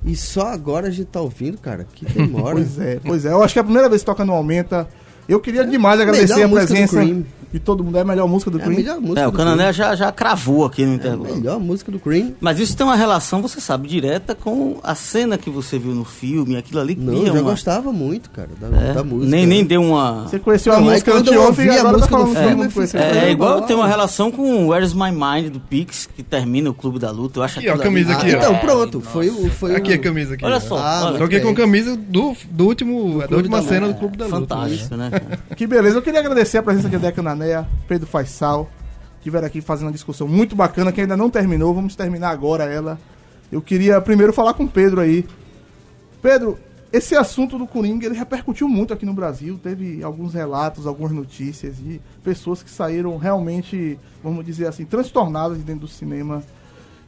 E 0.05 0.16
só 0.16 0.49
agora 0.49 0.89
a 0.89 0.91
gente 0.91 1.07
tá 1.07 1.20
ouvindo, 1.20 1.57
cara. 1.57 1.88
Que 1.91 2.05
demora. 2.14 2.53
Pois 2.53 2.78
é, 2.78 2.99
pois 3.03 3.26
é. 3.26 3.32
Eu 3.32 3.41
acho 3.41 3.53
que 3.53 3.57
é 3.57 3.62
a 3.62 3.64
primeira 3.64 3.89
vez 3.89 4.03
que 4.03 4.05
toca 4.05 4.24
no 4.24 4.34
Aumenta. 4.34 4.88
Eu 5.32 5.39
queria 5.39 5.65
demais 5.65 5.99
agradecer 5.99 6.43
a 6.43 6.49
presença 6.49 6.97
Cream. 7.01 7.23
de 7.53 7.59
todo 7.59 7.84
mundo. 7.84 7.97
É 7.97 8.01
a 8.01 8.05
melhor 8.05 8.27
música 8.27 8.51
do 8.51 8.57
É 8.59 8.61
a 8.61 8.65
Cream. 8.65 8.77
melhor 8.79 8.99
música 9.01 9.19
É, 9.21 9.27
o 9.27 9.32
do 9.32 9.38
Canané 9.38 9.71
já, 9.73 9.95
já 9.95 10.11
cravou 10.11 10.65
aqui 10.65 10.86
no 10.86 10.97
Cream. 10.99 11.09
É 11.09 11.11
a 11.11 11.15
intervalo. 11.15 11.36
melhor 11.41 11.59
música 11.59 11.91
do 11.91 11.99
Cream. 11.99 12.34
Mas 12.41 12.59
isso 12.59 12.75
tem 12.75 12.86
uma 12.86 12.95
relação, 12.95 13.41
você 13.41 13.61
sabe, 13.61 13.88
direta 13.88 14.36
com 14.36 14.77
a 14.84 14.93
cena 14.95 15.38
que 15.38 15.49
você 15.49 15.77
viu 15.79 15.93
no 15.95 16.03
filme, 16.05 16.57
aquilo 16.57 16.79
ali 16.82 16.95
Não, 16.95 17.13
eu 17.13 17.25
já 17.27 17.32
uma... 17.34 17.41
gostava 17.43 17.91
muito, 17.93 18.29
cara, 18.29 18.49
da, 18.59 18.67
É, 18.77 18.93
da 18.93 19.03
música. 19.03 19.32
nem, 19.32 19.45
nem 19.45 19.63
deu 19.63 19.82
uma... 19.82 20.23
Você 20.23 20.38
conheceu 20.39 20.73
a 20.73 20.77
Não, 20.77 20.84
aí 20.88 20.91
música 20.91 21.13
anteontem 21.15 21.65
e 21.65 21.69
a 21.69 21.73
agora 21.79 21.86
tá 21.86 21.91
música 21.97 22.09
falando 22.17 22.36
que 22.67 22.69
filme, 22.73 22.88
fiquei- 22.88 23.01
É, 23.01 23.25
Eu 23.27 23.32
igual 23.32 23.61
tem 23.63 23.75
uma 23.75 23.88
relação 23.88 24.32
com 24.32 24.67
Where's 24.67 24.93
My 24.93 25.11
Mind 25.11 25.51
do 25.53 25.59
Pix, 25.59 26.07
que 26.13 26.23
termina 26.23 26.69
o 26.69 26.73
Clube 26.73 26.99
da 26.99 27.09
Luta. 27.11 27.39
Eu 27.39 27.43
acho 27.43 27.59
Aqui, 27.59 27.67
ó, 27.69 27.71
a 27.71 27.73
ali- 27.75 27.84
camisa 27.84 28.11
Ah, 28.13 28.17
aqui, 28.17 28.34
ó. 28.36 28.38
então, 28.38 28.55
pronto. 28.57 29.01
Foi 29.01 29.29
o. 29.29 29.49
Foi 29.49 29.75
Aqui 29.75 29.91
o... 29.91 29.95
a 29.95 29.97
camisa 29.97 30.34
aqui. 30.34 30.43
Olha 30.45 30.59
só, 30.59 30.77
Ah, 30.77 31.11
olha, 31.13 31.27
bem. 31.27 31.41
com 31.41 31.49
a 31.49 31.53
camisa 31.55 31.95
do, 31.95 32.36
do 32.49 32.65
último, 32.65 33.19
da 33.19 33.27
Clube 33.27 33.36
última 33.36 33.61
da 33.61 33.67
cena 33.67 33.88
do 33.89 33.93
Clube 33.95 34.17
da 34.17 34.25
Luta. 34.25 34.38
fantástico, 34.39 34.95
né? 34.95 35.11
Que 35.55 35.67
beleza. 35.67 35.97
Eu 35.97 36.01
queria 36.01 36.19
agradecer 36.19 36.57
a 36.57 36.63
presença 36.63 36.89
de 36.89 36.95
André 36.95 37.11
Cananéia, 37.11 37.67
Pedro 37.88 38.07
Faisal. 38.07 38.69
Estiveram 39.17 39.47
aqui 39.47 39.61
fazendo 39.61 39.88
uma 39.88 39.93
discussão 39.93 40.28
muito 40.28 40.55
bacana 40.55 40.91
que 40.91 41.01
ainda 41.01 41.15
não 41.15 41.30
terminou. 41.30 41.74
Vamos 41.74 41.95
terminar 41.95 42.30
agora 42.30 42.63
ela. 42.63 42.99
Eu 43.51 43.61
queria 43.61 43.99
primeiro 44.01 44.34
falar 44.34 44.53
com 44.53 44.63
o 44.63 44.67
Pedro 44.67 45.01
aí. 45.01 45.26
Pedro, 46.22 46.57
esse 46.91 47.15
assunto 47.15 47.57
do 47.57 47.65
Coringa 47.65 48.05
ele 48.05 48.17
repercutiu 48.17 48.67
muito 48.67 48.93
aqui 48.93 49.05
no 49.05 49.13
Brasil. 49.13 49.59
Teve 49.61 50.03
alguns 50.03 50.34
relatos, 50.34 50.86
algumas 50.86 51.11
notícias 51.11 51.78
de 51.78 52.01
pessoas 52.24 52.61
que 52.61 52.69
saíram 52.69 53.17
realmente, 53.17 53.97
vamos 54.24 54.45
dizer 54.45 54.67
assim, 54.67 54.86
transtornadas 54.86 55.57
de 55.57 55.63
dentro 55.63 55.82
do 55.82 55.88
cinema. 55.88 56.43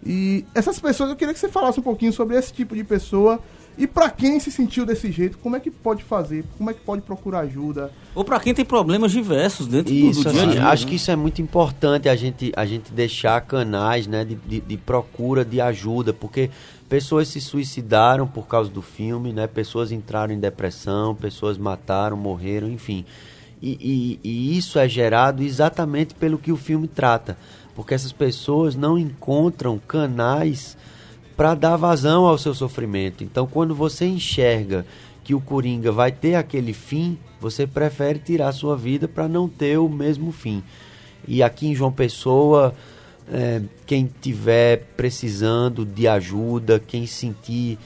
E 0.05 0.45
essas 0.53 0.79
pessoas, 0.79 1.09
eu 1.09 1.15
queria 1.15 1.33
que 1.33 1.39
você 1.39 1.49
falasse 1.49 1.79
um 1.79 1.83
pouquinho 1.83 2.13
sobre 2.13 2.37
esse 2.37 2.53
tipo 2.53 2.75
de 2.75 2.83
pessoa 2.83 3.39
e 3.77 3.87
pra 3.87 4.09
quem 4.09 4.39
se 4.39 4.51
sentiu 4.51 4.85
desse 4.85 5.11
jeito, 5.11 5.37
como 5.39 5.55
é 5.55 5.59
que 5.59 5.71
pode 5.71 6.03
fazer, 6.03 6.43
como 6.57 6.69
é 6.69 6.73
que 6.73 6.81
pode 6.81 7.01
procurar 7.01 7.39
ajuda. 7.41 7.91
Ou 8.13 8.23
pra 8.23 8.39
quem 8.39 8.53
tem 8.53 8.63
problemas 8.63 9.11
diversos 9.11 9.65
dentro 9.67 9.93
do- 9.93 9.99
Isso, 9.99 10.23
do, 10.23 10.31
dia 10.31 10.41
a 10.41 10.43
assim, 10.43 10.51
dia. 10.53 10.67
acho 10.67 10.83
né? 10.85 10.89
que 10.89 10.95
isso 10.95 11.11
é 11.11 11.15
muito 11.15 11.41
importante 11.41 12.07
a 12.07 12.15
gente, 12.15 12.51
a 12.55 12.65
gente 12.65 12.91
deixar 12.91 13.41
canais 13.41 14.05
né, 14.07 14.23
de, 14.23 14.35
de, 14.35 14.59
de 14.61 14.77
procura 14.77 15.43
de 15.43 15.59
ajuda, 15.59 16.13
porque 16.13 16.49
pessoas 16.87 17.27
se 17.27 17.41
suicidaram 17.41 18.27
por 18.27 18.47
causa 18.47 18.69
do 18.69 18.81
filme, 18.81 19.33
né, 19.33 19.47
pessoas 19.47 19.91
entraram 19.91 20.33
em 20.33 20.39
depressão, 20.39 21.15
pessoas 21.15 21.57
mataram, 21.57 22.15
morreram, 22.15 22.69
enfim. 22.69 23.03
E, 23.61 24.19
e- 24.23 24.27
e 24.29 24.57
isso 24.57 24.77
é 24.77 24.87
gerado 24.87 25.41
exatamente 25.41 26.13
pelo 26.13 26.37
que 26.37 26.51
o 26.51 26.57
filme 26.57 26.87
trata, 26.87 27.37
porque 27.73 27.93
essas 27.93 28.11
pessoas 28.11 28.75
não 28.75 28.99
encontram 28.99 29.79
canais 29.79 30.77
para 31.35 31.55
dar 31.55 31.75
vazão 31.75 32.25
ao 32.25 32.37
seu 32.37 32.53
sofrimento. 32.53 33.23
Então, 33.23 33.47
quando 33.47 33.73
você 33.73 34.05
enxerga 34.05 34.85
que 35.23 35.33
o 35.33 35.41
Coringa 35.41 35.91
vai 35.91 36.11
ter 36.11 36.35
aquele 36.35 36.73
fim, 36.73 37.17
você 37.39 37.65
prefere 37.65 38.19
tirar 38.19 38.51
sua 38.51 38.75
vida 38.75 39.07
para 39.07 39.27
não 39.27 39.47
ter 39.47 39.77
o 39.77 39.89
mesmo 39.89 40.31
fim. 40.31 40.63
E 41.27 41.41
aqui 41.41 41.67
em 41.67 41.75
João 41.75 41.91
Pessoa, 41.91 42.75
é, 43.31 43.61
quem 43.85 44.09
tiver 44.21 44.85
precisando 44.97 45.85
de 45.85 46.07
ajuda, 46.07 46.79
quem 46.79 47.07
sentir 47.07 47.77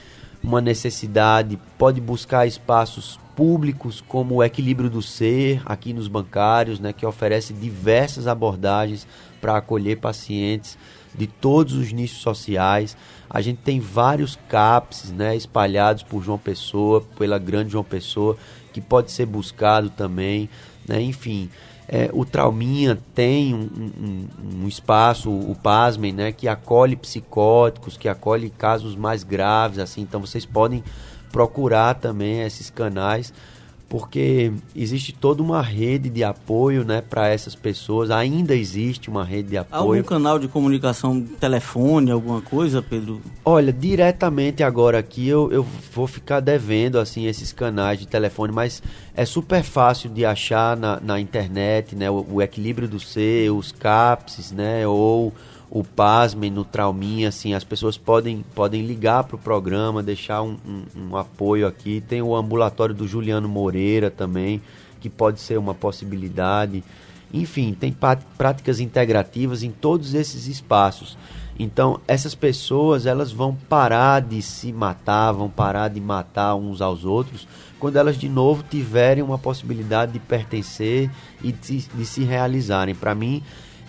uma 0.42 0.60
necessidade, 0.60 1.58
pode 1.76 2.00
buscar 2.00 2.46
espaços 2.46 3.18
públicos 3.36 4.02
como 4.06 4.36
o 4.36 4.42
Equilíbrio 4.42 4.90
do 4.90 5.00
Ser, 5.00 5.62
aqui 5.64 5.92
nos 5.92 6.08
bancários, 6.08 6.80
né, 6.80 6.92
que 6.92 7.06
oferece 7.06 7.52
diversas 7.52 8.26
abordagens 8.26 9.06
para 9.40 9.56
acolher 9.56 9.98
pacientes 9.98 10.76
de 11.14 11.26
todos 11.26 11.74
os 11.74 11.92
nichos 11.92 12.18
sociais. 12.18 12.96
A 13.30 13.40
gente 13.40 13.58
tem 13.58 13.78
vários 13.80 14.36
CAPS 14.48 15.12
né, 15.12 15.36
espalhados 15.36 16.02
por 16.02 16.22
João 16.22 16.38
Pessoa, 16.38 17.02
pela 17.18 17.38
grande 17.38 17.72
João 17.72 17.84
Pessoa, 17.84 18.36
que 18.72 18.80
pode 18.80 19.10
ser 19.10 19.26
buscado 19.26 19.90
também. 19.90 20.48
Né? 20.86 21.00
Enfim, 21.02 21.50
é, 21.86 22.10
o 22.12 22.24
Trauminha 22.24 22.98
tem 23.14 23.54
um, 23.54 23.68
um- 24.00 24.28
um 24.64 24.68
espaço, 24.68 25.30
o 25.30 25.54
Pasmem, 25.62 26.12
né, 26.12 26.32
que 26.32 26.48
acolhe 26.48 26.96
psicóticos, 26.96 27.96
que 27.96 28.08
acolhe 28.08 28.50
casos 28.50 28.94
mais 28.96 29.22
graves, 29.24 29.78
assim. 29.78 30.00
Então 30.02 30.20
vocês 30.20 30.44
podem 30.46 30.82
procurar 31.32 31.94
também 31.94 32.40
esses 32.40 32.70
canais, 32.70 33.32
porque 33.88 34.52
existe 34.76 35.12
toda 35.12 35.42
uma 35.42 35.62
rede 35.62 36.10
de 36.10 36.22
apoio, 36.22 36.84
né, 36.84 37.00
para 37.00 37.28
essas 37.28 37.54
pessoas. 37.54 38.10
Ainda 38.10 38.54
existe 38.54 39.08
uma 39.08 39.24
rede 39.24 39.50
de 39.50 39.56
Algum 39.56 39.76
apoio. 39.76 40.04
canal 40.04 40.38
de 40.38 40.46
comunicação, 40.46 41.22
telefone, 41.40 42.10
alguma 42.10 42.42
coisa, 42.42 42.82
Pedro? 42.82 43.20
Olha, 43.44 43.72
diretamente 43.72 44.62
agora 44.62 44.98
aqui 44.98 45.26
eu, 45.26 45.50
eu 45.50 45.66
vou 45.92 46.06
ficar 46.06 46.40
devendo 46.40 46.98
assim 46.98 47.26
esses 47.26 47.50
canais 47.50 47.98
de 47.98 48.06
telefone, 48.06 48.52
mas 48.52 48.82
é 49.14 49.24
super 49.24 49.62
fácil 49.62 50.10
de 50.10 50.24
achar 50.24 50.76
na, 50.76 51.00
na 51.00 51.18
internet, 51.18 51.96
né? 51.96 52.10
O, 52.10 52.26
o 52.30 52.42
equilíbrio 52.42 52.86
do 52.86 53.00
ser, 53.00 53.50
os 53.50 53.72
CAPS, 53.72 54.52
né? 54.52 54.86
Ou 54.86 55.32
o 55.70 55.84
Pasmem 55.84 56.50
no 56.50 56.64
Trauminha, 56.64 57.28
assim, 57.28 57.52
as 57.54 57.62
pessoas 57.64 57.96
podem, 57.98 58.44
podem 58.54 58.86
ligar 58.86 59.24
para 59.24 59.36
o 59.36 59.38
programa, 59.38 60.02
deixar 60.02 60.42
um, 60.42 60.56
um- 60.66 61.10
um 61.10 61.16
apoio 61.16 61.66
aqui. 61.66 62.02
Tem 62.08 62.22
o 62.22 62.34
ambulatório 62.34 62.94
do 62.94 63.06
Juliano 63.06 63.48
Moreira 63.48 64.10
também, 64.10 64.62
que 65.00 65.10
pode 65.10 65.40
ser 65.40 65.58
uma 65.58 65.74
possibilidade. 65.74 66.82
Enfim, 67.32 67.74
tem 67.78 67.94
práticas 68.38 68.80
integrativas 68.80 69.62
em 69.62 69.70
todos 69.70 70.14
esses 70.14 70.46
espaços. 70.48 71.18
Então, 71.58 72.00
essas 72.06 72.34
pessoas, 72.34 73.04
elas 73.04 73.32
vão 73.32 73.54
parar 73.68 74.20
de 74.22 74.40
se 74.40 74.72
matar, 74.72 75.32
vão 75.32 75.50
parar 75.50 75.88
de 75.88 76.00
matar 76.00 76.54
uns 76.54 76.80
aos 76.80 77.04
outros, 77.04 77.46
quando 77.78 77.96
elas 77.96 78.16
de 78.16 78.28
novo 78.28 78.62
tiverem 78.70 79.22
uma 79.24 79.38
possibilidade 79.38 80.12
de 80.12 80.18
pertencer 80.20 81.10
e 81.42 81.52
de, 81.52 81.78
de 81.82 82.06
se 82.06 82.22
realizarem. 82.22 82.94
Para 82.94 83.14
mim, 83.14 83.42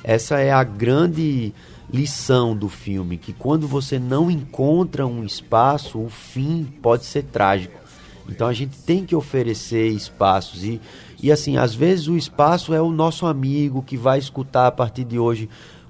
essa 0.03 0.39
é 0.39 0.51
a 0.51 0.63
grande 0.63 1.53
lição 1.91 2.55
do 2.55 2.69
filme, 2.69 3.17
que 3.17 3.33
quando 3.33 3.67
você 3.67 3.97
não 3.97 4.29
encontra 4.29 5.05
um 5.07 5.23
espaço, 5.23 5.99
o 5.99 6.09
fim 6.09 6.65
pode 6.81 7.05
ser 7.05 7.23
trágico. 7.23 7.79
Então 8.27 8.47
a 8.47 8.53
gente 8.53 8.77
tem 8.79 9.03
que 9.03 9.15
oferecer 9.15 9.87
espaços 9.87 10.63
e, 10.63 10.79
e 11.21 11.31
assim, 11.31 11.57
às 11.57 11.73
vezes 11.73 12.07
o 12.07 12.15
espaço 12.15 12.73
é 12.73 12.81
o 12.81 12.91
nosso 12.91 13.25
amigo 13.25 13.81
que 13.81 13.97
vai 13.97 14.19
escutar 14.19 14.67
a 14.67 14.71
partir 14.71 15.03
de 15.03 15.17
hoje 15.17 15.49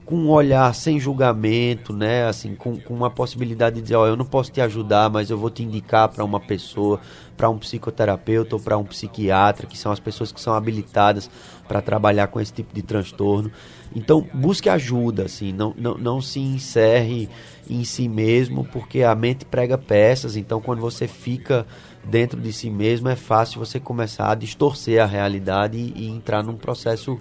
com 0.10 0.16
um 0.16 0.32
olhar 0.32 0.74
sem 0.74 1.00
julgamento, 1.00 1.94
né? 1.94 2.26
Assim, 2.26 2.56
com, 2.56 2.80
com 2.80 2.96
uma 2.96 3.12
possibilidade 3.12 3.76
de 3.76 3.84
dizer, 3.84 3.96
ó, 3.96 4.08
eu 4.08 4.16
não 4.16 4.26
posso 4.26 4.52
te 4.52 4.60
ajudar, 4.60 5.08
mas 5.08 5.30
eu 5.30 5.38
vou 5.38 5.52
te 5.52 5.62
indicar 5.62 6.10
para 6.10 6.26
uma 6.26 6.40
pessoa, 6.40 7.00
para 7.38 7.48
um 7.48 7.60
psicoterapeuta 7.60 8.56
ou 8.56 8.60
para 8.60 8.76
um 8.76 8.84
psiquiatra, 8.84 9.68
que 9.68 9.78
são 9.78 9.92
as 9.92 10.00
pessoas 10.00 10.32
que 10.32 10.42
são 10.42 10.56
habilitadas 10.56 11.30
para 11.68 11.80
trabalhar 11.80 12.26
com 12.26 12.42
esse 12.42 12.52
tipo 12.52 12.74
de 12.74 12.82
transtorno. 12.82 13.52
Então, 13.96 14.28
busque 14.34 14.68
ajuda, 14.68 15.26
assim, 15.26 15.54
não, 15.54 15.76
não, 15.78 15.96
não 15.96 16.22
se 16.22 16.40
encerre 16.40 17.30
em 17.70 17.84
si 17.84 18.10
mesmo, 18.10 18.66
porque 18.66 19.04
a 19.04 19.14
mente 19.14 19.46
prega 19.46 19.78
peças, 19.78 20.36
então 20.36 20.60
quando 20.60 20.80
você 20.80 21.08
fica 21.08 21.68
dentro 22.04 22.42
de 22.42 22.52
si 22.52 22.72
mesmo, 22.72 23.10
é 23.10 23.16
fácil 23.16 23.64
você 23.64 23.80
começar 23.80 24.32
a 24.32 24.36
distorcer 24.36 25.04
a 25.04 25.06
realidade 25.06 25.78
e, 25.78 25.94
e 25.96 26.10
entrar 26.10 26.42
num 26.42 26.58
processo 26.58 27.16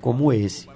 como 0.00 0.32
esse. 0.32 0.72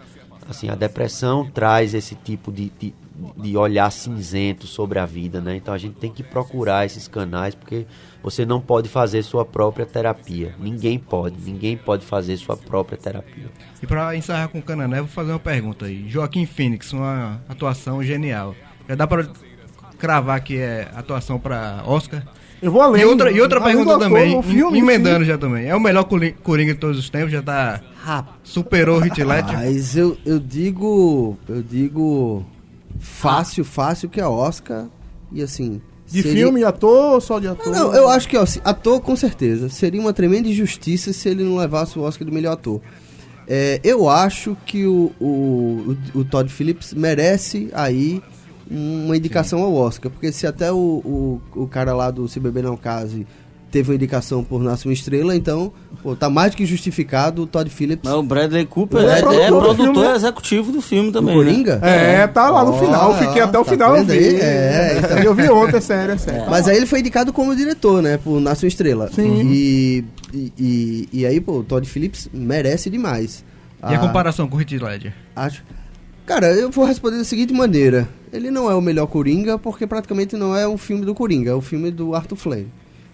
Assim, 0.49 0.71
a 0.71 0.75
depressão 0.75 1.45
traz 1.51 1.93
esse 1.93 2.15
tipo 2.15 2.51
de, 2.51 2.73
de, 2.79 2.95
de 3.37 3.57
olhar 3.57 3.91
cinzento 3.93 4.67
sobre 4.67 4.99
a 4.99 5.05
vida, 5.05 5.43
né? 5.43 5.57
Então 5.57 5.75
a 5.75 5.79
gente 5.79 5.97
tem 5.97 6.11
que 6.11 6.23
procurar 6.23 6.87
esses 6.87 7.07
canais, 7.07 7.55
porque 7.55 7.87
você 8.23 8.47
não 8.47 8.59
pode 8.59 8.89
fazer 8.89 9.23
sua 9.23 9.45
própria 9.45 9.85
terapia. 9.85 10.55
Ninguém 10.59 10.99
pode, 10.99 11.37
ninguém 11.39 11.77
pode 11.77 12.05
fazer 12.07 12.39
sua 12.39 12.57
própria 12.57 12.97
terapia. 12.97 13.51
E 13.83 13.87
pra 13.87 14.17
encerrar 14.17 14.49
com 14.49 14.59
o 14.59 14.63
Canané, 14.63 15.01
vou 15.01 15.09
fazer 15.09 15.33
uma 15.33 15.39
pergunta 15.39 15.85
aí. 15.85 16.09
Joaquim 16.09 16.47
Phoenix, 16.47 16.95
uma 16.95 17.43
atuação 17.47 18.03
genial. 18.03 18.57
Já 18.89 18.95
dá 18.95 19.07
pra 19.07 19.29
cravar 19.99 20.41
que 20.43 20.57
é 20.57 20.91
atuação 20.95 21.39
pra 21.39 21.83
Oscar? 21.85 22.23
Eu 22.61 22.73
vou 22.73 22.81
além. 22.83 23.03
E 23.03 23.05
outra, 23.05 23.31
e 23.31 23.41
outra 23.41 23.61
pergunta 23.61 23.91
ator, 23.95 24.03
também, 24.09 24.43
filme, 24.43 24.79
emendando 24.79 25.21
sim. 25.21 25.31
já 25.31 25.39
também. 25.39 25.67
É 25.67 25.75
o 25.77 25.81
melhor 25.81 26.05
Cori- 26.05 26.35
Coringa 26.43 26.75
de 26.75 26.81
todos 26.81 26.99
os 26.99 27.09
tempos, 27.09 27.31
já 27.33 27.43
tá. 27.43 27.81
Superou 28.43 29.01
o 29.01 29.05
Heath 29.05 29.19
Ledger. 29.19 29.53
Mas 29.59 29.97
eu, 29.97 30.17
eu 30.27 30.39
digo. 30.39 31.37
Eu 31.49 31.63
digo. 31.63 32.45
Fácil, 32.99 33.65
fácil 33.65 34.09
que 34.09 34.21
é 34.21 34.27
Oscar. 34.27 34.87
E 35.33 35.43
assim. 35.43 35.81
De 36.07 36.23
seria- 36.23 36.45
filme, 36.47 36.65
ator 36.65 37.15
ou 37.15 37.21
só 37.21 37.39
de 37.39 37.47
ator? 37.49 37.71
Não, 37.71 37.95
eu 37.95 38.09
acho 38.09 38.27
que, 38.29 38.37
ó, 38.37 38.47
se- 38.47 38.63
ator 38.65 39.01
com 39.01 39.15
certeza. 39.15 39.69
Seria 39.69 40.01
uma 40.01 40.13
tremenda 40.13 40.49
injustiça 40.49 41.13
se 41.13 41.29
ele 41.29 41.45
não 41.45 41.57
levasse 41.59 41.99
o 41.99 42.03
Oscar 42.03 42.27
do 42.27 42.33
melhor 42.33 42.53
ator. 42.55 42.81
É, 43.47 43.79
eu 43.85 44.09
acho 44.09 44.57
que 44.67 44.85
o, 44.87 45.13
o, 45.21 45.97
o, 46.15 46.19
o 46.21 46.25
Todd 46.25 46.51
Phillips 46.51 46.93
merece 46.95 47.69
aí 47.73 48.23
uma 48.71 49.17
indicação 49.17 49.63
ao 49.63 49.75
Oscar. 49.75 50.11
Porque 50.11 50.31
se 50.33 50.47
até 50.47 50.71
o, 50.73 50.77
o, 50.77 51.41
o 51.63 51.67
cara 51.67 51.95
lá 51.95 52.11
do 52.11 52.29
Se 52.29 52.39
Beber 52.41 52.63
Não 52.65 52.77
Case 52.77 53.27
teve 53.71 53.91
uma 53.91 53.97
indicação 53.97 54.43
por 54.43 54.63
Nasce 54.63 54.87
uma 54.89 54.95
Estrela, 54.95 55.37
então, 55.37 55.71
pô, 56.03 56.17
tá 56.17 56.31
mais 56.31 56.53
do 56.53 56.57
que 56.57 56.65
justificado 56.65 57.43
o 57.43 57.47
Todd 57.47 57.69
Phillips. 57.69 58.09
Mas 58.09 58.19
o 58.19 58.23
Bradley 58.23 58.65
Cooper 58.65 59.01
é 59.03 59.05
é, 59.05 59.19
é 59.19 59.21
produtor 59.21 59.51
do 59.51 59.59
produtor 59.61 59.85
filme, 59.95 60.09
né? 60.09 60.17
executivo 60.17 60.73
do 60.73 60.81
filme 60.81 61.11
do 61.11 61.19
também. 61.21 61.37
né? 61.37 61.45
Coringa? 61.45 61.81
É, 61.83 62.27
tá 62.29 62.49
lá 62.49 62.65
no 62.65 62.73
Ó, 62.73 62.79
final. 62.79 63.15
Fiquei 63.19 63.43
ó, 63.43 63.45
até 63.45 63.59
o 63.59 63.65
tá 63.67 63.71
final, 63.71 63.95
eu 63.97 64.05
vi. 64.07 64.13
aí? 64.19 64.37
É, 64.41 64.99
então. 65.05 65.19
Eu 65.19 65.35
vi 65.35 65.51
ontem, 65.51 65.77
é 65.77 65.81
sério, 65.83 66.15
é 66.15 66.17
sério. 66.19 66.45
Mas 66.49 66.67
aí 66.67 66.79
ele 66.79 66.87
foi 66.87 67.01
indicado 67.01 67.31
como 67.31 67.55
diretor, 67.55 68.01
né? 68.01 68.17
Por 68.17 68.41
Nasce 68.41 68.65
uma 68.65 68.69
Estrela. 68.69 69.11
Sim. 69.13 69.43
E, 69.47 70.05
e, 70.33 70.53
e, 70.59 71.09
e 71.13 71.27
aí, 71.27 71.39
pô, 71.39 71.59
o 71.59 71.63
Todd 71.63 71.87
Phillips 71.87 72.27
merece 72.33 72.89
demais. 72.89 73.45
E 73.83 73.85
a 73.95 73.97
Ah, 73.97 73.99
comparação 73.99 74.49
com 74.49 74.57
o 74.57 74.61
Heath 74.63 74.73
Ledger? 74.81 75.13
Acho. 75.37 75.63
Cara, 76.25 76.47
eu 76.55 76.71
vou 76.71 76.87
responder 76.87 77.19
da 77.19 77.25
seguinte 77.25 77.53
maneira. 77.53 78.09
Ele 78.33 78.51
não 78.51 78.71
é 78.71 78.75
o 78.75 78.81
melhor 78.81 79.07
Coringa, 79.07 79.59
porque 79.59 79.87
praticamente 79.87 80.37
não 80.37 80.55
é 80.57 80.67
um 80.69 80.79
filme 80.79 81.05
do 81.05 81.15
Coringa, 81.15 81.51
é 81.51 81.55
um 81.55 81.61
filme 81.61 81.91
do 81.91 82.15
Arthur 82.15 82.37
Fleck. 82.37 82.67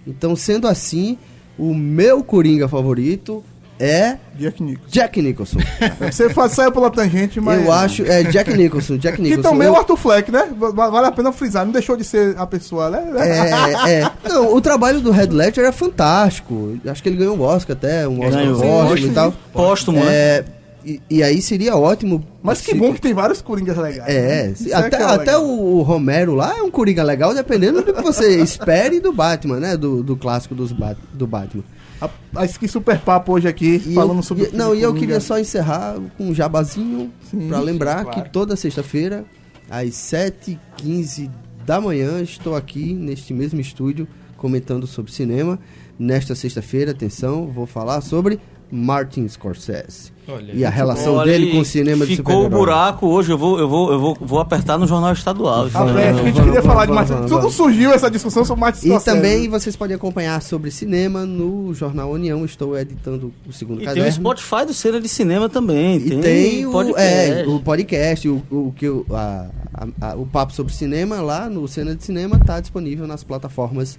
Então, 0.06 0.34
sendo 0.36 0.66
assim, 0.68 1.16
o 1.58 1.74
meu 1.74 2.22
Coringa 2.22 2.68
favorito 2.68 3.42
é 3.78 4.18
Jack 4.38 4.62
Nicholson. 4.62 4.88
Jack 4.88 5.20
Nicholson. 5.22 5.58
Você 6.00 6.30
faz, 6.30 6.52
saiu 6.52 6.70
pela 6.70 6.90
tangente, 6.90 7.40
mas. 7.40 7.64
Eu 7.64 7.72
acho, 7.72 8.02
é 8.04 8.22
Jack 8.22 8.52
Nicholson, 8.56 8.96
Jack 8.98 9.16
Que 9.16 9.22
Nicholson. 9.22 9.50
também 9.50 9.66
é 9.66 9.70
o 9.70 9.74
Arthur 9.74 9.96
Fleck, 9.96 10.30
né? 10.30 10.48
Va- 10.56 10.88
Vale 10.90 11.06
a 11.08 11.12
pena 11.12 11.32
frisar, 11.32 11.64
não 11.64 11.72
deixou 11.72 11.96
de 11.96 12.04
ser 12.04 12.36
a 12.38 12.46
pessoa, 12.46 12.88
né? 12.88 13.02
É, 13.16 13.94
é. 14.02 14.10
Não, 14.28 14.54
o 14.54 14.60
trabalho 14.60 15.00
do 15.00 15.10
Red 15.10 15.26
Ledger 15.26 15.64
é 15.64 15.72
fantástico. 15.72 16.78
Acho 16.86 17.02
que 17.02 17.08
ele 17.08 17.16
ganhou 17.16 17.36
um 17.36 17.42
Oscar 17.42 17.76
até, 17.76 18.06
um 18.06 18.20
Oscar 18.24 18.46
póstumo 18.54 19.06
e 19.06 19.10
tal. 19.14 19.34
Póstumo, 19.52 20.04
né? 20.04 20.12
É, 20.14 20.44
e, 20.84 21.00
e 21.10 21.22
aí 21.22 21.40
seria 21.42 21.76
ótimo. 21.76 22.24
Mas 22.42 22.60
que 22.60 22.72
se- 22.72 22.78
bom 22.78 22.92
que 22.92 23.00
tem 23.00 23.14
vários 23.14 23.40
Coringas 23.40 23.76
legais. 23.76 24.08
É, 24.08 24.48
né? 24.48 24.72
até, 24.74 24.96
é 24.96 25.02
até 25.04 25.36
legal. 25.36 25.44
o 25.48 25.82
Romero 25.82 26.34
lá 26.34 26.58
é 26.58 26.62
um 26.62 26.70
Coringa 26.70 27.02
legal, 27.02 27.34
dependendo 27.34 27.82
do 27.82 27.92
que 27.94 28.02
você 28.02 28.38
espere 28.42 29.00
do 29.00 29.12
Batman, 29.12 29.58
né? 29.60 29.76
Do, 29.76 30.02
do 30.02 30.16
clássico 30.16 30.54
dos 30.54 30.72
Bat, 30.72 30.98
do 31.12 31.26
Batman. 31.26 31.64
A, 32.00 32.10
a 32.36 32.46
que 32.48 32.68
super 32.68 32.98
papo 32.98 33.32
hoje 33.32 33.48
aqui, 33.48 33.80
E 33.86 33.94
falando 33.94 34.18
eu, 34.18 34.22
sobre. 34.22 34.44
e- 34.52 34.56
Não, 34.56 34.74
e 34.74 34.82
eu 34.82 34.92
queria 34.94 35.20
só 35.20 35.38
encerrar 35.38 35.96
com 36.18 36.24
um 36.28 36.34
jabazinho 36.34 37.10
pra 37.48 37.60
lembrar 37.60 37.98
sim, 37.98 38.04
claro. 38.04 38.22
que 38.22 38.30
toda 38.30 38.56
sexta-feira, 38.56 39.24
às 39.70 39.90
7h15 39.90 41.30
da 41.64 41.80
manhã, 41.80 42.20
estou 42.20 42.54
aqui 42.54 42.92
neste 42.92 43.32
mesmo 43.32 43.60
estúdio 43.60 44.06
comentando 44.36 44.86
sobre 44.86 45.10
cinema. 45.12 45.58
Nesta 45.98 46.34
sexta-feira, 46.34 46.90
atenção, 46.90 47.46
vou 47.46 47.66
falar 47.66 48.00
sobre 48.00 48.38
Martin 48.70 49.26
Scorsese. 49.28 50.12
Olha, 50.26 50.52
e 50.54 50.64
a 50.64 50.70
relação 50.70 51.16
Olha, 51.16 51.30
dele 51.32 51.52
com 51.52 51.58
o 51.58 51.64
cinema 51.64 52.06
de 52.06 52.16
Ficou 52.16 52.46
o 52.46 52.48
buraco 52.48 53.06
hoje, 53.06 53.30
eu 53.30 53.36
vou, 53.36 53.58
eu 53.58 53.68
vou, 53.68 53.92
eu 53.92 53.98
vou, 54.00 54.16
vou 54.18 54.40
apertar 54.40 54.78
no 54.78 54.86
jornal 54.86 55.12
estadual. 55.12 55.68
Ah, 55.74 56.00
é, 56.00 56.08
a 56.08 56.12
gente 56.14 56.32
queria 56.32 56.44
vamos, 56.52 56.66
falar 56.66 56.86
de 56.86 56.92
vamos, 56.92 57.10
Martin. 57.10 57.28
Tudo 57.28 57.50
surgiu 57.50 57.92
essa 57.92 58.10
discussão 58.10 58.42
sobre 58.44 58.62
Martin 58.62 58.86
E 58.86 58.88
Scorsese. 58.88 59.04
também 59.16 59.48
vocês 59.50 59.76
podem 59.76 59.94
acompanhar 59.96 60.40
sobre 60.40 60.70
cinema 60.70 61.26
no 61.26 61.74
Jornal 61.74 62.10
União. 62.10 62.42
Estou 62.44 62.78
editando 62.78 63.32
o 63.46 63.52
segundo 63.52 63.76
E 63.82 63.84
tem 63.84 63.92
o 63.92 63.96
caderno. 63.96 64.12
Spotify 64.12 64.64
do 64.66 64.72
Cena 64.72 64.98
de 65.00 65.08
Cinema 65.08 65.48
também. 65.48 65.96
E 65.98 66.10
tem, 66.10 66.20
tem, 66.22 66.66
o, 66.66 66.72
podcast. 66.72 67.02
é, 67.40 67.44
o 67.46 67.60
podcast, 67.60 68.28
o, 68.28 68.42
o, 68.50 68.72
que 68.74 68.88
o- 68.88 69.04
a- 69.10 69.46
a- 69.74 70.10
a- 70.12 70.14
o 70.14 70.24
papo 70.24 70.54
sobre 70.54 70.72
cinema 70.72 71.20
lá 71.20 71.50
no 71.50 71.68
Cena 71.68 71.94
de 71.94 72.02
Cinema 72.02 72.36
está 72.36 72.60
disponível 72.60 73.06
nas 73.06 73.22
plataformas 73.22 73.98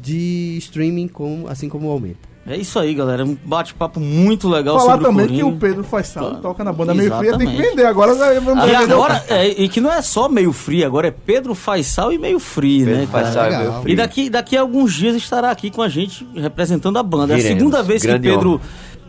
de 0.00 0.56
streaming, 0.58 1.08
com, 1.08 1.44
assim 1.48 1.68
como 1.68 1.88
o 1.88 1.90
Aumento. 1.90 2.29
É 2.46 2.56
isso 2.56 2.78
aí, 2.78 2.94
galera. 2.94 3.24
Um 3.24 3.36
bate-papo 3.44 4.00
muito 4.00 4.48
legal 4.48 4.78
Falar 4.80 4.92
sobre 4.92 5.04
também 5.06 5.26
o 5.26 5.28
que 5.28 5.44
o 5.44 5.56
Pedro 5.56 5.84
faz 5.84 6.08
sal, 6.08 6.36
toca 6.36 6.64
na 6.64 6.72
banda 6.72 6.94
meio 6.94 7.14
fria, 7.16 7.36
tem 7.36 7.46
que 7.48 7.56
vender. 7.62 7.84
Agora 7.84 8.14
vamos 8.40 8.64
E 8.64 8.66
vender. 8.66 8.92
agora, 8.92 9.24
é, 9.28 9.46
e 9.48 9.68
que 9.68 9.80
não 9.80 9.92
é 9.92 10.00
só 10.00 10.28
meio 10.28 10.52
frio, 10.52 10.86
agora 10.86 11.08
é 11.08 11.10
Pedro 11.10 11.54
Faisal 11.54 12.12
e 12.12 12.18
meio 12.18 12.40
frio, 12.40 12.86
Pedro 12.86 13.00
né, 13.02 13.08
cara? 13.12 13.24
Faisal 13.26 13.52
e 13.52 13.56
meio 13.58 13.72
frio. 13.82 13.92
E 13.92 13.96
daqui, 13.96 14.30
daqui 14.30 14.56
a 14.56 14.62
alguns 14.62 14.94
dias 14.94 15.14
estará 15.16 15.50
aqui 15.50 15.70
com 15.70 15.82
a 15.82 15.88
gente 15.88 16.26
representando 16.34 16.96
a 16.98 17.02
banda. 17.02 17.34
é 17.34 17.36
a 17.36 17.36
Viremos. 17.36 17.58
segunda 17.58 17.82
vez 17.82 18.00
que 18.02 18.08
Grande 18.08 18.28
Pedro 18.28 18.52
honra. 18.54 18.60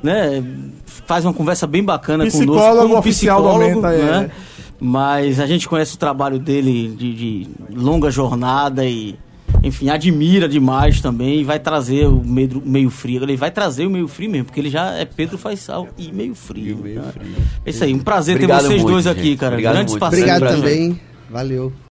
né, 0.04 0.44
faz 0.86 1.24
uma 1.26 1.34
conversa 1.34 1.66
bem 1.66 1.84
bacana 1.84 2.26
Psicólogo 2.26 2.60
conosco 2.60 2.82
como 2.88 2.98
oficial 3.00 3.42
do 3.42 3.48
psicólogo, 3.50 3.88
Aumenta, 3.88 3.94
é. 3.96 4.06
né? 4.24 4.32
Mas 4.80 5.40
a 5.40 5.46
gente 5.48 5.70
conhece 5.70 5.96
o 5.96 5.98
trabalho 5.98 6.38
dele 6.38 6.90
de, 6.98 7.14
de 7.14 7.50
longa 7.74 8.10
jornada 8.12 8.86
e, 8.86 9.16
enfim, 9.64 9.90
admira 9.90 10.48
demais 10.48 11.02
também 11.02 11.42
e 11.42 11.44
vai 11.44 11.60
trazer 11.60 12.08
o 12.08 12.24
meio, 12.24 12.62
meio 12.66 12.90
frio. 12.90 13.24
Ele 13.24 13.38
vai 13.38 13.52
trazer 13.52 13.86
o 13.86 13.90
meio 13.90 14.08
frio 14.08 14.30
mesmo, 14.30 14.46
porque 14.46 14.60
ele 14.60 14.70
já 14.70 14.94
é 14.94 15.06
Pedro 15.06 15.38
Faisal 15.38 15.88
e 15.98 16.12
meio 16.12 16.36
frio. 16.36 16.78
meio 16.78 17.02
né? 17.02 17.12
frio. 17.12 17.36
É 17.66 17.70
isso 17.70 17.84
aí, 17.84 17.94
um 17.94 18.00
prazer 18.00 18.36
Obrigado 18.36 18.62
ter 18.62 18.68
vocês 18.68 18.82
muito, 18.82 18.92
dois 18.94 19.06
gente. 19.06 19.20
aqui, 19.20 19.38
cara. 19.38 19.54
Obrigado 19.54 19.74
Grandes 19.74 19.92
muito. 19.94 20.00
parceiros. 20.00 20.32
Obrigado 20.32 20.56
também. 20.56 21.00
Valeu. 21.30 21.74